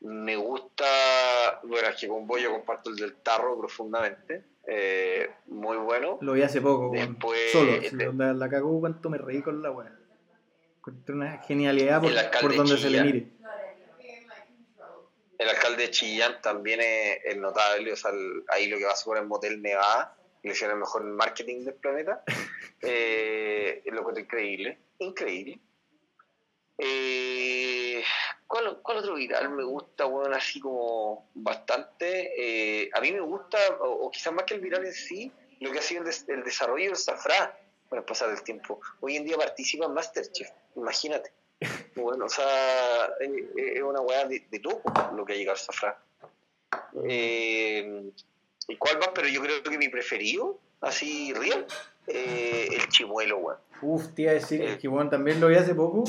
[0.05, 4.44] Me gusta, bueno, es que con Boyo comparto el del tarro profundamente.
[4.66, 6.18] Eh, muy bueno.
[6.20, 6.90] Lo vi hace poco.
[6.93, 7.72] Después, Solo.
[7.72, 9.90] este- onda la cagó, cuánto me reí con la weá.
[10.76, 13.26] Encontré una genialidad por, donde se le mire.
[15.39, 18.93] El alcalde de Chillán también es, es notable, o sea, el- ahí lo que va
[19.05, 22.22] por el Motel Nevada, le hicieron el mejor marketing del planeta.
[22.86, 25.59] Eh, lo es increíble, increíble.
[26.76, 28.02] Eh,
[28.46, 32.32] ¿cuál, ¿Cuál otro viral me gusta, bueno, así como bastante?
[32.84, 35.30] Eh, a mí me gusta, o, o quizás más que el viral en sí,
[35.60, 37.58] lo que ha sido el, des- el desarrollo del Zafra
[37.88, 38.80] con el pasar del tiempo.
[39.00, 41.32] Hoy en día participa en Masterchef, imagínate.
[41.96, 45.56] Bueno, o sea, eh, eh, es una weá de, de loco lo que ha llegado
[45.56, 45.96] al Zafra.
[47.04, 48.10] Eh,
[48.68, 49.10] ¿Y cuál más?
[49.14, 51.66] Pero yo creo que mi preferido, así real,
[52.06, 53.58] eh, el chimuelo, weón.
[53.82, 56.04] Uf, te iba a decir, es que también lo vi hace poco.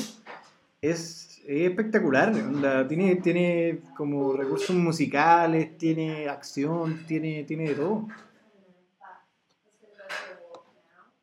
[0.80, 2.28] Es, es espectacular.
[2.30, 8.08] onda, tiene, tiene como recursos musicales, tiene acción, tiene, tiene de todo.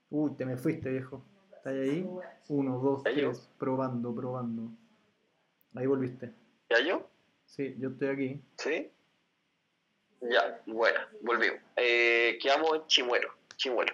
[0.10, 1.24] Uy, te me fuiste, viejo.
[1.56, 2.08] ¿Estás ahí?
[2.50, 3.50] Uno, dos, tres.
[3.58, 4.70] Probando, probando.
[5.76, 6.32] Ahí volviste.
[6.70, 7.08] ¿Ya yo?
[7.46, 8.42] Sí, yo estoy aquí.
[8.58, 8.92] ¿Sí?
[10.22, 11.60] Ya, bueno, volvimos.
[11.76, 13.30] Eh, quedamos en Chimuelo.
[13.58, 13.94] Chimuelo.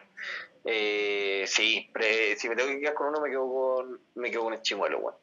[0.66, 4.44] Eh, sí, pre- si me tengo que quedar con uno, me quedo con, me quedo
[4.44, 5.16] con el Chimuelo, weón.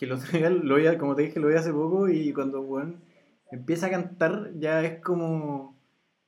[0.00, 2.32] Es que el otro día lo vi, como te dije, lo vi hace poco y
[2.32, 3.02] cuando weón
[3.50, 5.76] empieza a cantar ya es como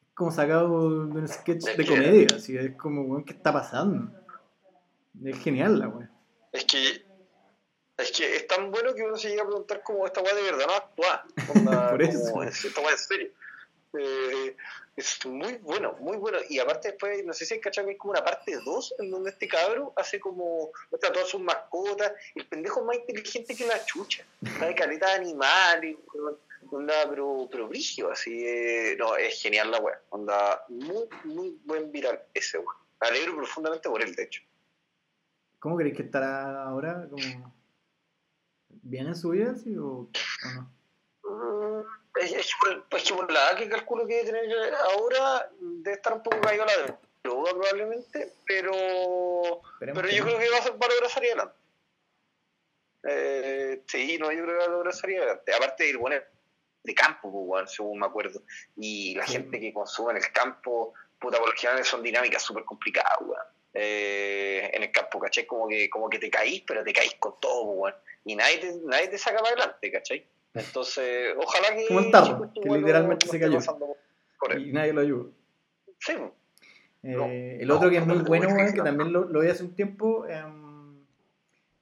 [0.03, 3.53] es como sacado de un sketch ¿De de comedia, así es como weón, ¿qué está
[3.53, 4.13] pasando?
[5.25, 6.11] Es genial la weón.
[6.53, 7.05] Es que,
[7.99, 10.43] es que es tan bueno que uno se llega a preguntar cómo esta weá de
[10.43, 11.25] verdad no actúa.
[11.91, 12.31] Por eso.
[12.31, 13.31] como, es- Esta weá en serio.
[13.99, 14.57] Eh,
[14.97, 16.39] es muy bueno, muy bueno.
[16.49, 19.11] Y aparte después, no sé si hay cachado que hay como una parte 2 en
[19.11, 22.13] donde este cabro hace como, muestra todas sus mascotas.
[22.35, 24.25] El pendejo es más inteligente que la chucha.
[24.59, 25.97] Sabe caleta de animales,
[26.71, 28.45] onda, pero, pero brigio, así.
[28.47, 30.01] eh, no, es genial la weá.
[30.11, 32.59] Onda, muy, muy buen viral ese.
[32.59, 34.43] Me alegro profundamente por él, de hecho.
[35.59, 37.07] ¿Cómo creéis que estará ahora?
[37.09, 37.55] Como...
[38.69, 40.11] ¿Bien en su vida, sí, o, o
[40.55, 40.73] no?
[41.25, 45.51] Mm, Es, es por, es que por la edad que calculo que debe tener ahora,
[45.61, 46.95] debe estar un poco caído la de
[47.25, 51.31] droga probablemente, pero, Esperemos pero yo creo que va a, ser- va a lograr salir
[51.31, 51.57] adelante.
[53.05, 55.55] Eh, sí, no, yo creo que va a lograr salir adelante.
[55.55, 56.23] Aparte, el bueno es
[56.85, 58.43] de campo, pues, weón, según me acuerdo.
[58.77, 59.33] Y la Sí.
[59.35, 63.43] gente que consume en el campo, puta, por lo general son dinámicas súper complicadas, weón.
[63.75, 65.47] Eh, en el campo, ¿cachai?
[65.47, 67.95] Como que, como que te caís, pero te caís con todo, pues, weón.
[68.25, 70.27] Y nadie te, nadie te saca para adelante, ¿cachai?
[70.55, 71.87] Entonces, ojalá que.
[71.89, 73.55] Como el tarro, que literalmente se cayó.
[73.55, 73.97] pasando
[74.39, 74.69] por él.
[74.69, 75.31] Y nadie lo ayuda.
[75.99, 76.13] Sí,
[77.03, 79.41] Eh, No, el no, otro que es muy no, bueno, weón, que también lo, lo
[79.41, 80.63] vi hace un tiempo, em,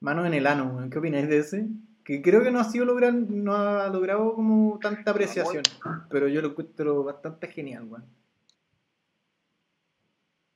[0.01, 0.89] Manos en el ano.
[0.91, 1.67] ¿qué opináis de ese?
[2.05, 5.63] Que creo que no ha sido lograr, no ha logrado como tanta apreciación,
[6.09, 8.05] pero yo lo encuentro bastante genial, weón.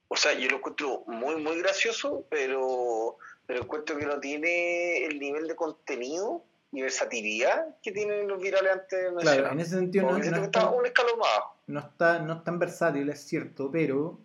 [0.09, 5.19] O sea, yo lo encuentro muy, muy gracioso, pero, pero encuentro que no tiene el
[5.19, 6.45] nivel de contenido
[6.75, 10.85] y versatilidad que tienen los virales antes Claro, en ese sentido no, no está un
[10.85, 14.21] escalón más no está, no es tan versátil, es cierto, pero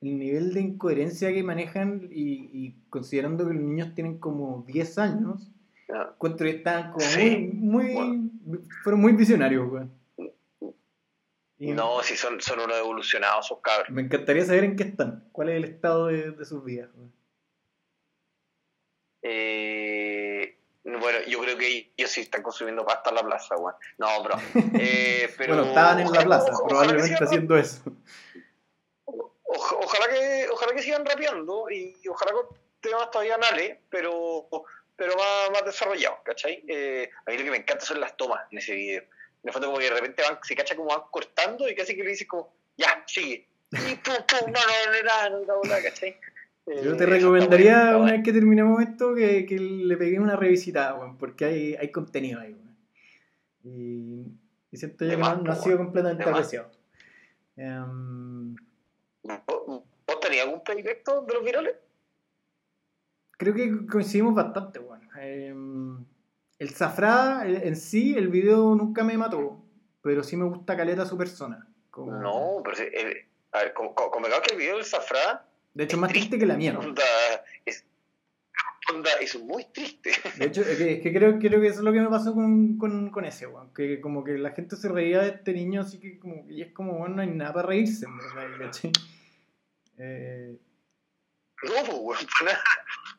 [0.00, 4.98] el nivel de incoherencia que manejan y, y considerando que los niños tienen como 10
[4.98, 5.50] años,
[5.88, 9.92] encuentro que están como Sí, muy, muy fueron muy visionarios, weón.
[11.58, 13.90] Y No, si son, son unos evolucionados esos cabros.
[13.90, 16.90] Me encantaría saber en qué están, cuál es el estado de, de sus vidas.
[16.94, 17.12] weón.
[19.24, 20.31] Eh,
[20.84, 23.74] bueno, yo creo que ellos sí están consumiendo pasta en la plaza, weón.
[23.98, 24.36] No, bro.
[24.80, 27.82] Eh, pero, bueno, estaban en la ojalá- plaza, ojalá que probablemente sigan haciendo eso.
[29.06, 32.46] Oj- ojalá que ojalá que sigan rapeando y ojalá con
[32.80, 34.48] temas todavía anales, pero
[34.96, 36.62] pero más, más desarrollados, ¿cachai?
[36.68, 39.02] Eh, a mí lo que me encanta son las tomas en ese video.
[39.02, 41.96] En el fondo como que de repente van, se cacha como van cortando y casi
[41.96, 43.48] que le dices como, ya, sigue.
[43.72, 46.16] Y pum, pum, no, no, no, no, no, no, no, ¿cachai?
[46.66, 48.12] Eh, Yo te eso recomendaría, bueno, una bueno.
[48.12, 52.40] vez que terminemos esto, que, que le pegué una revisitada, weón, porque hay, hay contenido
[52.40, 52.76] ahí, weón.
[53.64, 54.26] Y,
[54.70, 56.70] y siento yo que no, ha sido completamente apreciado.
[57.56, 58.54] Em,
[59.24, 61.74] ¿Vos, vos tenías algún predilecto de los virales?
[63.38, 65.00] creo que coincidimos bastante, weón.
[65.20, 66.04] Em,
[66.60, 69.60] el Zafrá el- en sí, el video nunca me mató,
[70.00, 71.66] pero sí me gusta caleta su persona.
[71.90, 75.44] como- No, pero sí, eh, a ver, como, como, como que el video del Zafra,
[75.74, 76.78] De hecho, es más triste que la mía.
[76.78, 77.02] onda,
[77.64, 77.84] es,
[78.92, 80.10] onda, es muy triste.
[80.38, 82.34] De hecho, es que, es que creo, creo que eso es lo que me pasó
[82.34, 83.72] con, con, con ese, weón.
[83.72, 86.72] Que como que la gente se reía de este niño, así que como y es
[86.72, 88.06] como, bueno, no hay nada para reírse,
[88.58, 88.92] ¿cachai?
[89.98, 90.58] Eh,
[91.62, 92.64] No, weón, para nada,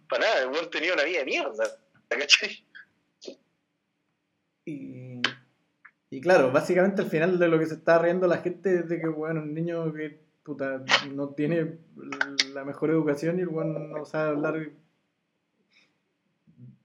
[0.09, 1.63] para nada, el weón tenía una vida de mierda,
[2.09, 2.65] ¿cachai?
[4.65, 5.21] y,
[6.09, 8.99] y claro, básicamente al final de lo que se está riendo la gente es de
[8.99, 11.77] que, bueno, un niño que puta, no tiene
[12.53, 14.69] la mejor educación y el weón no sabe hablar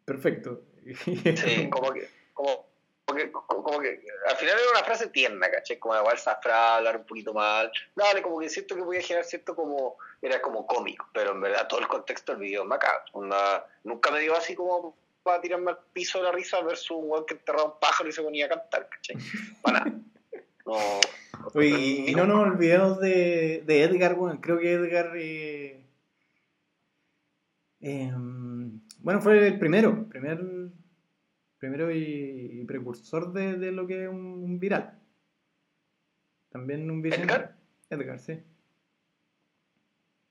[0.05, 0.63] perfecto.
[1.05, 2.67] Sí, como que, como,
[3.05, 5.79] como que, como, que al final era una frase tierna, ¿cachai?
[5.79, 9.55] Como igual Zafra, hablar un poquito mal, dale, como que siento que podía generar cierto
[9.55, 13.05] como, era como cómico, pero en verdad todo el contexto del video es macabro,
[13.85, 17.27] nunca me dio así como para tirarme al piso de la risa versus un weón
[17.27, 19.17] que enterraba un pájaro y se ponía a cantar, ¿cachai?
[19.63, 19.93] Para nada.
[20.65, 21.01] No,
[21.55, 25.13] Y no nos olvidemos de, de Edgar, bueno, creo que Edgar.
[25.17, 25.85] eh,
[27.81, 30.41] em, bueno, fue el primero, primer,
[31.59, 34.99] primero y, y precursor de, de lo que es un, un viral.
[36.51, 37.51] También un visionario.
[37.91, 38.43] Edgar, sí.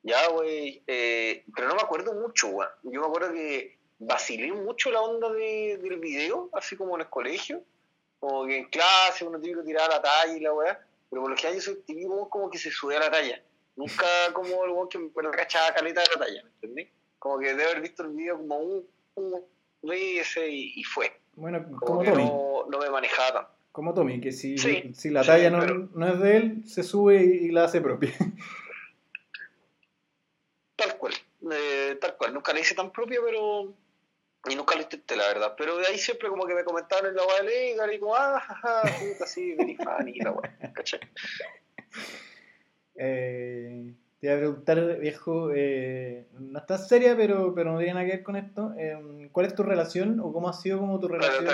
[0.03, 2.67] Ya, güey, eh, pero no me acuerdo mucho, güey.
[2.83, 7.09] Yo me acuerdo que vacilé mucho la onda de, del video, así como en el
[7.09, 7.63] colegio.
[8.19, 10.86] Como que en clase uno típico tiraba la talla y la weá.
[11.09, 13.41] Pero por lo general yo soy típico como que se subía a la talla.
[13.75, 16.89] Nunca como el weón que me cachaba caleta de la talla, ¿me entendés?
[17.19, 19.45] Como que debe haber visto el video como un, un,
[19.83, 21.11] veces y, y fue.
[21.35, 22.23] Bueno, Como como que Tommy.
[22.25, 23.51] no, no me manejaba tanto.
[23.71, 26.63] Como Tommy, que si, Sí, si la sí, talla no, pero- no es de él,
[26.67, 28.11] se sube y, y la hace propia.
[30.75, 31.13] Tal cual,
[31.51, 32.33] eh, tal cual.
[32.33, 33.73] Nunca la hice tan propia, pero.
[34.49, 35.55] Y nunca lo intenté, la verdad.
[35.57, 38.39] Pero de ahí siempre como que me comentaron en la de Legar y como, ah,
[38.39, 40.99] jaja, puta, sí, very funny, y la weá, ¿cachai?
[42.95, 48.05] Eh, te iba a preguntar, viejo, eh, no estás seria, pero, pero no tiene nada
[48.05, 48.73] que ver con esto.
[48.77, 51.45] eh, ¿Cuál es tu relación o cómo ha sido como tu relación?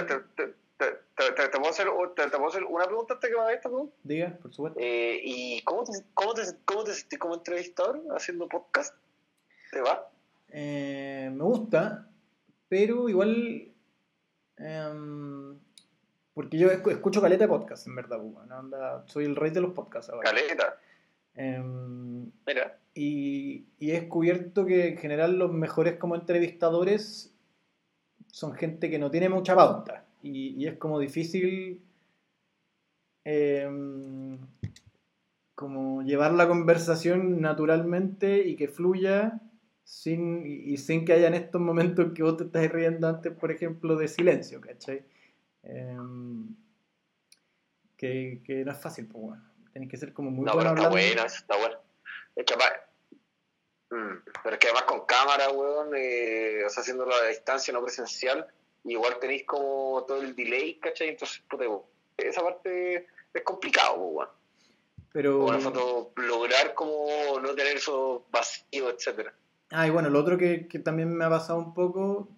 [0.78, 0.86] te,
[1.16, 3.96] te, te, puedo hacer, puedo una pregunta antes que me hagas esta pregunta.
[4.04, 4.80] Diga, por supuesto.
[4.82, 8.96] Eh, ¿Y cómo te, cómo, te, cómo te sentís como entrevistador haciendo podcast?
[9.72, 10.10] ¿Te va?
[10.50, 12.08] Eh, me gusta,
[12.74, 13.72] pero igual.
[14.58, 15.56] em,
[16.34, 19.74] porque yo escu- escucho caleta de podcast, en verdad, onda, soy el rey de los
[19.74, 20.28] podcasts ahora.
[20.28, 20.80] Caleta.
[21.36, 22.80] Em, Mira.
[22.96, 27.32] y, y he descubierto que en general los mejores como entrevistadores
[28.32, 30.06] son gente que no tiene mucha pauta.
[30.24, 31.80] Y, y es como difícil
[33.24, 34.40] em,
[35.54, 39.40] como llevar la conversación naturalmente y que fluya
[39.84, 43.52] sin, y, sin que haya en estos momentos que vos te estás riendo antes, por
[43.52, 45.04] ejemplo, de silencio, ¿cachai?
[45.64, 46.56] Em,
[47.98, 49.44] que, que no es fácil, pues bueno.
[49.72, 51.78] Tenés que ser como muy No, bueno pero está bueno, eso está bueno.
[52.36, 52.84] Es que aparte-
[53.94, 57.84] Mm, pero es que además con cámara, weón, eh, o sea, haciéndolo a distancia, no
[57.84, 58.48] presencial,
[58.86, 61.10] igual tenéis como todo el delay, ¿cachai?
[61.10, 61.66] Entonces, puta,
[62.18, 64.30] esa parte es complicado, weón.
[65.12, 65.40] Pero...
[65.42, 69.32] Con una foto, lograr como no tener esos vacíos, etcétera.
[69.74, 72.30] Ah, y bueno, lo otro que, que también me ha pasado un poco,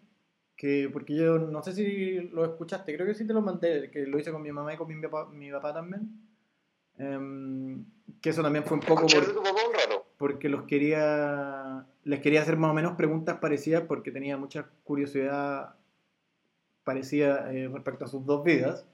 [0.55, 4.05] que porque yo no sé si lo escuchaste, creo que sí te lo mandé, que
[4.07, 6.09] lo hice con mi mamá y con mi papá, mi papá también.
[6.97, 7.83] Em,
[8.21, 10.05] que eso también fue un poco por- un rato.
[10.17, 15.75] porque los quería, les quería hacer más o menos preguntas parecidas porque tenía mucha curiosidad
[16.83, 18.85] parecida eh, respecto a sus dos vidas.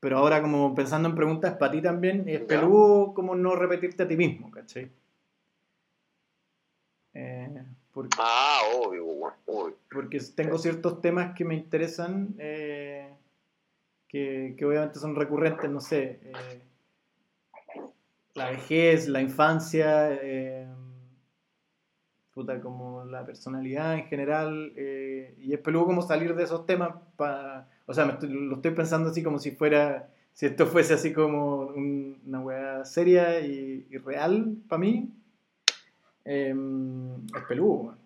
[0.00, 4.08] Pero ahora como pensando en preguntas para ti también, es peludo como no repetirte a
[4.08, 4.90] ti mismo, ¿cachai?
[7.94, 9.76] Porque, Ah, obvio, obvio.
[9.90, 13.08] porque tengo ciertos temas que me interesan, eh,
[14.08, 16.62] que, que obviamente son recurrentes, no sé, eh,
[18.34, 20.66] la vejez, la infancia, eh,
[22.32, 24.72] puta, como la personalidad en general,
[25.38, 28.72] y es peludo como salir de esos temas, pa, o sea, me estoy- lo estoy
[28.72, 33.86] pensando así como si fuera, si esto fuese así como un- una weá seria y,
[33.88, 35.10] y real para mí,
[36.24, 36.54] eh,
[37.36, 37.96] es peludo,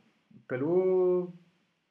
[0.46, 1.32] peludo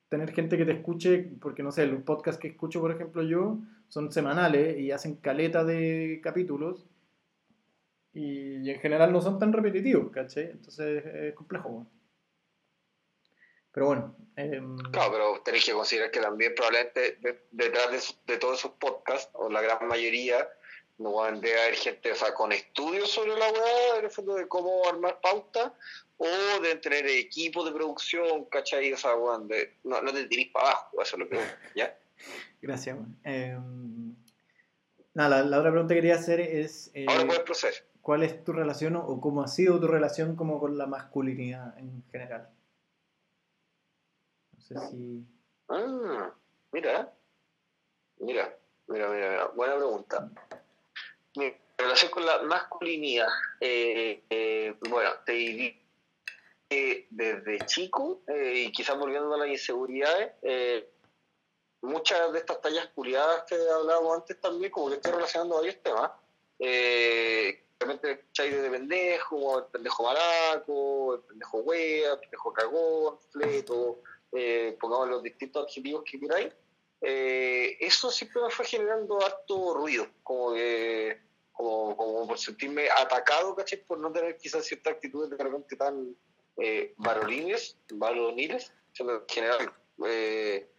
[0.09, 3.59] tener gente que te escuche, porque no sé, los podcasts que escucho, por ejemplo, yo,
[3.89, 6.87] son semanales y hacen caleta de capítulos
[8.13, 10.45] y, y en general no son tan repetitivos, ¿cachai?
[10.51, 11.87] Entonces es complejo.
[13.71, 18.39] Pero bueno, em, Claro, pero tenéis que considerar que también probablemente de- detrás de, de
[18.39, 20.47] todos esos podcasts, o la gran mayoría,
[20.97, 24.35] no van debe haber gente o sea, con estudios sobre la weá, en el fondo
[24.35, 25.73] de cómo armar pauta,
[26.17, 26.27] o
[26.61, 28.91] de tener equipos de producción, ¿cachai?
[28.93, 31.39] O sea, weón, de, no, no te tirís para abajo, eso es lo que
[31.75, 31.97] ¿ya?
[32.61, 32.97] gracias,
[35.13, 36.91] nada, la, la otra pregunta que quería hacer es...
[36.93, 37.87] eh, Ahora puedes proceder.
[38.01, 41.77] ¿Cuál es tu relación o, o cómo ha sido tu relación como con la masculinidad
[41.77, 42.49] en general?
[44.53, 45.25] No sé si...
[45.67, 46.33] Ah,
[46.71, 47.13] mira,
[48.19, 48.57] mira,
[48.87, 50.31] mira, mira, mira, buena pregunta.
[51.37, 53.27] Mi relación con la masculinidad,
[53.59, 55.75] eh, eh, bueno, te diría
[56.67, 60.89] que desde chico, eh, y quizás volviendo a las inseguridades, eh,
[61.81, 66.11] muchas de estas tallas culiadas que hablábamos antes también, como que estoy relacionando varios temas.
[66.59, 74.01] Realmente escucháis de pendejo, el pendejo maraco, el pendejo wea, el pendejo cagón, fleto,
[74.79, 76.51] pongamos los distintos adjetivos que queráis,
[77.01, 81.19] eh, eso siempre me fue generando harto ruido, como que,
[81.57, 83.83] como, como por sentirme atacado, ¿cachai?
[83.83, 86.15] Por no tener quizás ciertas actitudes de repente tan
[86.57, 87.75] eh, varoniles,
[88.99, 89.73] en general,
[90.05, 90.69] eh,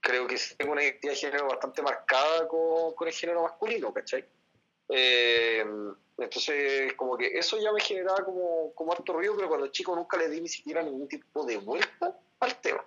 [0.00, 4.26] creo que tengo una identidad de género bastante marcada con, con el género masculino, ¿cachai?
[4.90, 5.64] Eh,
[6.18, 10.18] entonces, como que eso ya me generaba como, como harto ruido, pero cuando chico nunca
[10.18, 12.84] le di ni siquiera ningún tipo de vuelta al tema.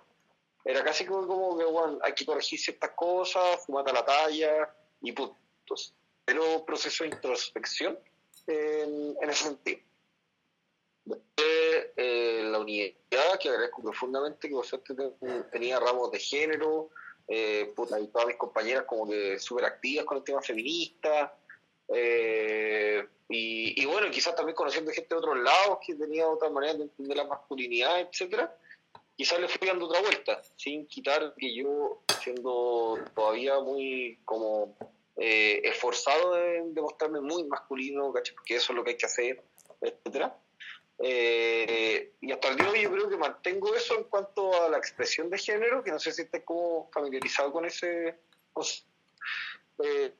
[0.64, 5.12] Era casi como, como que, bueno, hay que corregir ciertas cosas, fumate la talla y
[5.12, 5.94] puntos.
[6.24, 7.98] Pero proceso de introspección
[8.46, 9.80] en, ese sentido.
[11.04, 16.90] Después, eh, la universidad, que agradezco profundamente, que por suerte ten- tenía ramos de género,
[17.26, 21.34] eh, puta, y todas mis compañeras como que súper activas con el tema feminista.
[21.88, 26.78] eh, y, y bueno, quizás también conociendo gente de otros lados que tenía otras maneras
[26.78, 28.56] de entender la masculinidad, etcétera.
[29.16, 34.76] quizás le fui dando otra vuelta, sin quitar que yo, siendo todavía muy como
[35.22, 38.34] eh, esforzado en demostrarme muy masculino, ¿cachai?
[38.34, 39.42] porque eso es lo que hay que hacer,
[39.82, 40.34] etcétera.
[40.98, 44.68] Eh, y hasta el día de hoy yo creo que mantengo eso en cuanto a
[44.68, 48.18] la expresión de género, que no sé si estés como familiarizado con ese...
[48.52, 48.84] cos-
[49.82, 50.12] eh,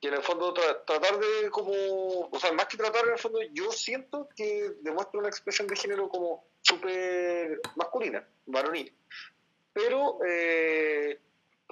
[0.00, 3.18] que en el fondo tra- tratar de como, o sea, más que tratar en el
[3.18, 8.92] fondo, yo siento que demuestra una expresión de género como súper masculina, varonil.
[9.72, 11.20] Pero, eh,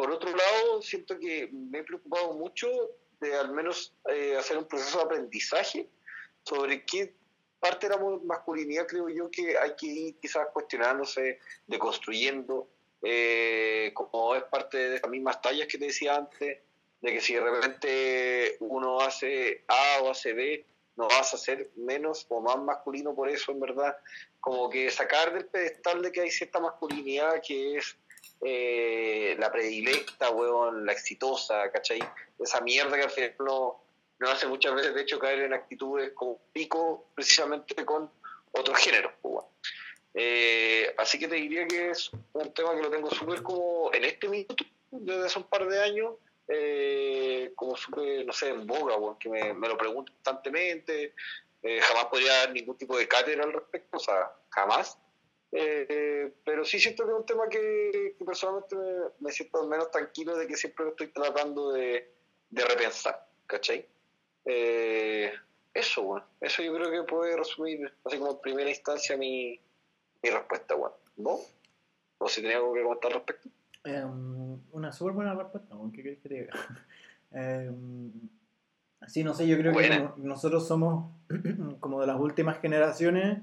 [0.01, 2.67] por otro lado, siento que me he preocupado mucho
[3.21, 5.91] de al menos eh, hacer un proceso de aprendizaje
[6.43, 7.15] sobre qué
[7.59, 12.67] parte de la masculinidad creo yo que hay que ir quizás cuestionándose, deconstruyendo,
[13.03, 16.61] eh, como es parte de esas mismas tallas que te decía antes,
[17.03, 20.65] de que si de repente uno hace A o hace B,
[20.97, 23.95] no vas a ser menos o más masculino por eso, en verdad.
[24.41, 27.99] Como que sacar del pedestal de que hay cierta masculinidad que es
[28.43, 32.01] eh, la predilecta, weón, la exitosa, ¿cachai?
[32.39, 33.85] Esa mierda que al final no,
[34.19, 38.11] nos hace muchas veces, de hecho, caer en actitudes como pico, precisamente con
[38.53, 39.45] otros géneros, weón.
[40.15, 44.05] Eh, así que te diría que es un tema que lo tengo súper como en
[44.05, 46.15] este minuto, desde hace un par de años,
[46.49, 51.15] eh, como súper, no sé, en boga, weón, que me, me lo pregunto constantemente,
[51.63, 54.97] jamás podría dar ningún tipo de cátedra al respecto, o sea, jamás.
[55.53, 58.85] Eh, pero sí siento que es un tema que, que personalmente me,
[59.21, 62.13] me siento menos tranquilo de que siempre lo estoy tratando de,
[62.51, 63.87] de repensar, ¿cachai?
[64.45, 65.33] Eh,
[65.75, 69.59] eso, bueno, eso yo creo que puede resumir, así como en primera instancia, mi,
[70.23, 70.95] mi respuesta, bueno.
[71.17, 71.55] ¿Vos?
[72.19, 73.49] ¿O si tenía algo que comentar al respecto?
[73.85, 76.53] Em, una súper buena respuesta, ¿qué querés que te diga?
[77.33, 78.11] Em,
[79.07, 80.15] sí, no sé, yo creo que Buena.
[80.17, 81.13] nosotros somos
[81.79, 83.39] como de las últimas generaciones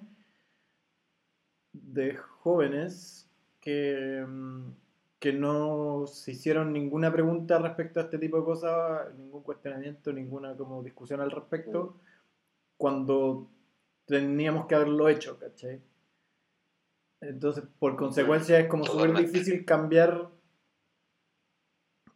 [1.83, 3.29] de jóvenes
[3.59, 4.73] que, em,
[5.19, 10.55] que no se hicieron ninguna pregunta respecto a este tipo de cosas, ningún cuestionamiento, ninguna
[10.55, 11.95] como discusión al respecto,
[12.77, 13.49] cuando
[14.05, 15.81] teníamos que haberlo hecho, ¿cachai?
[17.19, 20.29] Entonces, por consecuencia, es como súper difícil cambiar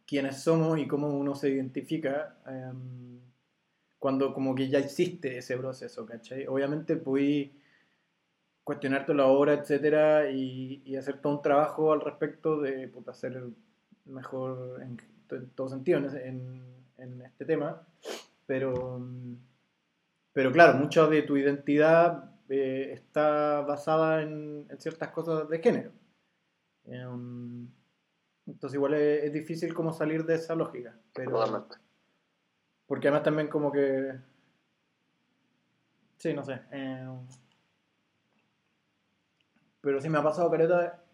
[0.06, 3.20] quiénes somos y cómo uno se identifica em,
[3.98, 6.46] cuando como que ya existe ese proceso, ¿cachai?
[6.46, 7.50] Obviamente puedes
[8.64, 13.42] cuestionarte la obra, etcétera, y, y hacer todo un trabajo al respecto de puta, ser
[14.04, 16.62] mejor en, en todo sentido en,
[16.98, 17.82] en- este tema,
[18.46, 19.00] pero,
[20.32, 25.90] pero claro, mucho de tu identidad eh, está basada en, en ciertas cosas de género.
[26.84, 27.66] Em,
[28.46, 31.32] entonces igual es, es difícil como salir de esa lógica, pero
[32.86, 34.12] porque además también como que
[36.18, 36.60] sí, no sé.
[36.70, 37.18] em,
[39.82, 41.04] pero sí me ha pasado careta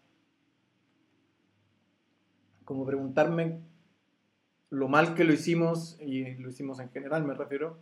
[2.63, 3.59] como preguntarme
[4.69, 7.77] lo mal que lo hicimos, y lo hicimos en general me refiero,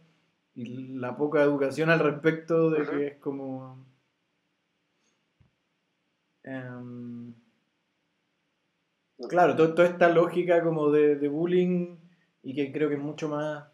[0.55, 3.85] y la poca educación al respecto de que es como...
[6.43, 7.33] em,
[9.29, 11.97] claro, to- toda esta lógica como de, de bullying
[12.43, 13.65] y que creo que es mucho más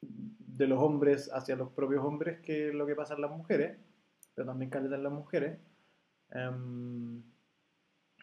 [0.00, 3.78] de los hombres hacia los propios hombres que lo que pasa en las mujeres,
[4.34, 5.58] pero también caleta en las mujeres,
[6.32, 7.22] em,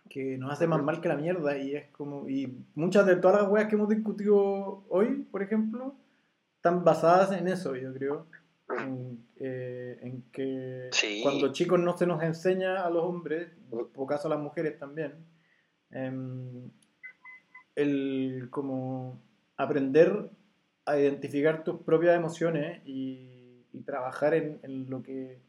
[0.10, 3.42] que nos hace más mal que la mierda y es como, y muchas de todas
[3.42, 5.96] las weas que hemos discutido hoy, por ejemplo,
[6.58, 8.28] están basadas en eso, yo creo,
[8.80, 11.20] en, eh, en que Sí.
[11.24, 15.14] cuando chicos no se nos enseña a los hombres, por caso a las mujeres también,
[15.92, 16.70] em,
[17.76, 19.20] el como
[19.58, 20.30] aprender
[20.86, 25.40] a identificar tus propias emociones y, y trabajar en, en lo que,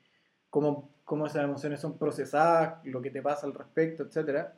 [0.51, 4.49] cómo, cómo esas emociones son procesadas, lo que te pasa al respecto, etc.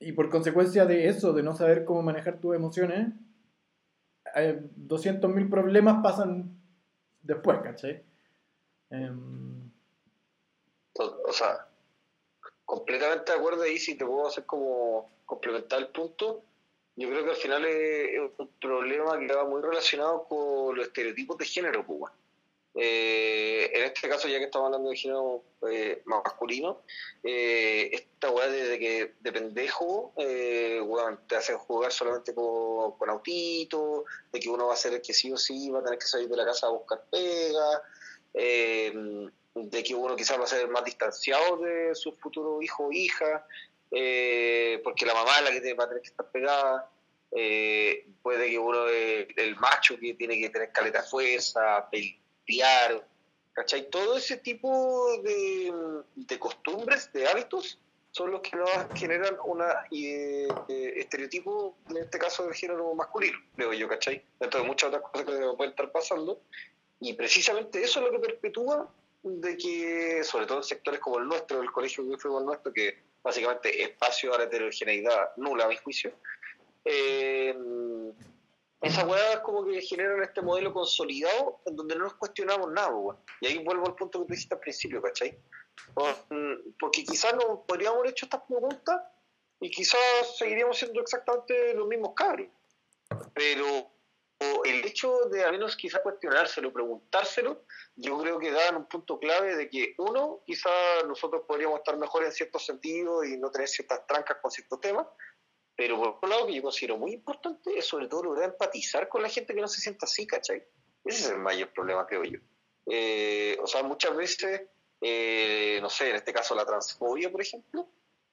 [0.00, 3.12] Y por consecuencia de eso, de no saber cómo manejar tus emociones,
[4.34, 6.58] eh, 200.000 problemas pasan
[7.22, 8.02] después, ¿cachai?
[8.90, 9.70] Em,
[10.94, 11.68] O sea,
[12.64, 16.42] completamente de acuerdo ahí, si te puedo hacer como complementar el punto.
[16.96, 21.38] Yo creo que al final es, un problema que va muy relacionado con los estereotipos
[21.38, 22.17] de género, pues, weón.
[22.80, 26.82] Eh, en este caso, ya que estamos hablando de género eh, masculino,
[27.24, 30.80] eh, esta weá desde que de pendejo, eh,
[31.26, 35.12] te hacen jugar solamente con, con autitos, de que uno va a ser el que
[35.12, 37.82] sí o sí va a tener que salir de la casa a buscar pega,
[38.34, 38.92] eh,
[39.54, 43.44] de que uno quizás va a ser más distanciado de su futuro hijo o hija,
[43.90, 46.88] porque la mamá es la que va a tener que estar pegada.
[48.22, 51.88] Puede que uno es el macho que tiene que tener caleta fuerza,
[52.48, 53.06] pelear,
[53.52, 53.88] ¿cachai?
[53.90, 55.72] Todo ese tipo de,
[56.16, 57.78] de costumbres, de hábitos,
[58.10, 63.86] son los que nos generan un estereotipo, en este caso del género masculino, creo yo,
[63.86, 64.24] ¿cachai?
[64.40, 66.40] Dentro de muchas otras cosas que pueden estar pasando.
[67.00, 68.90] Y precisamente eso es lo que perpetúa
[69.22, 72.72] de que, sobre todo en sectores como el nuestro, el colegio que fue el nuestro,
[72.72, 76.12] que básicamente espacio a la heterogeneidad nula, a mi juicio,
[76.84, 77.54] eh,
[78.80, 83.18] esas weas como que generan este modelo consolidado en donde no nos cuestionamos nada, weón.
[83.40, 85.38] Y ahí vuelvo al punto que tú dijiste al principio, ¿cachai?
[85.94, 86.26] Por-
[86.78, 89.00] Porque quizás no podríamos haber hecho estas preguntas
[89.60, 90.00] y quizás
[90.36, 92.48] seguiríamos siendo exactamente los mismos cabros.
[93.34, 93.90] Pero
[94.40, 97.64] o el hecho de al menos quizás cuestionárselo, preguntárselo,
[97.96, 100.72] yo creo que da en un punto clave de que uno, quizás
[101.08, 105.06] nosotros podríamos estar mejor en ciertos sentidos y no tener ciertas trancas con ciertos temas,
[105.78, 109.22] pero por otro lado que yo considero muy importante es sobre todo lograr empatizar con
[109.22, 110.60] la gente que no se sienta así, ¿cachai?
[111.04, 112.40] Ese es el mayor problema, creo yo.
[112.86, 114.62] Eh, o sea, muchas veces,
[115.00, 117.88] eh, no sé, en este caso la transfobia, por ejemplo,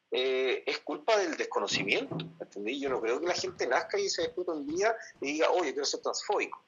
[0.09, 2.79] eh, es culpa del desconocimiento, ¿entendí?
[2.79, 5.71] Yo no creo que la gente nazca y se despierte un día y diga, oye,
[5.71, 6.65] quiero ser transfóbico,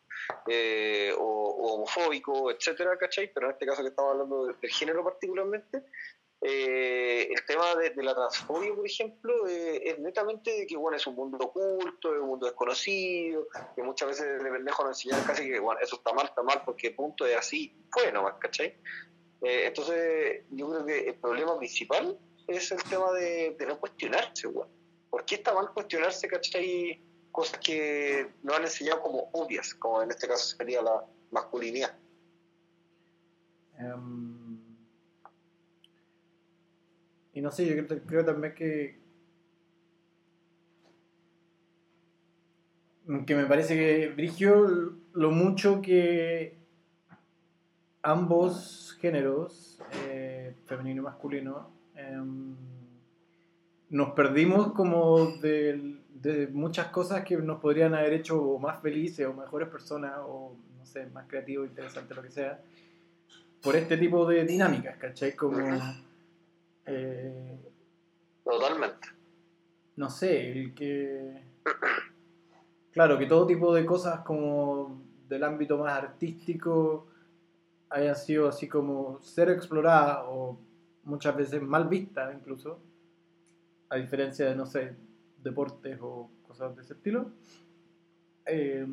[1.18, 3.32] o, homofóbico, etcétera, ¿cachai?
[3.34, 5.84] Pero en este caso que estamos hablando de- del género particularmente,
[6.42, 10.98] eh, el tema de, de la transfobia, por ejemplo, eh, es netamente de que, bueno,
[10.98, 15.26] es un mundo oculto, es un mundo desconocido, que muchas veces de pendejo nos enseñan
[15.26, 18.76] casi que, bueno, eso está mal, está mal, porque punto es así, fue nomás, ¿cachai?
[19.42, 24.48] Eh, entonces, yo creo que el problema principal es el tema de, de no cuestionarse.
[25.10, 27.02] ¿Por qué está mal cuestionarse, cachai?
[27.32, 31.96] Cosas que nos han enseñado como obvias, como en este caso sería la masculinidad.
[33.78, 34.27] Em,
[37.38, 38.98] y no sé, yo creo, también que.
[43.28, 46.58] Que me parece que Brigio lo mucho que
[48.02, 52.56] ambos géneros, eh, femenino y masculino, em,
[53.92, 56.00] nos perdimos como de,
[56.52, 61.06] muchas cosas que nos podrían haber hecho más felices o mejores personas o no sé,
[61.14, 62.60] más creativos, interesantes, lo que sea,
[63.62, 65.36] por este tipo de dinámicas, ¿cachai?
[65.36, 65.58] Como,
[66.88, 67.60] eh,
[68.44, 69.10] Totalmente.
[69.98, 71.44] no sé, el que...
[72.92, 77.08] Claro, que todo tipo de cosas como del ámbito más artístico
[77.90, 80.58] hayan sido así como ser exploradas o
[81.04, 82.80] muchas veces mal vistas incluso,
[83.90, 84.96] a diferencia de, no sé,
[85.44, 87.32] deportes o cosas de ese estilo.
[88.46, 88.86] Eh,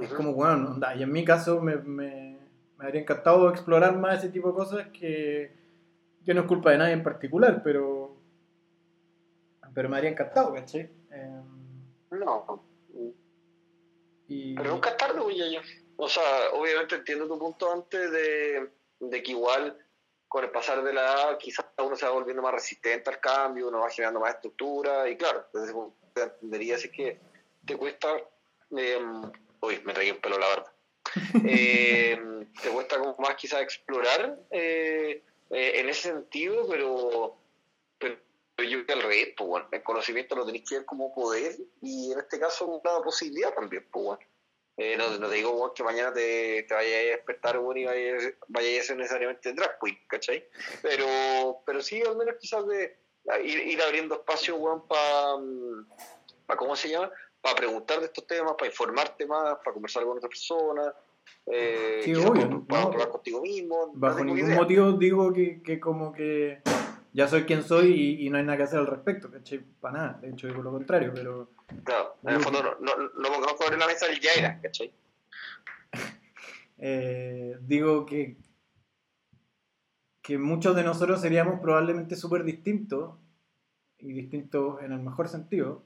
[0.00, 2.38] es como, bueno, onda, y en mi caso me, me,
[2.78, 5.57] me habría encantado explorar más ese tipo de cosas que,
[6.24, 8.16] que no es culpa de nadie en particular, pero,
[9.74, 10.90] pero me habría encantado, ¿cachai?
[11.10, 11.40] Eh,
[12.10, 12.64] No,
[14.28, 15.60] y, pero nunca es tarde, güey, yo.
[15.96, 18.70] O sea, obviamente entiendo tu punto antes de,
[19.00, 19.76] de que igual
[20.28, 23.68] con el pasar de la edad quizás uno se va volviendo más resistente al cambio,
[23.68, 25.46] uno va generando más estructura y claro,
[26.14, 27.20] te entendería si es que
[27.66, 28.08] te cuesta,
[28.76, 28.98] eh,
[29.62, 30.72] uy, me traí un pelo la barba,
[31.46, 32.20] Eh,
[32.62, 37.36] te cuesta como más quizás explorar eh, eh, en ese sentido, pero,
[37.98, 41.14] pero yo creo que al revés, pues bueno, el conocimiento lo tenéis que ver como
[41.14, 44.22] poder y en este caso una posibilidad también, pues bueno.
[44.80, 47.84] Eh, no, no te digo weón, que mañana te, te vayas a despertar weón, y
[47.84, 50.48] vayas, vayas a ser necesariamente drag queen, ¿cachai?
[50.82, 52.96] Pero, pero sí, al menos quizás de
[53.42, 57.10] ir, ir abriendo espacio para, ¿cómo se llama?
[57.40, 60.94] Para preguntar de estos temas, para informarte más, para conversar con otras personas.
[61.46, 62.90] Eh, Sí, obvio, para, no.
[62.90, 63.92] probar contigo mismo.
[63.94, 64.56] bajo ningún idea.
[64.56, 66.62] motivo digo que, que como que
[67.12, 69.60] ya soy quien soy y, y no hay nada que hacer al respecto, ¿cachai?
[69.80, 71.50] Para nada, de hecho digo lo contrario, pero...
[71.84, 74.92] Claro, en el fondo no, no, no pongamos sobre la mesa el ya era, ¿cachai?
[76.80, 78.36] Eh, digo que,
[80.22, 83.16] que muchos de nosotros seríamos probablemente súper distintos,
[83.98, 85.82] y distintos en el mejor sentido,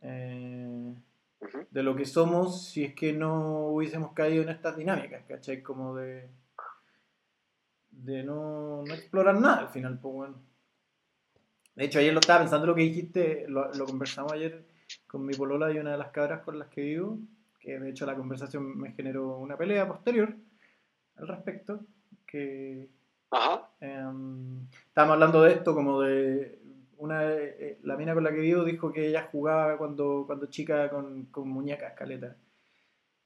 [0.00, 0.65] eh,
[1.70, 5.62] De lo que somos si es que no hubiésemos caído en estas dinámicas, ¿cachai?
[5.62, 6.28] Como de,
[7.90, 10.42] de no, no explorar nada al final, pues bueno.
[11.74, 14.64] De hecho, ayer lo estaba pensando lo que dijiste, lo, lo conversamos ayer
[15.06, 17.18] con mi polola y una de las cabras con las que vivo,
[17.60, 20.34] que de hecho la conversación me generó una pelea posterior
[21.16, 21.80] al respecto,
[22.26, 22.88] que
[23.30, 26.58] Ajá, Em, estábamos hablando de esto, como de
[26.98, 30.88] una eh, la mina con la que vivo dijo que ella jugaba cuando, cuando chica
[30.90, 32.36] con, con muñecas, caleta.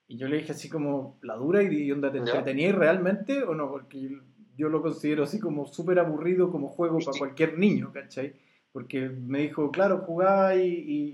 [0.09, 1.63] Y yo le dije así como, ¿la dura?
[1.63, 3.71] ¿Y onda te entretenías realmente o no?
[3.71, 4.09] Porque yo,
[4.57, 8.35] yo lo considero así como súper aburrido como juego para cualquier niño, ¿cachai?
[8.73, 10.67] Porque me dijo, claro, jugaba y,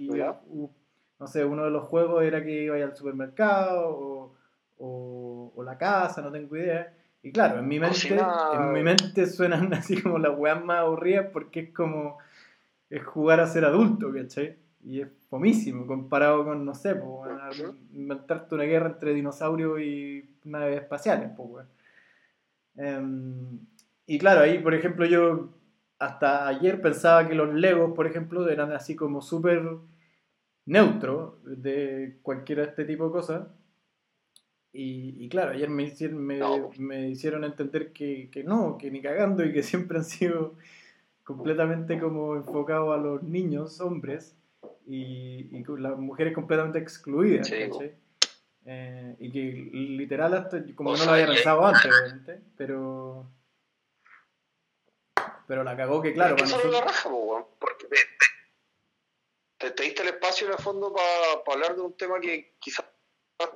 [0.05, 0.09] y-
[0.49, 0.71] uh,
[1.19, 4.35] no sé, uno de los juegos era que iba al supermercado o,
[4.79, 6.95] o, o la casa, no tengo idea.
[7.23, 7.97] Y claro, en mi mente,
[8.55, 12.19] en mi mente suenan así como las weas más aburridas porque es como
[12.91, 14.57] es jugar a ser adulto, ¿cachai?
[14.85, 20.83] Y es fomísimo comparado con, no sé, pues, inventarte una guerra entre dinosaurios y naves
[20.83, 21.67] espaciales, pues.
[22.77, 23.59] Em,
[24.07, 25.51] y claro, ahí, por ejemplo, yo
[25.99, 29.63] hasta ayer pensaba que los Legos, por ejemplo, eran así como súper
[30.67, 33.49] neutros de cualquiera de este tipo de cosas.
[34.73, 36.41] Y, y claro, ayer me hicieron, me,
[36.79, 40.55] me hicieron entender que, que no, que ni cagando y que siempre han sido
[41.27, 44.37] completamente como enfocados a los niños, hombres,
[44.87, 47.51] y, las mujeres completamente excluidas.
[48.69, 53.29] Eh, y que literal hasta, como O no lo había pensado antes, obviamente, pero...
[55.49, 57.97] Pero la cagó que, claro, para la raja, po, porque te,
[59.59, 60.95] te, te diste el espacio en el fondo
[61.45, 62.85] para hablar de un tema que quizás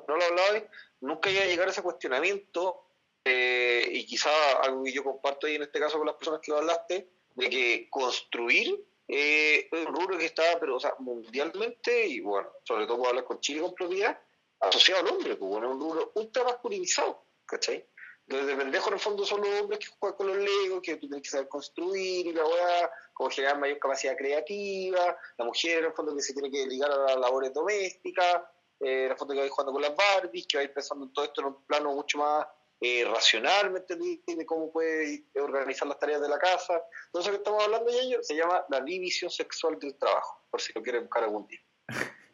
[0.09, 0.64] no lo hablabas,
[1.01, 2.84] nunca iba a llegar a ese cuestionamiento,
[3.24, 4.32] eh, y quizás
[4.62, 7.51] algo que yo comparto ahí en este caso con las personas que lo hablaste, de
[7.51, 12.86] que construir eh, es un rubro que está, pero o sea, mundialmente, y bueno, sobre
[12.86, 14.16] todo puedo hablar con Chile con propiedad,
[14.61, 17.85] asociado al hombre, pues bueno, es un rubro ultra masculinizado, ¿cachai?
[18.31, 20.94] Entonces, de pendejo en el fondo son los hombres que juegan con los legos, que
[20.94, 25.78] tú tienes que saber construir y la weá, como generar mayor capacidad creativa, la mujer
[25.78, 28.43] en el fondo que se tiene que ligar a las labores domésticas,
[28.78, 30.65] eh, en el fondo que va a ir jugando con las Barbies, que va a
[30.65, 32.47] ir pensando en todo esto en un plano mucho más
[32.81, 33.81] eh, racional, ¿me?
[33.81, 36.82] De cómo puede organizar las tareas de la casa.
[37.12, 40.73] Todo eso que estamos hablando, ya se llama la división sexual del trabajo, por si
[40.73, 41.61] lo quieren buscar algún día.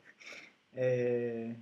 [0.79, 1.57] Eh,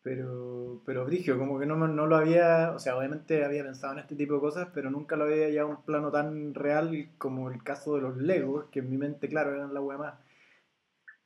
[0.00, 3.98] pero, pero Brigio, como que no, no lo había, o sea, obviamente había pensado en
[3.98, 7.50] este tipo de cosas, pero nunca lo había llevado a un plano tan real como
[7.50, 10.14] el caso de los Legos, que en mi mente, claro, eran la wea más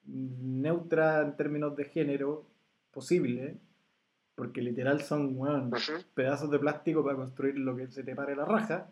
[0.06, 2.46] neutra en términos de género
[2.92, 3.58] posible,
[4.36, 6.04] porque literal son, Ujú.
[6.14, 8.88] pedazos de plástico para construir lo que se te pare la raja.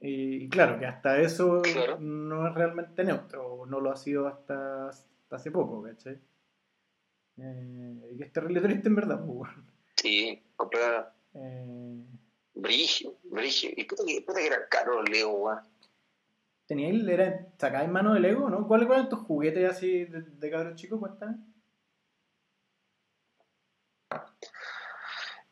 [0.00, 1.98] Y, y claro, que hasta eso Claro.
[2.00, 6.18] no es realmente neutro, o no lo ha sido hasta, hasta hace poco, ¿cachai?
[7.38, 9.50] Eh, y que es terrible triste en verdad, pues.
[9.96, 11.10] Sí, completamente.
[11.34, 12.04] Eh,
[12.54, 13.70] Brigio, brigio.
[13.76, 15.58] Y puta que, puta que era caro el Lego, weón.
[16.66, 18.66] ¿Teníais, era, sacáis mano de Lego, no?
[18.66, 20.98] ¿Cuáles eran tus juguetes así de, de cabros chicos?
[20.98, 21.36] Cuéntame.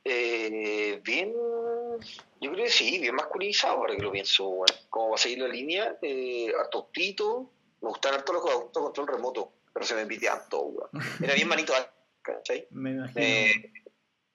[0.04, 4.66] Eh, bien, yo creo que sí, bien masculinizado ahora que lo pienso, weón.
[4.90, 7.50] Como va a seguir la línea, eh, harto autito,
[7.80, 11.06] me gustan harto los juegos de autocontrol remoto, pero se me piteaban todos, weón.
[11.22, 11.72] Era bien manito,
[12.20, 12.66] ¿cachai?
[12.70, 13.20] Me imagino.
[13.24, 13.72] Eh,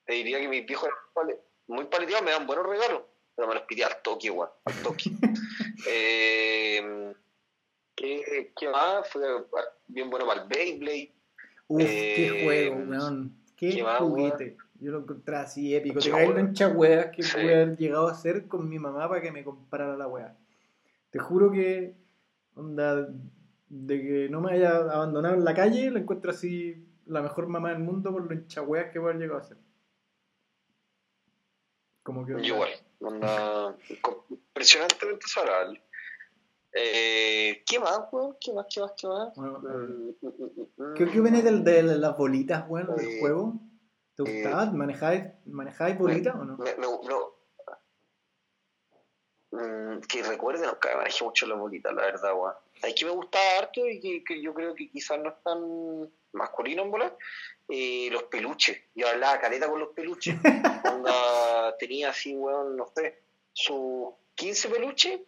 [0.04, 1.38] te diría que mis viejos eran
[1.68, 3.02] muy paleteados, me dan buenos regalos,
[3.36, 5.04] pero me los pide al toque, weón, al toque.
[5.86, 7.14] eh,
[7.94, 9.08] ¿qué, ¿Qué más?
[9.08, 9.22] Fue
[9.86, 11.14] bien bueno para el Beyblade.
[11.68, 13.36] Uf, eh, qué juego, weón.
[13.56, 14.56] Qué, qué más, juguete.
[14.80, 16.00] Yo lo encontré así épico.
[16.00, 17.32] Te caí en weas que Sí.
[17.34, 20.36] pude haber llegado a hacer con mi mamá para que me comprara la wea.
[21.10, 21.94] Te juro que,
[22.54, 23.08] onda,
[23.68, 27.70] de que no me haya abandonado en la calle, la encuentro así la mejor mamá
[27.70, 29.58] del mundo por lo hinchahueas que puede haber llegado a hacer.
[32.02, 32.40] Como que.
[32.40, 32.70] Igual,
[33.00, 33.76] onda,
[34.30, 35.82] impresionantemente desagradable.
[36.72, 38.36] Eh, ¿Qué más, weón?
[38.40, 39.34] ¿Qué más, qué más, qué más?
[39.34, 40.94] Bueno, Mm, mm, mm.
[40.94, 43.60] ¿Qué, qué opinas de, las bolitas, weón, del Eh, juego?
[44.24, 44.70] ¿Te eh, gustaba?
[44.70, 46.56] ¿Manejáis, manejáis bolitas o no?
[46.58, 47.40] Me, me, no.
[49.52, 52.54] Mm, que recuerde, nunca manejé mucho la bolita, la verdad, weón.
[52.82, 56.10] Es que me gustaba harto y que, que yo creo que quizás no es tan
[56.32, 57.16] masculino en bola.
[57.68, 58.80] Eh, los peluches.
[58.94, 60.36] Yo hablaba caleta con los peluches.
[60.84, 63.22] Onda, tenía así, weón, no sé,
[63.52, 65.20] sus 15 peluches.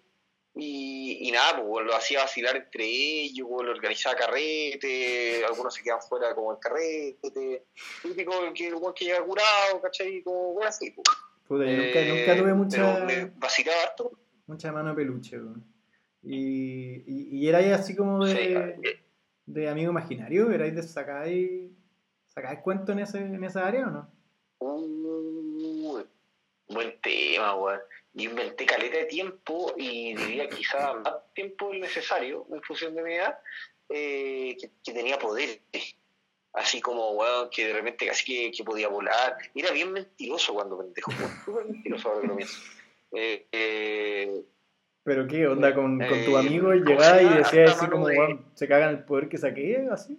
[0.55, 6.03] Y, y nada, pues lo hacía vacilar entre ellos, lo organizaba carrete, algunos se quedan
[6.03, 7.65] fuera como el carrete,
[8.03, 10.23] típico que el que llega curado, ¿cachai?
[10.23, 11.07] Como así, pues.
[11.49, 14.13] Puta, yo nunca, Eh, nunca tuve mucha, vacilaba harto.
[14.47, 15.65] mucha mano peluche, weón.
[16.23, 18.91] Y, y, y erais así como de, Sí,
[19.47, 21.71] de amigo imaginario, erais de sacáis,
[22.29, 24.11] sacáis cuento en, ese, en esa área o no?
[24.61, 26.03] Uh,
[26.69, 27.81] buen tema, weón.
[28.15, 33.03] Yo inventé caleta de tiempo y diría quizá más tiempo del necesario en función de
[33.03, 33.39] mi edad,
[33.89, 35.61] eh, que, que tenía poderes.
[36.53, 39.37] Así como, weón, que de repente casi que, que podía volar.
[39.55, 41.11] Era bien mentiroso cuando pendejo.
[41.45, 42.61] Súper mentiroso ahora que lo pienso.
[43.13, 44.43] Eh, eh,
[45.05, 47.85] ¿Pero qué onda con, con Eh, tu amigo y ¿cómo se llegabas y decías Harta
[47.85, 48.07] así como,
[48.55, 50.19] se cagan el poder que saqué, así?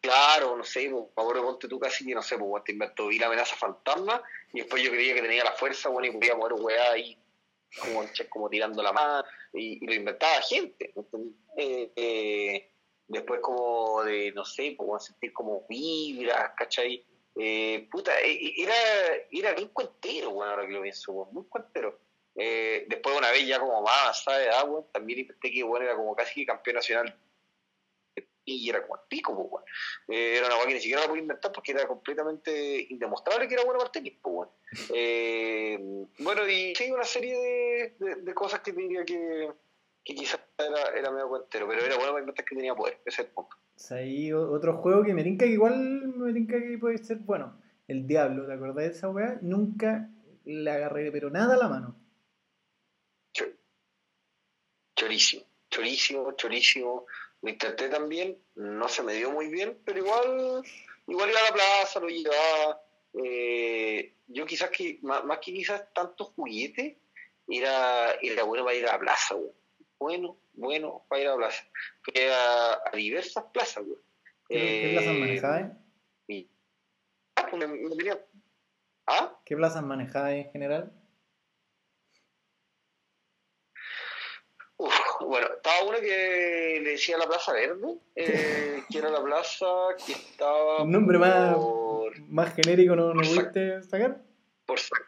[0.00, 3.18] Claro, no sé, pues, ahora ponte tú casi que no sé, pues te inventó vi
[3.18, 4.22] la amenaza fantasma
[4.52, 7.18] y después yo creía que tenía la fuerza, bueno, y podía mover weá ahí
[7.78, 10.94] como, como tirando la mano y, y lo inventaba gente.
[11.56, 12.70] Eh, eh,
[13.06, 17.04] después como de, no sé, pues bueno, sentir como vibras, ¿cachai?
[17.36, 18.74] Eh, puta, eh, eh, era,
[19.30, 21.98] era bien cuentero, weón, ahora que lo pienso, weón, muy cuentero.
[22.36, 26.40] Eh, después una vez ya como más avanzada también inventé que bueno, era como casi
[26.40, 27.18] que campeón nacional
[28.56, 29.64] y era como el pico, pues.
[30.08, 33.54] Eh, era una weá que ni siquiera la podía inventar porque era completamente indemostrable que
[33.54, 34.48] era bueno para el tenis, pues, weón.
[34.94, 39.50] Eh, bueno, y sí, una serie de, de, de cosas que diría que,
[40.04, 43.22] que quizás era, era medio cuentero, pero era bueno para inventar que tenía poder, ese
[43.22, 43.56] es el punto.
[43.90, 47.58] Ahí otro juego que me tinca que igual me tinca que puede ser bueno.
[47.88, 49.38] El Diablo, ¿te acordás de esa weá?
[49.40, 50.08] Nunca
[50.44, 51.96] le agarré, pero nada a la mano.
[53.32, 53.46] Cho-
[54.94, 57.06] Chorísimo, chorísimo, chorísimo.
[57.42, 60.62] Lo intenté también, no se me dio muy bien, pero igual,
[61.06, 62.82] igual iba a la plaza, lo llevaba.
[63.14, 66.98] Eh, yo quizás que, más, más que quizás tanto juguete,
[67.48, 69.50] era, era bueno para ir a la plaza, güey.
[69.98, 71.64] Bueno, bueno para ir a la plaza.
[72.02, 73.98] Fui a, a diversas plazas, güey.
[74.48, 75.72] ¿Qué, qué plazas manejabas?
[76.28, 76.50] y-
[77.36, 78.24] ah, pues me- me tenía-
[79.06, 79.36] ¿Ah?
[79.44, 80.92] ¿Qué plazas manejabas en general?
[84.76, 84.94] Uf,
[85.30, 89.66] bueno, estaba una que le decía la Plaza Verde, eh, que era la plaza
[90.04, 94.20] que estaba Un nombre más, por, más genérico no, no pudiste sacar.
[94.66, 94.98] por San-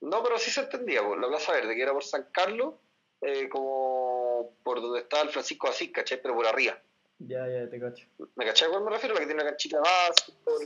[0.00, 2.74] No, pero sí se entendía, por la Plaza Verde, que era por San Carlos,
[3.20, 6.20] eh, como por donde estaba el Francisco Asís, ¿cachai?
[6.20, 6.78] Pero por arriba.
[7.18, 8.06] Ya, ya, te cacho.
[8.34, 9.14] ¿Me cachai a cuál me refiero?
[9.14, 10.10] La que tiene una canchita más,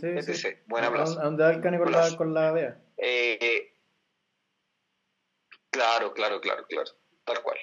[0.01, 0.35] Sí, etc.
[0.35, 0.49] sí.
[0.67, 1.21] Buena ¿A, plaza.
[1.21, 2.81] a dónde va el cane con la, con la vea?
[2.97, 3.75] Eh,
[5.71, 6.91] claro, claro, claro, claro,
[7.27, 7.59] tal cual.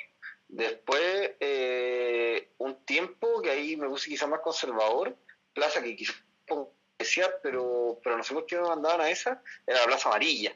[0.47, 5.17] Después, eh, un tiempo que ahí me puse quizás más conservador,
[5.53, 6.15] plaza que quizás
[6.99, 10.53] decía, pero, pero no sé por qué me mandaban a esa, era la Plaza Amarilla.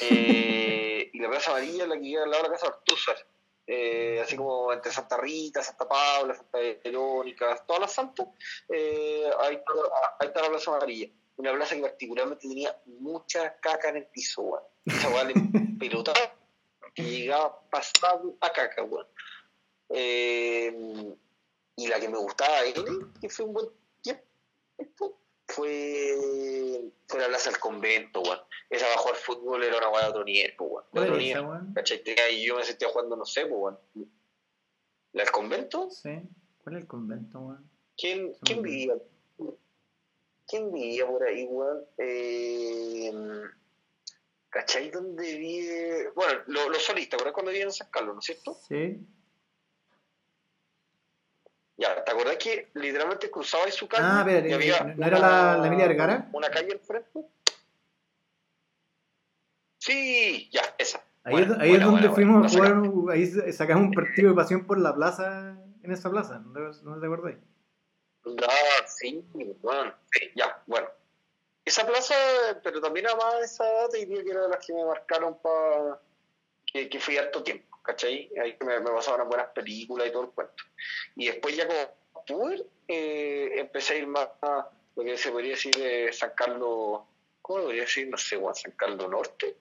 [0.00, 3.26] Eh, y la Plaza Amarilla es la que queda al lado de la Casa Ortúzar.
[3.66, 8.26] Eh, así como entre Santa Rita, Santa Paula, Santa Verónica, todas las santas,
[8.68, 9.72] eh, ahí, está,
[10.18, 11.08] ahí está la Plaza Amarilla.
[11.36, 14.64] Una plaza que particularmente tenía mucha caca en el piso, weón.
[14.84, 15.34] Esa le
[15.78, 16.34] pelotaba
[16.94, 19.06] que llegaba pasado a caca, weón.
[19.90, 21.14] Eh,
[21.76, 22.72] y la que me gustaba ahí,
[23.20, 23.66] que fue un buen
[24.02, 25.18] tiempo,
[25.48, 28.40] fue, fue la plaza del convento, weón.
[28.68, 30.84] Esa para jugar fútbol era una weá de otro nivel, po, weón.
[30.84, 31.74] De ¿Cuál otro nivel.
[31.74, 32.02] ¿Cachai?
[32.32, 33.78] Y yo me sentía jugando, no sé, po, weón.
[35.12, 35.90] ¿La del convento?
[35.90, 36.20] Sí.
[36.62, 37.70] ¿Cuál es el convento, weón?
[37.96, 38.94] ¿Quién, quién vivía?
[40.46, 41.84] ¿Quién vivía por ahí, weón?
[41.98, 43.12] Eh,
[44.50, 44.90] ¿Cachai?
[44.90, 46.10] ¿Dónde vive?
[46.14, 47.32] Bueno, lo- los solistas, ¿verdad?
[47.32, 48.54] Cuando vivían en San Carlos, ¿no es cierto?
[48.68, 48.98] Sí.
[51.76, 54.04] Ya, ¿te acordás que literalmente cruzabais su calle?
[54.04, 56.28] Ah, y había ¿no- era la- la Emilia Vergara?
[56.32, 57.26] Una calle al frente.
[59.78, 61.02] Sí, ya, esa.
[61.22, 62.80] Ahí, es, ahí buena, es donde buena, fuimos buena.
[62.80, 66.52] a jugar, ahí sacamos un partido de pasión por la plaza, en esa plaza, ¿no
[66.52, 67.38] te, no te acordáis?
[68.24, 69.24] Ya, sí,
[69.62, 70.88] bueno, sí, ya, bueno.
[71.64, 72.14] Esa plaza,
[72.62, 75.38] pero también además de esa edad, te diría que era de las que me marcaron
[75.40, 76.00] para
[76.66, 78.30] que, que fui harto tiempo, ¿cachai?
[78.42, 80.64] Ahí me, me pasaban buenas películas y todo el cuento.
[81.16, 85.52] Y después ya como pude, eh, empecé a ir más a lo que se podría
[85.52, 87.02] decir de San Carlos,
[87.42, 88.08] ¿cómo lo podría decir?
[88.08, 89.56] No sé, Juan, San Carlos Norte,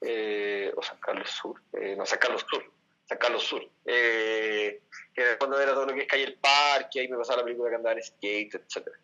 [0.00, 2.64] eh, o San Carlos Sur, eh, no, San Carlos Sur,
[3.04, 4.80] San Carlos Sur, eh,
[5.14, 7.70] que cuando era todo lo que es calle el parque, ahí me pasaba la película
[7.70, 8.98] que andaba en skate, etcétera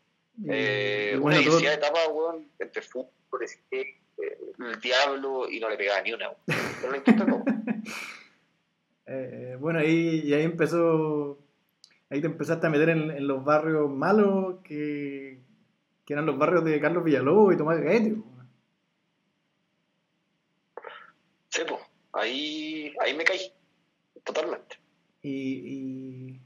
[0.48, 5.60] eh, una bueno, todo- diversidad de etapas, weón, entre fútbol, skate, eh, el diablo, y
[5.60, 6.30] no le pegaba ni una.
[6.46, 7.44] Pero lo intento todo.
[9.06, 11.38] eh, bueno, ahí, y ahí empezó,
[12.10, 15.38] ahí te empezaste a meter en, en los barrios malos que,
[16.04, 18.12] que eran los barrios de Carlos Villalobos y Tomás Gaete.
[18.12, 18.32] weón.
[21.48, 21.80] Sí, pues,
[22.12, 23.52] ahí, ahí me caí,
[24.24, 24.76] totalmente.
[25.20, 26.40] Y, y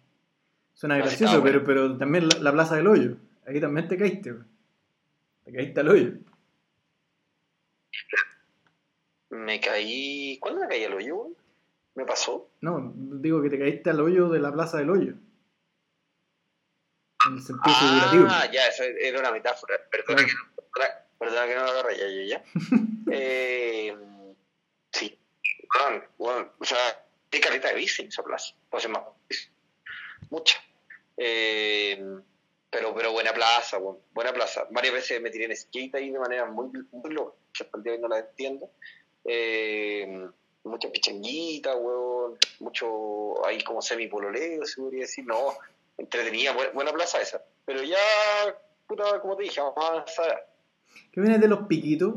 [0.74, 3.16] suena No, gracioso, pero, pero también la, la Plaza del Hoyo.
[3.46, 4.48] Ahí también te caíste, weón.
[5.44, 6.12] Te caíste al hoyo.
[9.30, 11.36] Me caí, ¿cuándo me caí al hoyo, weón?
[11.94, 12.50] ¿Me pasó?
[12.60, 15.14] No, digo que te caíste al hoyo de la Plaza del Hoyo.
[17.26, 18.26] En el sentido figurativo.
[18.28, 20.64] Ah, ya, eso era una metáfora, perdona que no,
[21.18, 22.44] perdona, que no lo agarré, ya, ya, ya.
[23.12, 23.96] eh,
[24.92, 25.18] sí,
[25.74, 26.78] weón, weón, o sea,
[27.32, 29.02] hay caleta de bici en esa plaza, o sea, más,
[30.28, 30.58] mucha.
[31.16, 32.20] Eh,
[32.76, 33.78] pero, pero buena plaza,
[34.12, 34.66] buena plaza.
[34.70, 37.92] Varias veces me tiré en skate ahí de manera muy, muy loca, hasta el día
[37.92, 38.70] de hoy no la entiendo.
[39.24, 40.28] Eh,
[40.62, 45.54] mucha pichanguita, weón, mucho ahí como semi-pololeo, se podría decir, no,
[45.96, 47.42] entretenida, buena, buena plaza esa.
[47.64, 47.96] Pero ya,
[48.86, 50.46] puta, como te dije, vamos a avanzar.
[51.12, 52.14] ¿Qué vienes de los piquitos?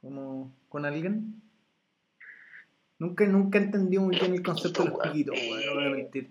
[0.00, 1.42] Como con alguien.
[2.98, 5.90] Nunca, nunca he entendido muy bien el concepto de los piquitos, weón, no voy a
[5.90, 6.30] mentir.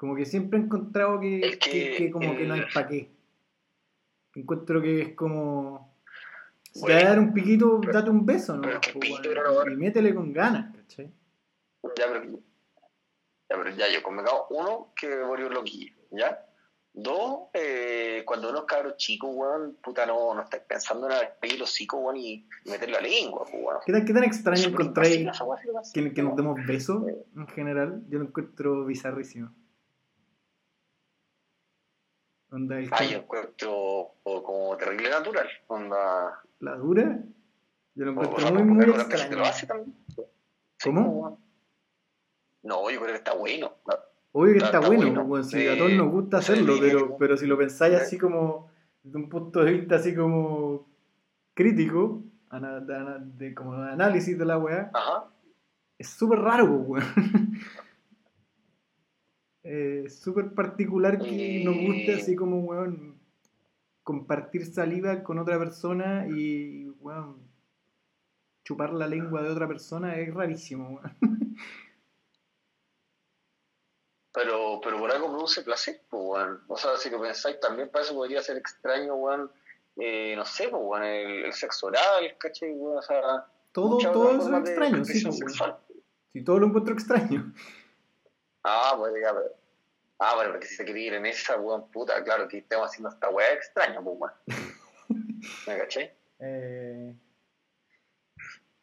[0.00, 2.86] Como que siempre he encontrado que, que, que- que como que no hay eh, pa'
[2.86, 3.10] qué.
[4.34, 5.94] Encuentro que es como.
[6.72, 8.62] Si te vas a dar un piquito, date un beso, ¿no?
[8.62, 11.12] pero Pues, piquito bueno, y métele con ganas, ¿cachai?
[11.98, 16.46] Ya, pero, ya, pero ya yo convocado uno que me volvió loquillo, ¿ya?
[16.94, 21.58] Dos, eh, cuando uno es cabro chico, weón, puta, no, no estáis pensando en abrir
[21.58, 23.80] los hocico, weón, y meter la lengua, pues, weón.
[23.84, 25.28] ¿Qué tan, qué tan extraño encontráis
[25.92, 26.36] que, que nos no.
[26.36, 27.02] demos besos
[27.36, 28.02] en general?
[28.08, 29.50] Yo lo encuentro bizarrísimo.
[32.52, 33.72] Onda, Ah, yo encuentro
[34.24, 36.40] o, como terrible natural, onda...
[36.58, 37.18] la dura,
[37.94, 39.36] yo lo encuentro o- muy, muy extraño.
[39.38, 39.94] lo hace también.
[40.82, 41.38] ¿Cómo?
[42.62, 43.72] No, yo creo que está bueno.
[44.32, 45.44] Obvio que Está- está, está bueno, bueno.
[45.44, 46.80] si Eh, a todos nos gusta hacerlo, sí.
[46.82, 48.02] pero, pero si lo pensáis Sí.
[48.02, 48.70] así como
[49.02, 50.86] desde un punto de vista así como
[51.54, 55.24] crítico, de, como de análisis de la weá, Ajá.
[55.98, 57.04] es súper raro, weón.
[59.62, 62.18] Eh, súper particular que nos guste Eh.
[62.20, 63.20] así como, weón,
[64.02, 67.36] compartir saliva con otra persona y, weón,
[68.64, 71.56] chupar la lengua de otra persona es rarísimo, weón.
[74.32, 76.60] Pero, pero por algo produce placer, pues, weón.
[76.68, 79.50] O sea, si lo pensáis, también para eso podría ser extraño, weón.
[79.96, 82.70] Eh, no sé, pues, weón, el, el sexo oral, ¿cachai?
[82.72, 82.98] Weón?
[82.98, 85.20] O sea, Todo, todo eso es extraño, sí.
[86.32, 87.52] Si todo lo encuentro extraño.
[88.62, 89.54] Ah, pues, ya, pero.
[90.18, 93.08] Ah, bueno, porque si se quiere ir en esa, weón, puta, claro, que estamos haciendo
[93.08, 94.34] esta weá extraña, pues, weón.
[95.66, 96.12] ¿Me cachai?
[96.40, 97.14] Eh,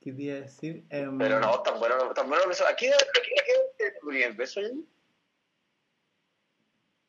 [0.02, 0.86] ¿Qué te iba a decir?
[0.90, 2.50] Em, Pero no, tan bueno, tan bueno.
[2.50, 2.66] eso.
[2.68, 3.32] ¿Aquí, aquí,
[3.86, 4.62] aquí, el beso,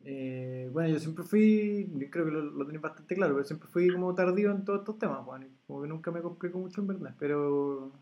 [0.04, 3.68] eh, bueno, yo siempre fui, yo creo que lo, lo tenéis bastante claro, pero siempre
[3.68, 6.86] fui como tardío en todos estos temas, bueno, como que nunca me complico mucho en
[6.86, 7.92] verdad, pero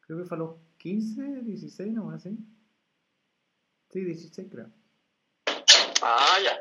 [0.00, 2.38] creo que fue a los 15, 16, no, así.
[3.90, 4.66] Sí, 16 creo.
[6.02, 6.60] Ah, ya.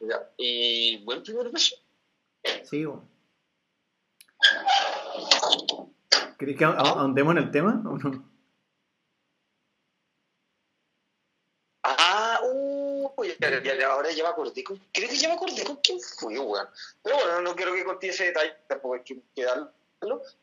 [0.00, 0.30] Ya.
[0.36, 1.76] ¿Y buen primer beso?
[2.64, 3.08] Sí, bueno.
[6.38, 8.34] ¿Queréis que ahondemos en el tema o no?
[11.82, 14.64] Ah, uh, ya, ya, ya, ahora acordé.
[14.64, 16.68] Con, creo que acordé con quién fue, weón.
[17.02, 19.72] Pero bueno, no quiero que contiene ese detalle, tampoco hay que quedarlo.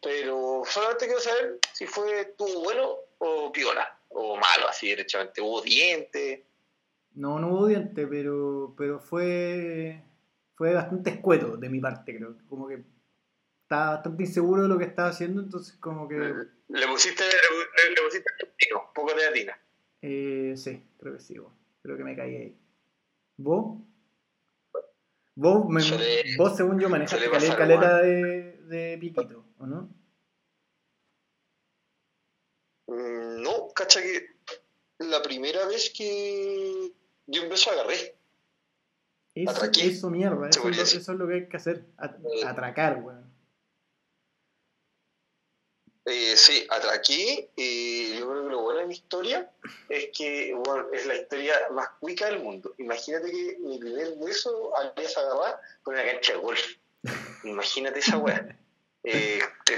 [0.01, 4.00] Pero solamente quiero saber si fue tu bueno o piola.
[4.13, 5.41] O malo, así derechamente.
[5.41, 6.41] Hubo dientes.
[7.13, 10.01] No, no hubo diente, pero, pero fue,
[10.55, 12.37] fue bastante escueto de mi parte, creo.
[12.49, 12.83] Como que
[13.63, 16.15] estaba bastante inseguro de lo que estaba haciendo, entonces como que...
[16.17, 18.29] Le pusiste, le, le pusiste
[18.75, 19.57] un poco de atina.
[20.01, 21.51] Eh, sí, creo que sí, vos.
[21.81, 22.57] creo que me caí ahí.
[23.37, 23.77] ¿Vos?
[25.35, 25.81] Vos, me-
[26.37, 29.89] vos según yo, manejaste caleta, caleta de, de piquito, ¿o no?
[32.87, 34.27] Mm, No, cacha que
[34.99, 36.91] la primera vez que
[37.25, 38.15] di un beso agarré.
[39.33, 39.87] Eso, Atraqué.
[39.87, 41.01] eso mierda, eso, es lo, Segurísimo.
[41.01, 42.45] eso es lo que hay que hacer, at- Eh.
[42.45, 43.31] atracar, weón.
[46.05, 47.51] Eh, sí, atraqué.
[47.55, 49.49] Y yo creo que lo bueno de mi historia
[49.87, 52.73] es que bueno, es la historia más cuica del mundo.
[52.79, 56.61] Imagínate que mi primer beso había se agarrar con una cancha de golf.
[57.43, 58.57] Imagínate esa weá.
[59.03, 59.73] Eh, el,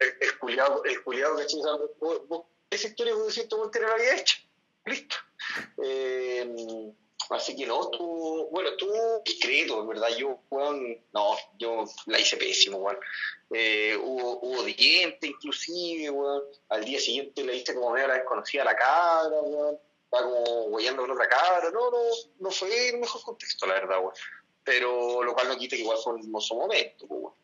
[0.00, 4.16] el, el culiado, el culiado, sea, vos- vos- esa historia decís, todo te la había
[4.16, 4.38] hecho.
[4.84, 5.16] Listo.
[5.82, 6.92] Eh,
[7.30, 8.90] así que no, tú, bueno, tú
[9.24, 12.98] discreto, en verdad, yo, weón, no, yo la hice pésimo, weón.
[13.50, 16.42] Eh, hubo, hubo diente inclusive, weón.
[16.68, 19.78] Al día siguiente le diste como medio la desconocida la cabra, weón.
[20.04, 21.70] Estaba como huellando con otra cabra.
[21.70, 21.98] No, no,
[22.40, 24.14] no fue el mejor contexto, la verdad, weón.
[24.64, 27.34] Pero lo cual no quita que igual fue un hermoso momento, weón.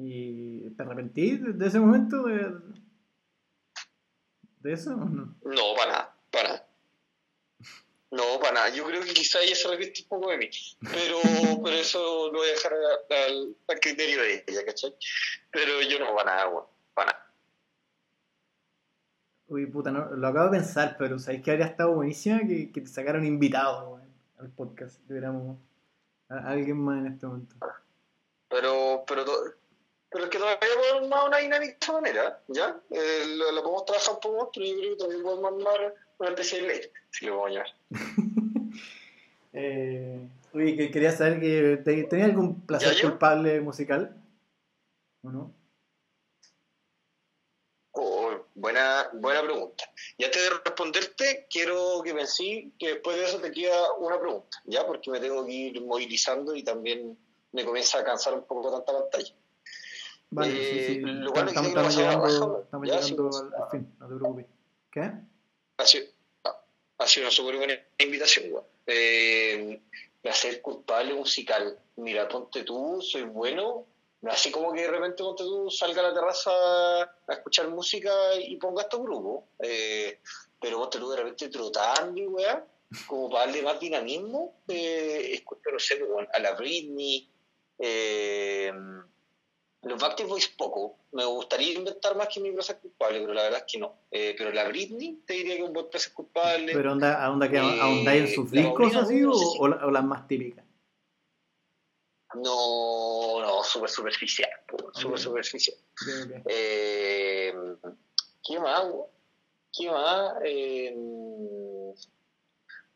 [0.00, 2.22] ¿Y te arrepentís de, ese momento?
[2.22, 2.52] ¿De,
[4.60, 5.36] de eso o no?
[5.44, 6.68] No, para nada, para nada.
[8.10, 8.68] No, para nada.
[8.70, 10.50] Yo creo que quizá ella se arrepiente un poco de mí.
[10.80, 11.18] Pero,
[11.62, 14.94] pero eso lo voy a dejar al, al criterio de ella, ¿cachai?
[15.50, 16.64] Pero yo no, para nada, weón.
[16.94, 17.32] Para nada.
[19.48, 22.80] Uy, puta, no, lo acabo de pensar, pero ¿sabéis que habría estado buenísima que, que
[22.80, 24.00] te sacaran invitado
[24.38, 25.00] al podcast?
[25.06, 25.58] Tuviéramos
[26.28, 27.56] a, a alguien más en este momento.
[28.48, 29.24] Pero, pero,
[30.10, 32.80] pero es que todavía podemos armar una dinámica de esa manera, ¿ya?
[32.90, 35.94] Eh, lo, lo podemos trabajar un poco más, pero yo creo que también podemos armar
[36.18, 36.80] una especie de ley,
[37.10, 37.74] si lo a llamar.
[39.54, 44.14] Eh, uy, que quería saber que te- ¿tenía algún placer culpable musical?
[45.24, 45.54] ¿O no?
[47.92, 49.84] Oh, buena, buena pregunta.
[50.16, 54.58] Y antes de responderte, quiero que pensé que después de eso te queda una pregunta,
[54.64, 54.86] ¿ya?
[54.86, 57.18] Porque me tengo que ir movilizando y también
[57.52, 59.34] me comienza a cansar un poco tanta pantalla.
[60.30, 60.98] Vale, Eh, sí, sí.
[60.98, 64.14] Estamos, bueno estamos sala llegando, baja, estamos ya, llegando sí, al, al fin, no te
[64.16, 64.46] preocupes.
[64.90, 65.12] ¿Qué?
[65.78, 66.04] Ha sido,
[66.98, 68.64] ha- sido una súper buena invitación, weón.
[68.86, 69.80] Eh,
[70.20, 71.78] placer culpable musical.
[71.96, 73.86] Mira, ponte tú, soy bueno,
[74.28, 76.50] así como que de repente ponte tú, salga a la terraza
[77.02, 79.44] a escuchar música y ponga estos grupos.
[79.60, 80.20] Eh,
[80.60, 82.64] pero ponte tú de repente trotando y weá,
[83.06, 86.00] como para darle más dinamismo, eh, escucho, no sé,
[86.32, 87.30] a la Britney,
[87.78, 88.72] eh,
[89.82, 90.98] los Backstreet Boys poco.
[91.12, 93.94] Me gustaría inventar más que mi placer culpable, pero la verdad es que no.
[94.10, 96.72] Eh, pero la Britney te diría que un buen placer culpable.
[96.72, 99.86] Pero onda, a onda que Eh, ahondáis en sus la discos así no o, la-
[99.90, 100.64] las más típicas.
[102.34, 105.18] No, no, súper superficial, po, súper Ok.
[105.18, 105.76] superficial.
[106.02, 106.42] Ok, ok.
[106.46, 107.54] Eh,
[108.46, 108.84] ¿Qué más?
[109.72, 110.34] ¿Qué más?
[110.44, 110.94] Eh,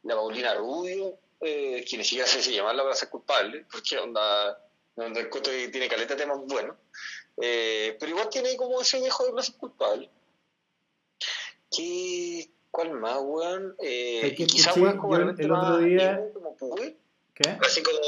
[0.02, 4.58] la Paulina Rubio, eh, que ni siquiera sé si llamarla para ser culpable, porque onda,
[4.96, 6.76] onda encuentro que tiene caleta temas buenos.
[7.40, 10.10] Eh, pero igual tiene como ese dejo de placer culpable.
[11.70, 13.74] ¿Qué, ¿Cuál más, weón?
[13.78, 16.20] Eh, ¿Sabes qué y quizá, escuché weón, como el- otro día?
[16.34, 16.96] como pude.
[17.34, 17.50] ¿Qué?
[17.60, 17.98] Así como,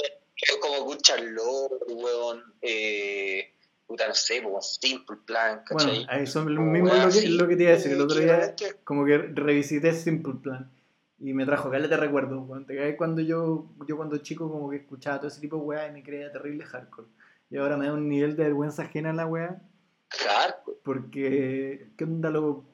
[0.61, 2.55] como Good Charlotte, weón.
[2.63, 3.51] Eh,
[3.87, 6.07] puta, no sé, como Simple Plan, Bueno, ¿cachai?
[6.09, 7.93] ahí son lo mismo weá lo que, lo que te iba a decir.
[7.93, 8.55] El otro día
[8.85, 10.71] como que revisité Simple Plan
[11.19, 12.41] y me trajo caleta recuerdo.
[12.43, 12.67] weón.
[12.67, 15.93] Te cuando yo, yo cuando chico como que escuchaba todo ese tipo de weá y
[15.93, 17.09] me creía terrible hardcore.
[17.51, 19.63] Y ahora me da un nivel de vergüenza ajena a la weá
[20.11, 22.65] Hardcore, porque ¿qué onda lo,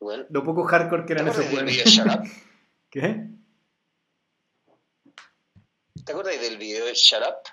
[0.00, 1.84] lo poco hardcore que ¿Te eran esos weones?
[2.90, 3.28] ¿Qué?
[6.04, 7.48] ¿Te acuerdas del video de Shut Up?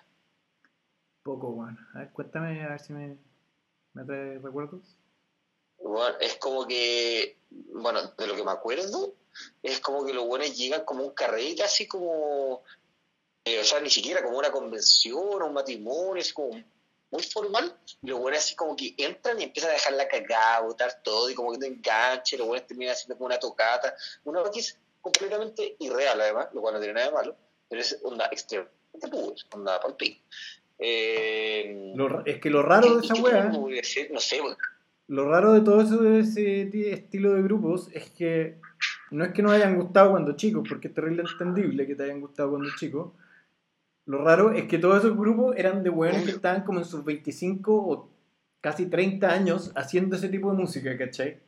[1.23, 1.77] Poco, weón.
[1.93, 3.17] A ver, cuéntame a ver si me,
[3.93, 4.97] me trae recuerdos.
[5.77, 9.15] Weón, es como que, bueno, de lo que me acuerdo,
[9.63, 12.61] es como que los buenos llegan como un carrete, así como,
[13.45, 16.51] eh, o sea, ni siquiera como una convención o un matrimonio, así como
[17.11, 20.61] muy formal, y los buenos así como que entran y empiezan a dejar la cagada,
[20.61, 23.93] botar todo, y como que no enganche, los buenos terminan haciendo como una tocata,
[24.23, 27.35] una cosa que es completamente irreal además, lo cual no tiene nada de malo,
[27.67, 30.17] pero es onda extremadamente puber, onda palpín.
[30.83, 33.43] Eh, Lo es que lo raro de ¿y esa weá?
[34.11, 34.57] No sé, weón.
[35.07, 38.57] lo raro de todo ese ti- estilo de grupos es que
[39.11, 42.21] no es que nos hayan gustado cuando chicos, porque es terrible entendible que te hayan
[42.21, 43.11] gustado cuando chicos.
[44.05, 47.03] Lo raro es que todos esos grupos eran de weones que estaban como en sus
[47.03, 48.09] 25 o
[48.61, 51.39] casi 30 años haciendo ese tipo de música, ¿cachai?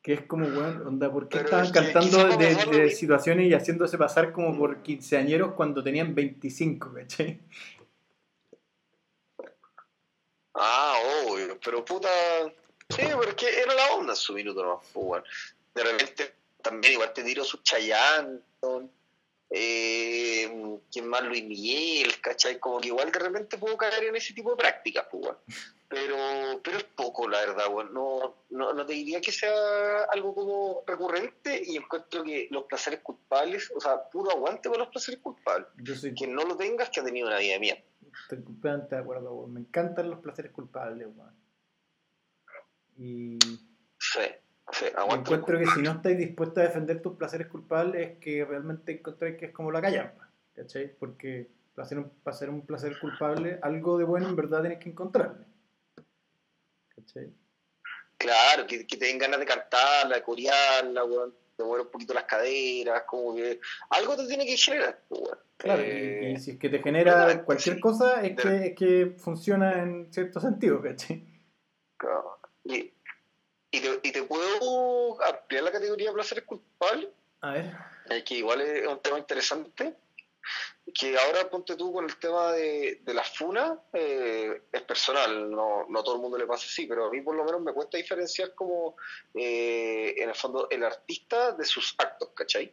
[0.00, 3.48] Que es como, weón, onda, ¿por qué Pero estaban es que cantando de, de situaciones
[3.48, 7.40] y haciéndose pasar como por quinceañeros cuando tenían 25, ¿cachai?
[10.54, 10.94] Ah,
[11.28, 12.08] obvio, pero puta.
[12.90, 15.22] Sí, pero es que era la onda en su minuto nomás, pues.
[15.74, 18.40] De repente también igual te tiro su Chayanne,
[19.50, 21.22] eh, ¿quién más?
[21.24, 22.58] Luis Miguel, ¿cachai?
[22.58, 25.32] Como que igual de repente puedo caer en ese tipo de prácticas, pues.
[25.88, 26.16] Pero,
[26.62, 27.94] pero es poco, la verdad, weón.
[27.94, 33.00] No, no, no te diría que sea algo como recurrente y encuentro que los placeres
[33.00, 35.68] culpables, o sea, puro aguante para los placeres culpables.
[35.78, 37.82] Yo soy Quien no lo tengas que ha tenido una vida mierda.
[38.22, 39.54] Estoy completamente de acuerdo, weón.
[39.54, 41.47] Me encantan los placeres culpables, weón.
[42.98, 43.38] Y
[44.00, 44.20] Sí,
[44.72, 48.92] sí, encuentro que si no estáis dispuestos a defender tus placeres culpables es que realmente
[48.92, 50.94] encontráis que es como la callampa, ¿cachai?
[50.98, 54.78] Porque para hacer, un, para hacer un placer culpable, algo de bueno en verdad tenés
[54.78, 55.46] que encontrarle.
[56.96, 57.32] ¿Cachai?
[58.16, 62.14] Claro, que, que te den ganas de cantarla, de corearla, weón, de mover un poquito
[62.14, 63.60] las caderas, como que
[63.90, 65.38] algo te tiene que generar, pues, weón.
[65.56, 67.80] Claro, Eh, y, si es que te genera cualquier sí.
[67.80, 71.24] cosa, es De- que, es que funciona en cierto sentido, ¿cachai?
[71.96, 72.38] claro.
[72.64, 72.92] Y,
[73.70, 77.08] y, te, y te puedo ampliar la categoría de placeres culpables,
[77.40, 77.76] A ver.
[78.10, 79.94] eh, que igual es un tema interesante,
[80.92, 85.86] que ahora ponte tú con el tema de, de las funas, eh, es personal, no,
[85.88, 87.72] no a todo el mundo le pasa así, pero a mí por lo menos me
[87.72, 88.96] cuesta diferenciar como,
[89.34, 92.72] eh, en el fondo, el artista de sus actos, ¿cachai?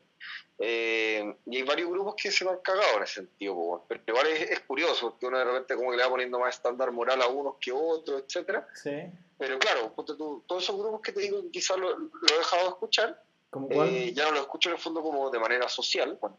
[0.57, 4.27] Eh, y hay varios grupos que se me han cagado en ese sentido, pero igual
[4.27, 7.21] es, es curioso, porque uno de repente como que le va poniendo más estándar moral
[7.21, 8.91] a unos que otros, etcétera Sí.
[9.37, 12.37] Pero claro, ponte tú, todos esos grupos que te digo que quizás lo, lo he
[12.37, 13.21] dejado de escuchar,
[13.69, 16.17] eh, ya no lo escucho en el fondo como de manera social.
[16.19, 16.37] Bueno,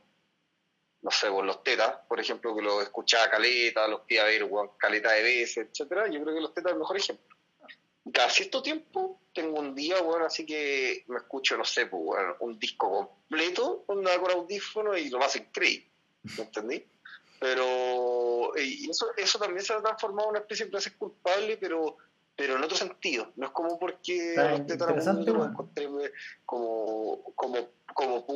[1.07, 4.45] no sé, con los tetas, por ejemplo, que lo escuchaba caleta, los fui a ver,
[4.77, 6.09] caleta de veces, etcétera.
[6.09, 7.37] Yo creo que los tetas es el mejor ejemplo.
[8.13, 12.35] Cada cierto tiempo tengo un día, weón, así que me escucho, no sé, pues, weón,
[12.41, 15.89] un disco completo onda, con audífono y lo más increíble.
[16.37, 16.85] ¿Me entendí?
[17.39, 21.57] Pero eh, y eso, eso también se ha transformado en una especie de placer culpable,
[21.57, 21.99] pero
[22.37, 23.33] pero en otro sentido.
[23.37, 24.89] No es como porque los tetas
[26.45, 28.27] como, como, como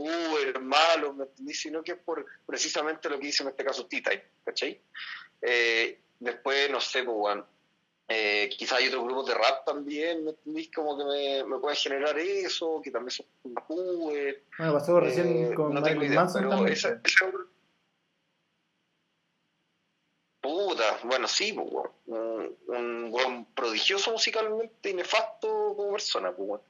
[0.59, 1.55] malo, ¿me entendí?
[1.55, 4.81] Sino que es por precisamente lo que dice en este caso T-Type, ¿cachai?
[5.43, 7.47] Eh, después, no sé, pues, weón,
[8.13, 10.69] Eh, quizás hay otros grupos de rap también, ¿me entendís?
[10.75, 13.27] Como que me, me pueden generar eso, que también son
[13.69, 14.43] cool.
[14.59, 16.73] Bueno, pasó recién Eh, con no Marilyn idea, Manson pero también.
[16.73, 17.31] esa- esa-
[20.41, 21.69] Puta, bueno, sí, pues,
[22.07, 26.63] un, prodigioso musicalmente y nefasto como persona, pues.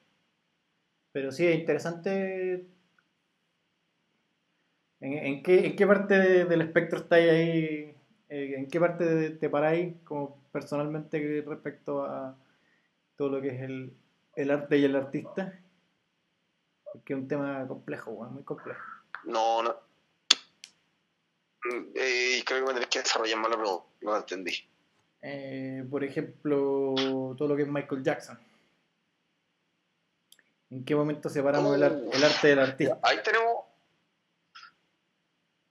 [1.12, 2.66] Pero sí, es interesante.
[5.00, 7.96] ¿En, en qué, en qué parte de- del espectro estáis ahí?
[8.28, 12.36] Eh, ¿En qué parte de- te paráis como personalmente respecto a
[13.16, 13.92] todo lo que es el,
[14.36, 15.58] el arte y el artista?
[16.92, 18.80] Porque es un tema complejo, muy complejo.
[19.24, 19.74] No, no.
[21.64, 24.52] Mm, Eh, creo que me tenés que desarrollar más la pregunta, no la entendí.
[25.22, 26.94] Eh, por ejemplo,
[27.36, 28.38] todo lo que es Michael Jackson.
[30.70, 32.98] ¿En qué momento separamos el, ar- el arte del artista?
[33.02, 33.49] Ahí tenemos.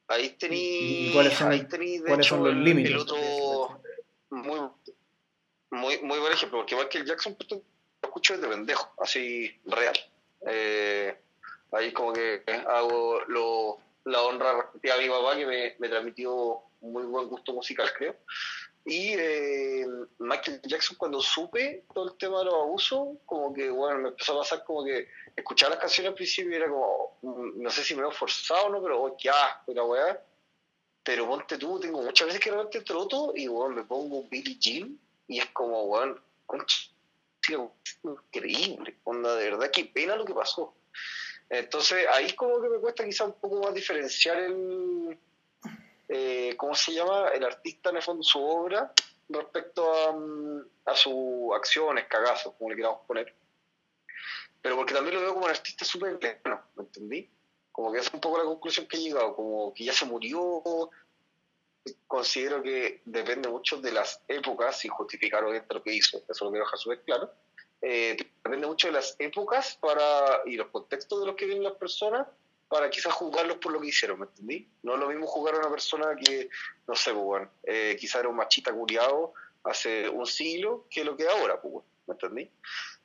[0.09, 0.57] Ahí ¿Y- tení.
[1.09, 2.91] y cuáles son- ahí tení, de ¿Cuáles hecho, son los el- límites?
[2.91, 3.81] El otro.
[4.31, 4.59] Muy,
[5.71, 7.61] muy, muy buen ejemplo, porque Michael Jackson lo
[8.03, 9.95] escucho desde pendejo, así real.
[10.47, 11.15] Eh,
[11.71, 16.59] ahí como que hago lo, la honra respectiva a mi papá que me, me transmitió
[16.81, 18.15] muy buen gusto musical, creo.
[18.89, 19.85] Y eh,
[20.17, 24.33] Michael Jackson, cuando supe todo el tema de los abusos, como que, bueno, me empezó
[24.33, 27.83] a pasar como que escuchar las canciones al principio y era como, mm, no sé
[27.83, 29.73] si me veo forzado o no, pero oh, qué asco.
[31.03, 34.99] Pero ponte tú, tengo muchas veces que realmente troto y, bueno, me pongo Billie Jean
[35.27, 36.89] y es como, bueno, concha,
[38.01, 40.73] increíble, onda, de verdad, qué pena lo que pasó.
[41.47, 45.15] Entonces, ahí como que me cuesta quizá un poco más diferenciar el,
[46.09, 47.29] eh, ¿cómo se llama?
[47.29, 48.91] El artista en el fondo, su obra,
[49.29, 53.35] respecto a, mm, a sus acciones, cagazos, como le queramos poner.
[54.61, 57.29] Pero porque también lo veo como un artista súper pleno, ¿me entendí?
[57.71, 60.05] Como que esa es un poco la conclusión que he llegado, como que ya se
[60.05, 60.89] murió.
[62.07, 66.51] Considero que depende mucho de las épocas, sin justificar obviamente lo que hizo, eso lo
[66.51, 67.31] quiero dejar súper claro.
[67.81, 71.77] Eh, depende mucho de las épocas para y los contextos de los que viven las
[71.77, 72.27] personas
[72.69, 74.69] para quizás juzgarlos por lo que hicieron, ¿me entendí?
[74.83, 76.49] No es lo mismo jugar a una persona que,
[76.87, 79.33] no sé, pues, bueno, eh, quizás era un machista curiado
[79.63, 82.51] hace un siglo que lo que es ahora, pues, bueno, ¿me entendí?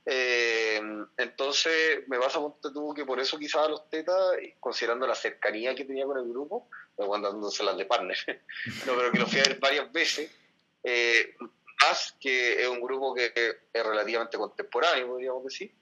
[0.06, 0.80] Eh,
[1.16, 5.14] entonces, me vas a ponte tú que por eso quizás a los tetas, considerando la
[5.14, 6.68] cercanía que tenía con el grupo,
[6.98, 8.18] me van dándose las de partner,
[8.86, 10.30] no, pero que lo fui a ver varias veces,
[10.82, 11.34] eh,
[11.80, 15.72] más que es un grupo que es relativamente contemporáneo, podríamos decir,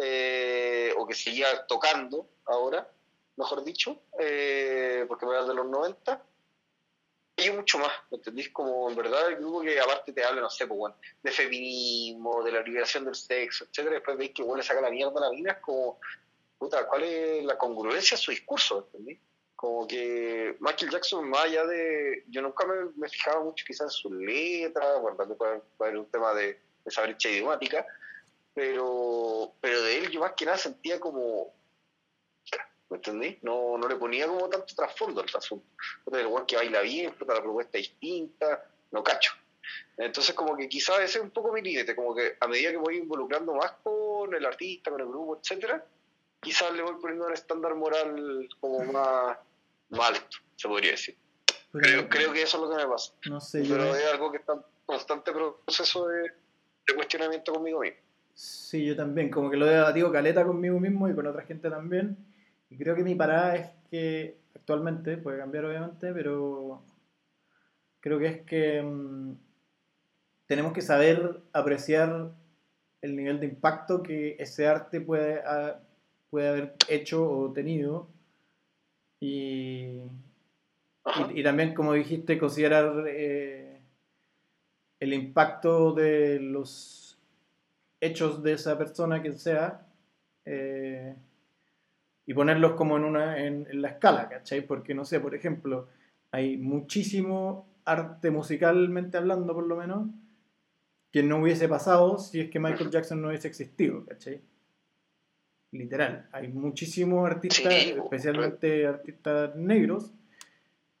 [0.00, 2.90] eh, o que seguía tocando ahora,
[3.38, 6.22] mejor dicho, eh, porque me de los 90,
[7.36, 8.50] y mucho más, ¿me entendís?
[8.50, 12.42] Como en verdad el grupo que aparte te habla, no sé, pues, bueno, de feminismo,
[12.42, 15.28] de la liberación del sexo, etcétera, después veis que bueno, le saca la mierda a
[15.28, 16.00] la mina, es como,
[16.58, 18.88] puta, ¿cuál es la congruencia de su discurso?
[18.92, 19.20] ¿me entendís?
[19.54, 22.24] Como que Michael Jackson, más allá de.
[22.28, 26.60] Yo nunca me, me fijaba mucho quizás en sus letras, bueno, también un tema de,
[26.84, 27.84] de brecha idiomática,
[28.54, 31.57] pero, pero de él yo más que nada sentía como.
[32.90, 33.38] ¿Me entendí?
[33.42, 35.66] No, no le ponía como tanto trasfondo al asunto.
[36.10, 39.32] El weón que baila bien, la propuesta distinta, no cacho.
[39.98, 42.78] Entonces, como que quizás ese es un poco mi límite, como que a medida que
[42.78, 45.84] voy involucrando más con el artista, con el grupo, etcétera,
[46.40, 49.36] quizás le voy poniendo un estándar moral como más,
[49.90, 51.16] más alto, se podría decir.
[51.70, 53.12] Pero Creo, creo que eso es lo que me pasa.
[53.28, 57.52] No sé, yo Pero me- es algo que está en constante proceso de, de cuestionamiento
[57.52, 57.98] conmigo mismo.
[58.32, 61.68] Sí, yo también, como que lo he debatido caleta conmigo mismo y con otra gente
[61.68, 62.16] también.
[62.70, 66.82] Y creo que mi parada es que actualmente, puede cambiar obviamente, pero
[68.00, 69.36] creo que es que mm,
[70.46, 72.32] tenemos que saber apreciar
[73.00, 75.42] el nivel de impacto que ese arte puede,
[76.30, 78.08] puede haber hecho o tenido.
[79.20, 80.02] Y,
[81.04, 83.80] y, y también, como dijiste, considerar eh,
[85.00, 87.18] el impacto de los
[88.00, 89.86] hechos de esa persona, quien sea,
[90.44, 91.14] eh,
[92.28, 94.60] y ponerlos como en, una, en, en la escala, ¿cachai?
[94.60, 95.88] Porque, no sé, por ejemplo,
[96.30, 100.10] hay muchísimo arte musicalmente hablando, por lo menos,
[101.10, 104.42] que no hubiese pasado si es que Michael Jackson no hubiese existido, ¿cachai?
[105.70, 110.12] Literal, hay muchísimos artistas, especialmente artistas negros,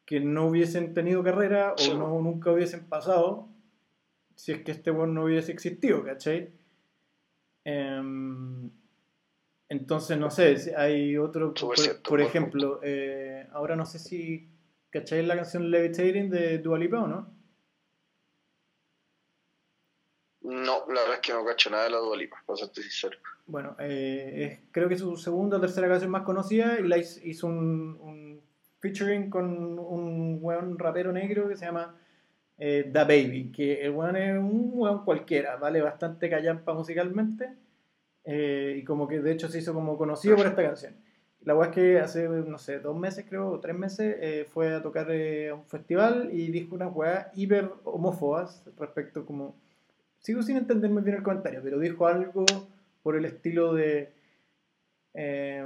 [0.06, 3.50] que no hubiesen tenido carrera o no, nunca hubiesen pasado
[4.34, 6.48] si es que este weón no hubiese existido, ¿cachai?
[7.64, 8.70] Em,
[9.68, 13.98] entonces, no sé, si hay otro, por, cierto, por buen ejemplo, eh, ahora no sé
[13.98, 14.48] si,
[14.90, 17.38] ¿cachai la canción Levitating de Dua Lipa o no?
[20.40, 23.18] No, la verdad es que no cacho nada de la Dualipa, para serte sincero.
[23.46, 26.96] Bueno, eh, es, creo que es su segunda o tercera canción más conocida y la
[26.96, 28.40] hizo, hizo un, un
[28.80, 31.94] featuring con un weón rapero negro que se llama
[32.56, 37.54] eh, Da Baby, que el weón es un weón cualquiera, vale bastante callampa musicalmente,
[38.24, 40.94] eh, y como que de hecho se hizo como conocido por esta canción.
[41.42, 44.82] La weá es que hace, no sé, dos meses creo, tres meses, eh, fue a
[44.82, 49.54] tocar eh, a un festival y dijo unas weas hiper homófobas respecto como...
[50.18, 52.44] Sigo sin entender muy bien el comentario, pero dijo algo
[53.02, 54.12] por el estilo de...
[55.14, 55.64] eh,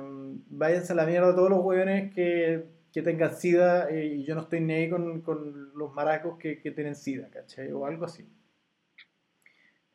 [0.51, 4.43] váyanse a la mierda todos los weones que, que tengan sida eh, y yo no
[4.43, 7.73] estoy ni ahí con, con los maracos que, que tienen sida, ¿cachai?
[7.73, 8.29] O algo así.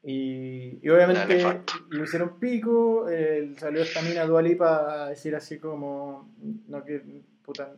[0.04, 6.34] Y, y obviamente lo hicieron pico, eh, salió esta mina Dualipa a decir así como,
[6.68, 7.02] no que,
[7.44, 7.76] puta,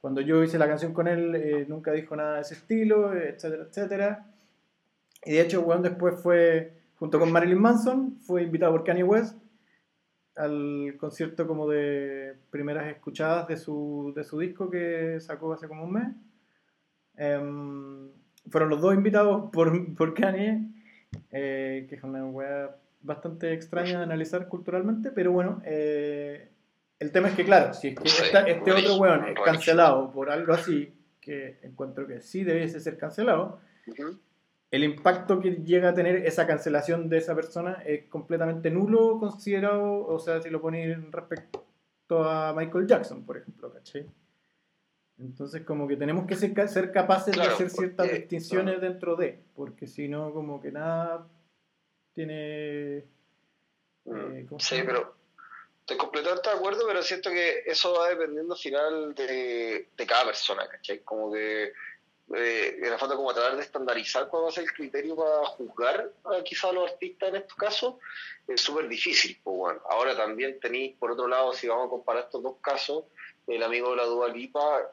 [0.00, 3.64] cuando yo hice la canción con él eh, nunca dijo nada de ese estilo, etcétera,
[3.64, 4.26] etcétera.
[5.24, 9.36] Y de hecho, weón después fue, junto con Marilyn Manson, fue invitado por Kanye West
[10.36, 15.84] al concierto como de primeras escuchadas de su, de su disco que sacó hace como
[15.84, 16.08] un mes.
[17.16, 18.10] Em,
[18.48, 20.66] fueron los dos invitados por, por Kanye,
[21.30, 26.48] eh, que es una weá bastante extraña de analizar culturalmente, pero bueno, eh,
[26.98, 30.30] el tema es que, claro, si es que esta- este otro weón es cancelado por
[30.30, 34.18] algo así, que encuentro que sí debiese ser cancelado, Ujú.
[34.70, 40.06] el impacto que llega a tener esa cancelación de esa persona es completamente nulo considerado,
[40.06, 41.64] o sea, si lo pones respecto
[42.28, 44.06] a Michael Jackson, por ejemplo, ¿cachai?
[45.20, 49.16] Entonces, como que tenemos que ser, ser capaces Claro, de hacer ciertas porque- distinciones dentro
[49.16, 51.26] de, porque si no, como que nada
[52.14, 52.98] tiene...
[52.98, 55.14] eh, ¿cómo se Sí, pero
[55.80, 60.24] estoy completamente de acuerdo, pero siento que eso va dependiendo al final de, de cada
[60.24, 61.00] persona, ¿cachai?
[61.00, 61.72] Como que
[62.34, 65.44] eh, en el fondo como tratar de estandarizar cuál va a ser el criterio para
[65.46, 67.94] juzgar a quizá a los artistas en estos casos
[68.46, 69.38] es súper difícil.
[69.42, 73.04] Pues bueno, ahora también tenéis, por otro lado, si vamos a comparar estos dos casos,
[73.46, 74.92] el amigo de la Dua Lipa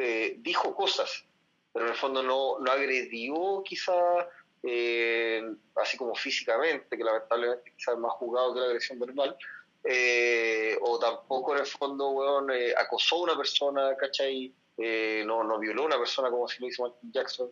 [0.00, 1.24] eh, dijo cosas,
[1.72, 4.28] pero en el fondo no, no agredió quizá
[4.62, 5.42] eh,
[5.76, 9.36] así como físicamente, que lamentablemente quizás es más jugado que la agresión verbal,
[9.84, 14.52] eh, o tampoco en el fondo, weón, eh, acosó a una persona, ¿cachai?
[14.76, 17.50] Eh, no, no violó a una persona como si lo hizo Michael Jackson,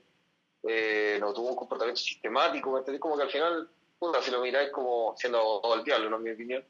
[0.62, 3.00] eh, no tuvo un comportamiento sistemático, ¿me entendés?
[3.00, 6.22] Como que al final, puta, si lo miráis como siendo abogado del diablo, no es
[6.22, 6.64] mi opinión,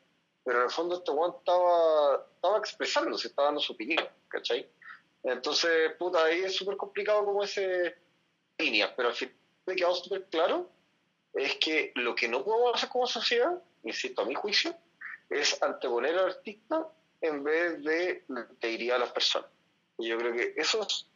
[0.44, 4.68] pero en el fondo este weón estaba, estaba expresándose, estaba dando su opinión, ¿cachai?
[5.22, 7.96] Entonces, puta, ahí es súper complicado como ese
[8.58, 9.34] línea, pero al final
[9.66, 10.70] me quedado súper claro
[11.34, 14.74] es que lo que no podemos hacer como sociedad, insisto, a mi juicio,
[15.30, 16.88] es anteponer al artista
[17.20, 19.50] en vez de la integridad de las personas.
[19.98, 21.06] Y yo creo que eso es-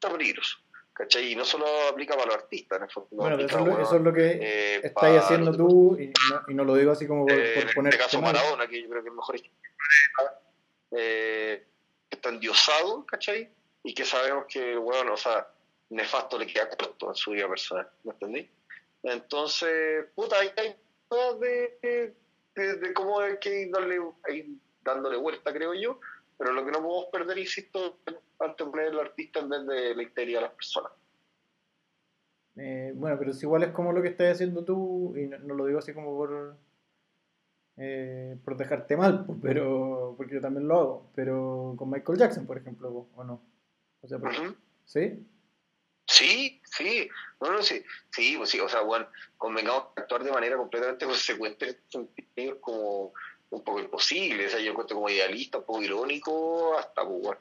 [0.00, 0.56] peligroso,
[0.94, 1.32] ¿cachai?
[1.32, 3.08] Y no solo aplica para los artistas, en el fondo.
[3.10, 6.06] Bueno, pero eso, es lo, weón, eso es lo que eh, estás haciendo tú, y
[6.06, 8.22] no, y no lo digo así como por, eh, por en ponerte este caso.
[8.22, 9.36] Maradona, que yo creo que es mejor
[10.92, 11.66] eh,
[12.10, 13.50] está endiosado, ¿cachai?
[13.82, 15.48] Y que sabemos que, bueno, o sea,
[15.90, 18.50] nefasto le queda corto en su vida personal, ¿me entendí?
[19.02, 20.76] Entonces, puta, ahí hay
[21.08, 22.14] cosas de,
[22.54, 24.48] de, de cómo hay que ir darle, ir
[24.82, 26.00] dándole vuelta, creo yo,
[26.36, 30.02] pero lo que no podemos perder, insisto, es anteponer al artista en vez de la
[30.02, 30.92] integridad de las personas.
[32.56, 35.54] Eh, bueno, pero si igual es como lo que estás haciendo tú, y no, no
[35.54, 36.56] lo digo así como por,
[37.82, 42.46] eh, por dejarte mal, pues, pero porque yo también lo hago, pero con Michael Jackson,
[42.46, 43.40] por ejemplo, ¿o no?
[44.02, 44.18] O sea.
[44.84, 45.26] ¿sí?
[46.06, 47.08] Sí, sí,
[47.40, 49.06] no, no, sí, sí, pues sí, o sea, bueno,
[49.38, 53.14] convengamos actuar de manera completamente consecuente en este como
[53.48, 57.40] un poco imposible, o sea, yo encuentro como idealista, un poco irónico, hasta, pues, bueno,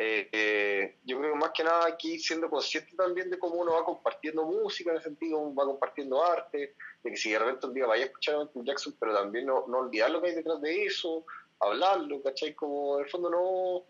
[0.00, 3.72] eh, eh, yo creo que más que nada aquí siendo consciente también de cómo uno
[3.72, 7.74] va compartiendo música, en el sentido, va compartiendo arte, de que si de repente un
[7.74, 10.36] día vaya a escuchar a Michael Jackson, pero también no, no olvidar lo que hay
[10.36, 11.26] detrás de eso,
[11.58, 12.54] hablarlo, ¿cachai?
[12.54, 13.86] Como, en el fondo no...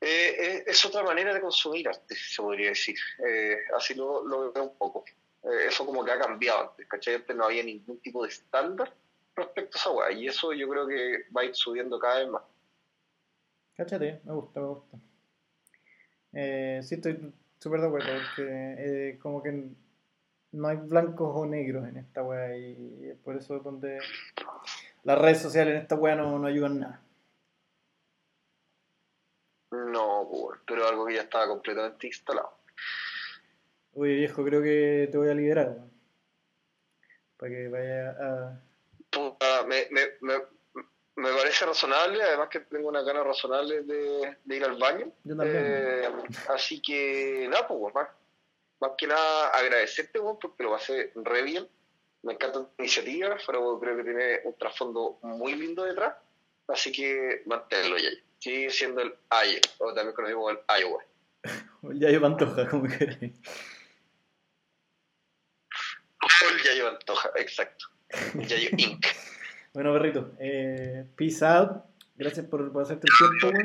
[0.00, 2.96] Eh, es, es otra manera de consumir arte, se podría decir.
[3.24, 5.04] Eh, así lo, lo veo un poco.
[5.44, 7.14] Eh, eso como que ha cambiado antes, ¿cachai?
[7.14, 8.92] Antes no había ningún tipo de estándar
[9.36, 12.28] respecto a esa weá, y eso yo creo que va a ir subiendo cada vez
[12.28, 12.42] más.
[13.76, 14.98] Cáchate, me gusta, me gusta.
[16.32, 19.68] Eh, sí, estoy súper de acuerdo, porque eh, como que
[20.52, 23.98] no hay blancos o negros en esta wea, y es por eso donde
[25.04, 27.02] las redes sociales en esta wea no, no ayudan nada.
[29.70, 32.56] No, pues, pero algo que ya estaba completamente instalado.
[33.92, 35.90] Oye viejo, creo que te voy a liberar, weón.
[37.36, 38.60] Para que vaya a...
[39.10, 40.34] Puta, me, me, me,
[41.16, 45.12] me parece razonable, además que tengo unas ganas razonables de, de ir al baño.
[45.24, 45.64] Yo también.
[45.66, 46.08] Eh,
[46.48, 48.08] así que, nada, pues, más,
[48.80, 51.68] más que nada agradecerte, porque lo hace re bien.
[52.22, 56.14] Me encanta tu iniciativa, pero creo que tiene un trasfondo muy lindo detrás.
[56.68, 58.10] Así que manténlo ya.
[58.38, 61.04] Sigue siendo el Aye, o también conocido como el Iowa.
[61.94, 63.32] Ya yo pantoja, como queráis.
[66.50, 67.86] El Yayo Antoja, exacto.
[68.34, 69.06] El Yayo Inc.
[69.76, 71.84] Bueno, perrito, eh, peace out.
[72.14, 73.58] Gracias por, por hacerte el tiempo.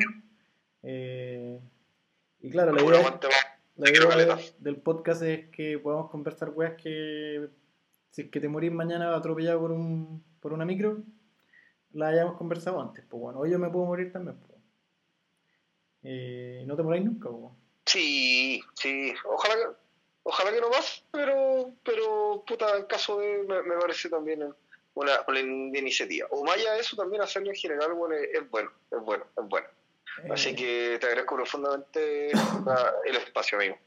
[0.83, 1.57] Eh,
[2.41, 3.17] y claro, la idea,
[3.77, 7.47] la idea del podcast es que podamos conversar weas que
[8.09, 10.97] si es que te morís mañana atropellado por un por una micro,
[11.93, 13.05] la hayamos conversado antes.
[13.09, 14.37] Pues bueno, hoy yo me puedo morir también.
[14.37, 14.59] Pues.
[16.03, 17.53] Eh, no te moráis nunca, pues.
[17.85, 19.63] Sí, sí, ojalá que,
[20.23, 24.43] ojalá que no más, pero, pero puta, en caso de, me, me parece también
[24.93, 26.27] una, una in- iniciativa.
[26.31, 29.47] O más allá de eso, también hacerlo en general, bueno, es, bueno, es bueno, es
[29.49, 29.67] bueno.
[30.29, 32.31] Así Eh, que te agradezco profundamente
[32.65, 33.77] la- el espacio, amigo.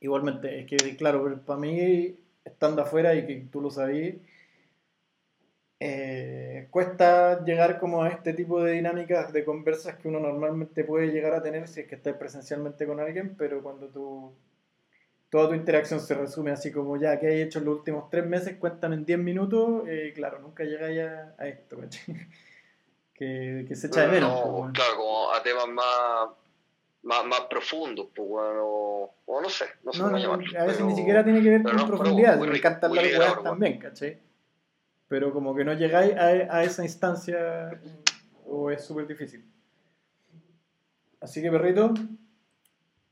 [0.00, 4.16] Igualmente, es que claro, para mí, estando afuera y que tú lo sabías,
[5.80, 11.08] eh, cuesta llegar como a este tipo de dinámicas de conversas que uno normalmente puede
[11.08, 14.32] llegar a tener si es que estás presencialmente con alguien, pero cuando tú,
[15.32, 18.26] toda tu interacción se resume así como ya, que hay hecho en los últimos tres
[18.26, 18.58] meses?
[18.58, 22.04] Cuéntame en 10 minutos, eh, claro, nunca llegáis a, a esto, ¿cachai?
[23.14, 24.30] que, que se echa de menos.
[24.30, 24.72] No, pues, bueno.
[24.74, 26.28] claro, como a temas más,
[27.04, 30.60] más, más profundos, pues bueno, o, o no sé, no sé No, cómo no, llamarlo.
[30.60, 33.32] a veces pero- ni siquiera tiene que ver con no, profundidad, me encantan las weas
[33.32, 33.42] weón.
[33.44, 34.18] también, ¿cachai?
[35.08, 36.26] Pero como que no llegáis a,
[36.56, 37.80] a esa instancia
[38.46, 39.44] o es súper difícil.
[41.20, 41.94] Así que, perrito,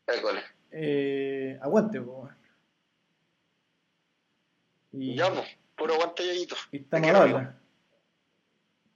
[0.07, 0.41] École.
[0.73, 2.29] Eh, aguante, po.
[4.93, 5.31] Y, Ya,
[5.77, 7.57] puro aguante, y estamos al habla.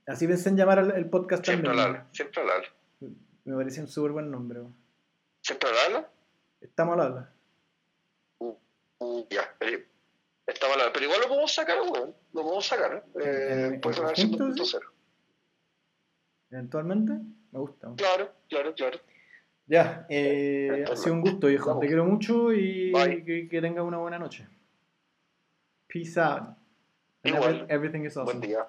[0.07, 1.97] Así pensé en llamar al el podcast Siempre al también.
[1.97, 2.69] habla, siempre al habla.
[3.45, 4.61] Me parecía un súper buen nombre.
[5.41, 6.11] Siempre al habla.
[6.61, 7.33] Estamos al habla.
[8.39, 8.55] Uh,
[8.99, 9.83] uh, ya, pero,
[10.47, 12.15] está mal, pero igual lo podemos sacar, weón.
[12.33, 13.05] Lo podemos sacar.
[13.21, 14.81] Eh, ¿En- puede en sonar conjunto, 5.0.
[16.51, 17.13] Eventualmente,
[17.53, 17.93] me gusta.
[17.97, 18.99] Claro, claro, claro.
[19.67, 21.69] Ya, eh, ha sido un gusto, viejo.
[21.69, 21.81] Vamos.
[21.81, 22.93] Te quiero mucho y
[23.25, 24.47] que, que tengas una buena noche.
[25.87, 26.57] Peace out.
[27.23, 27.61] Igual.
[27.63, 28.39] every- everything is awesome.
[28.39, 28.67] Buen día.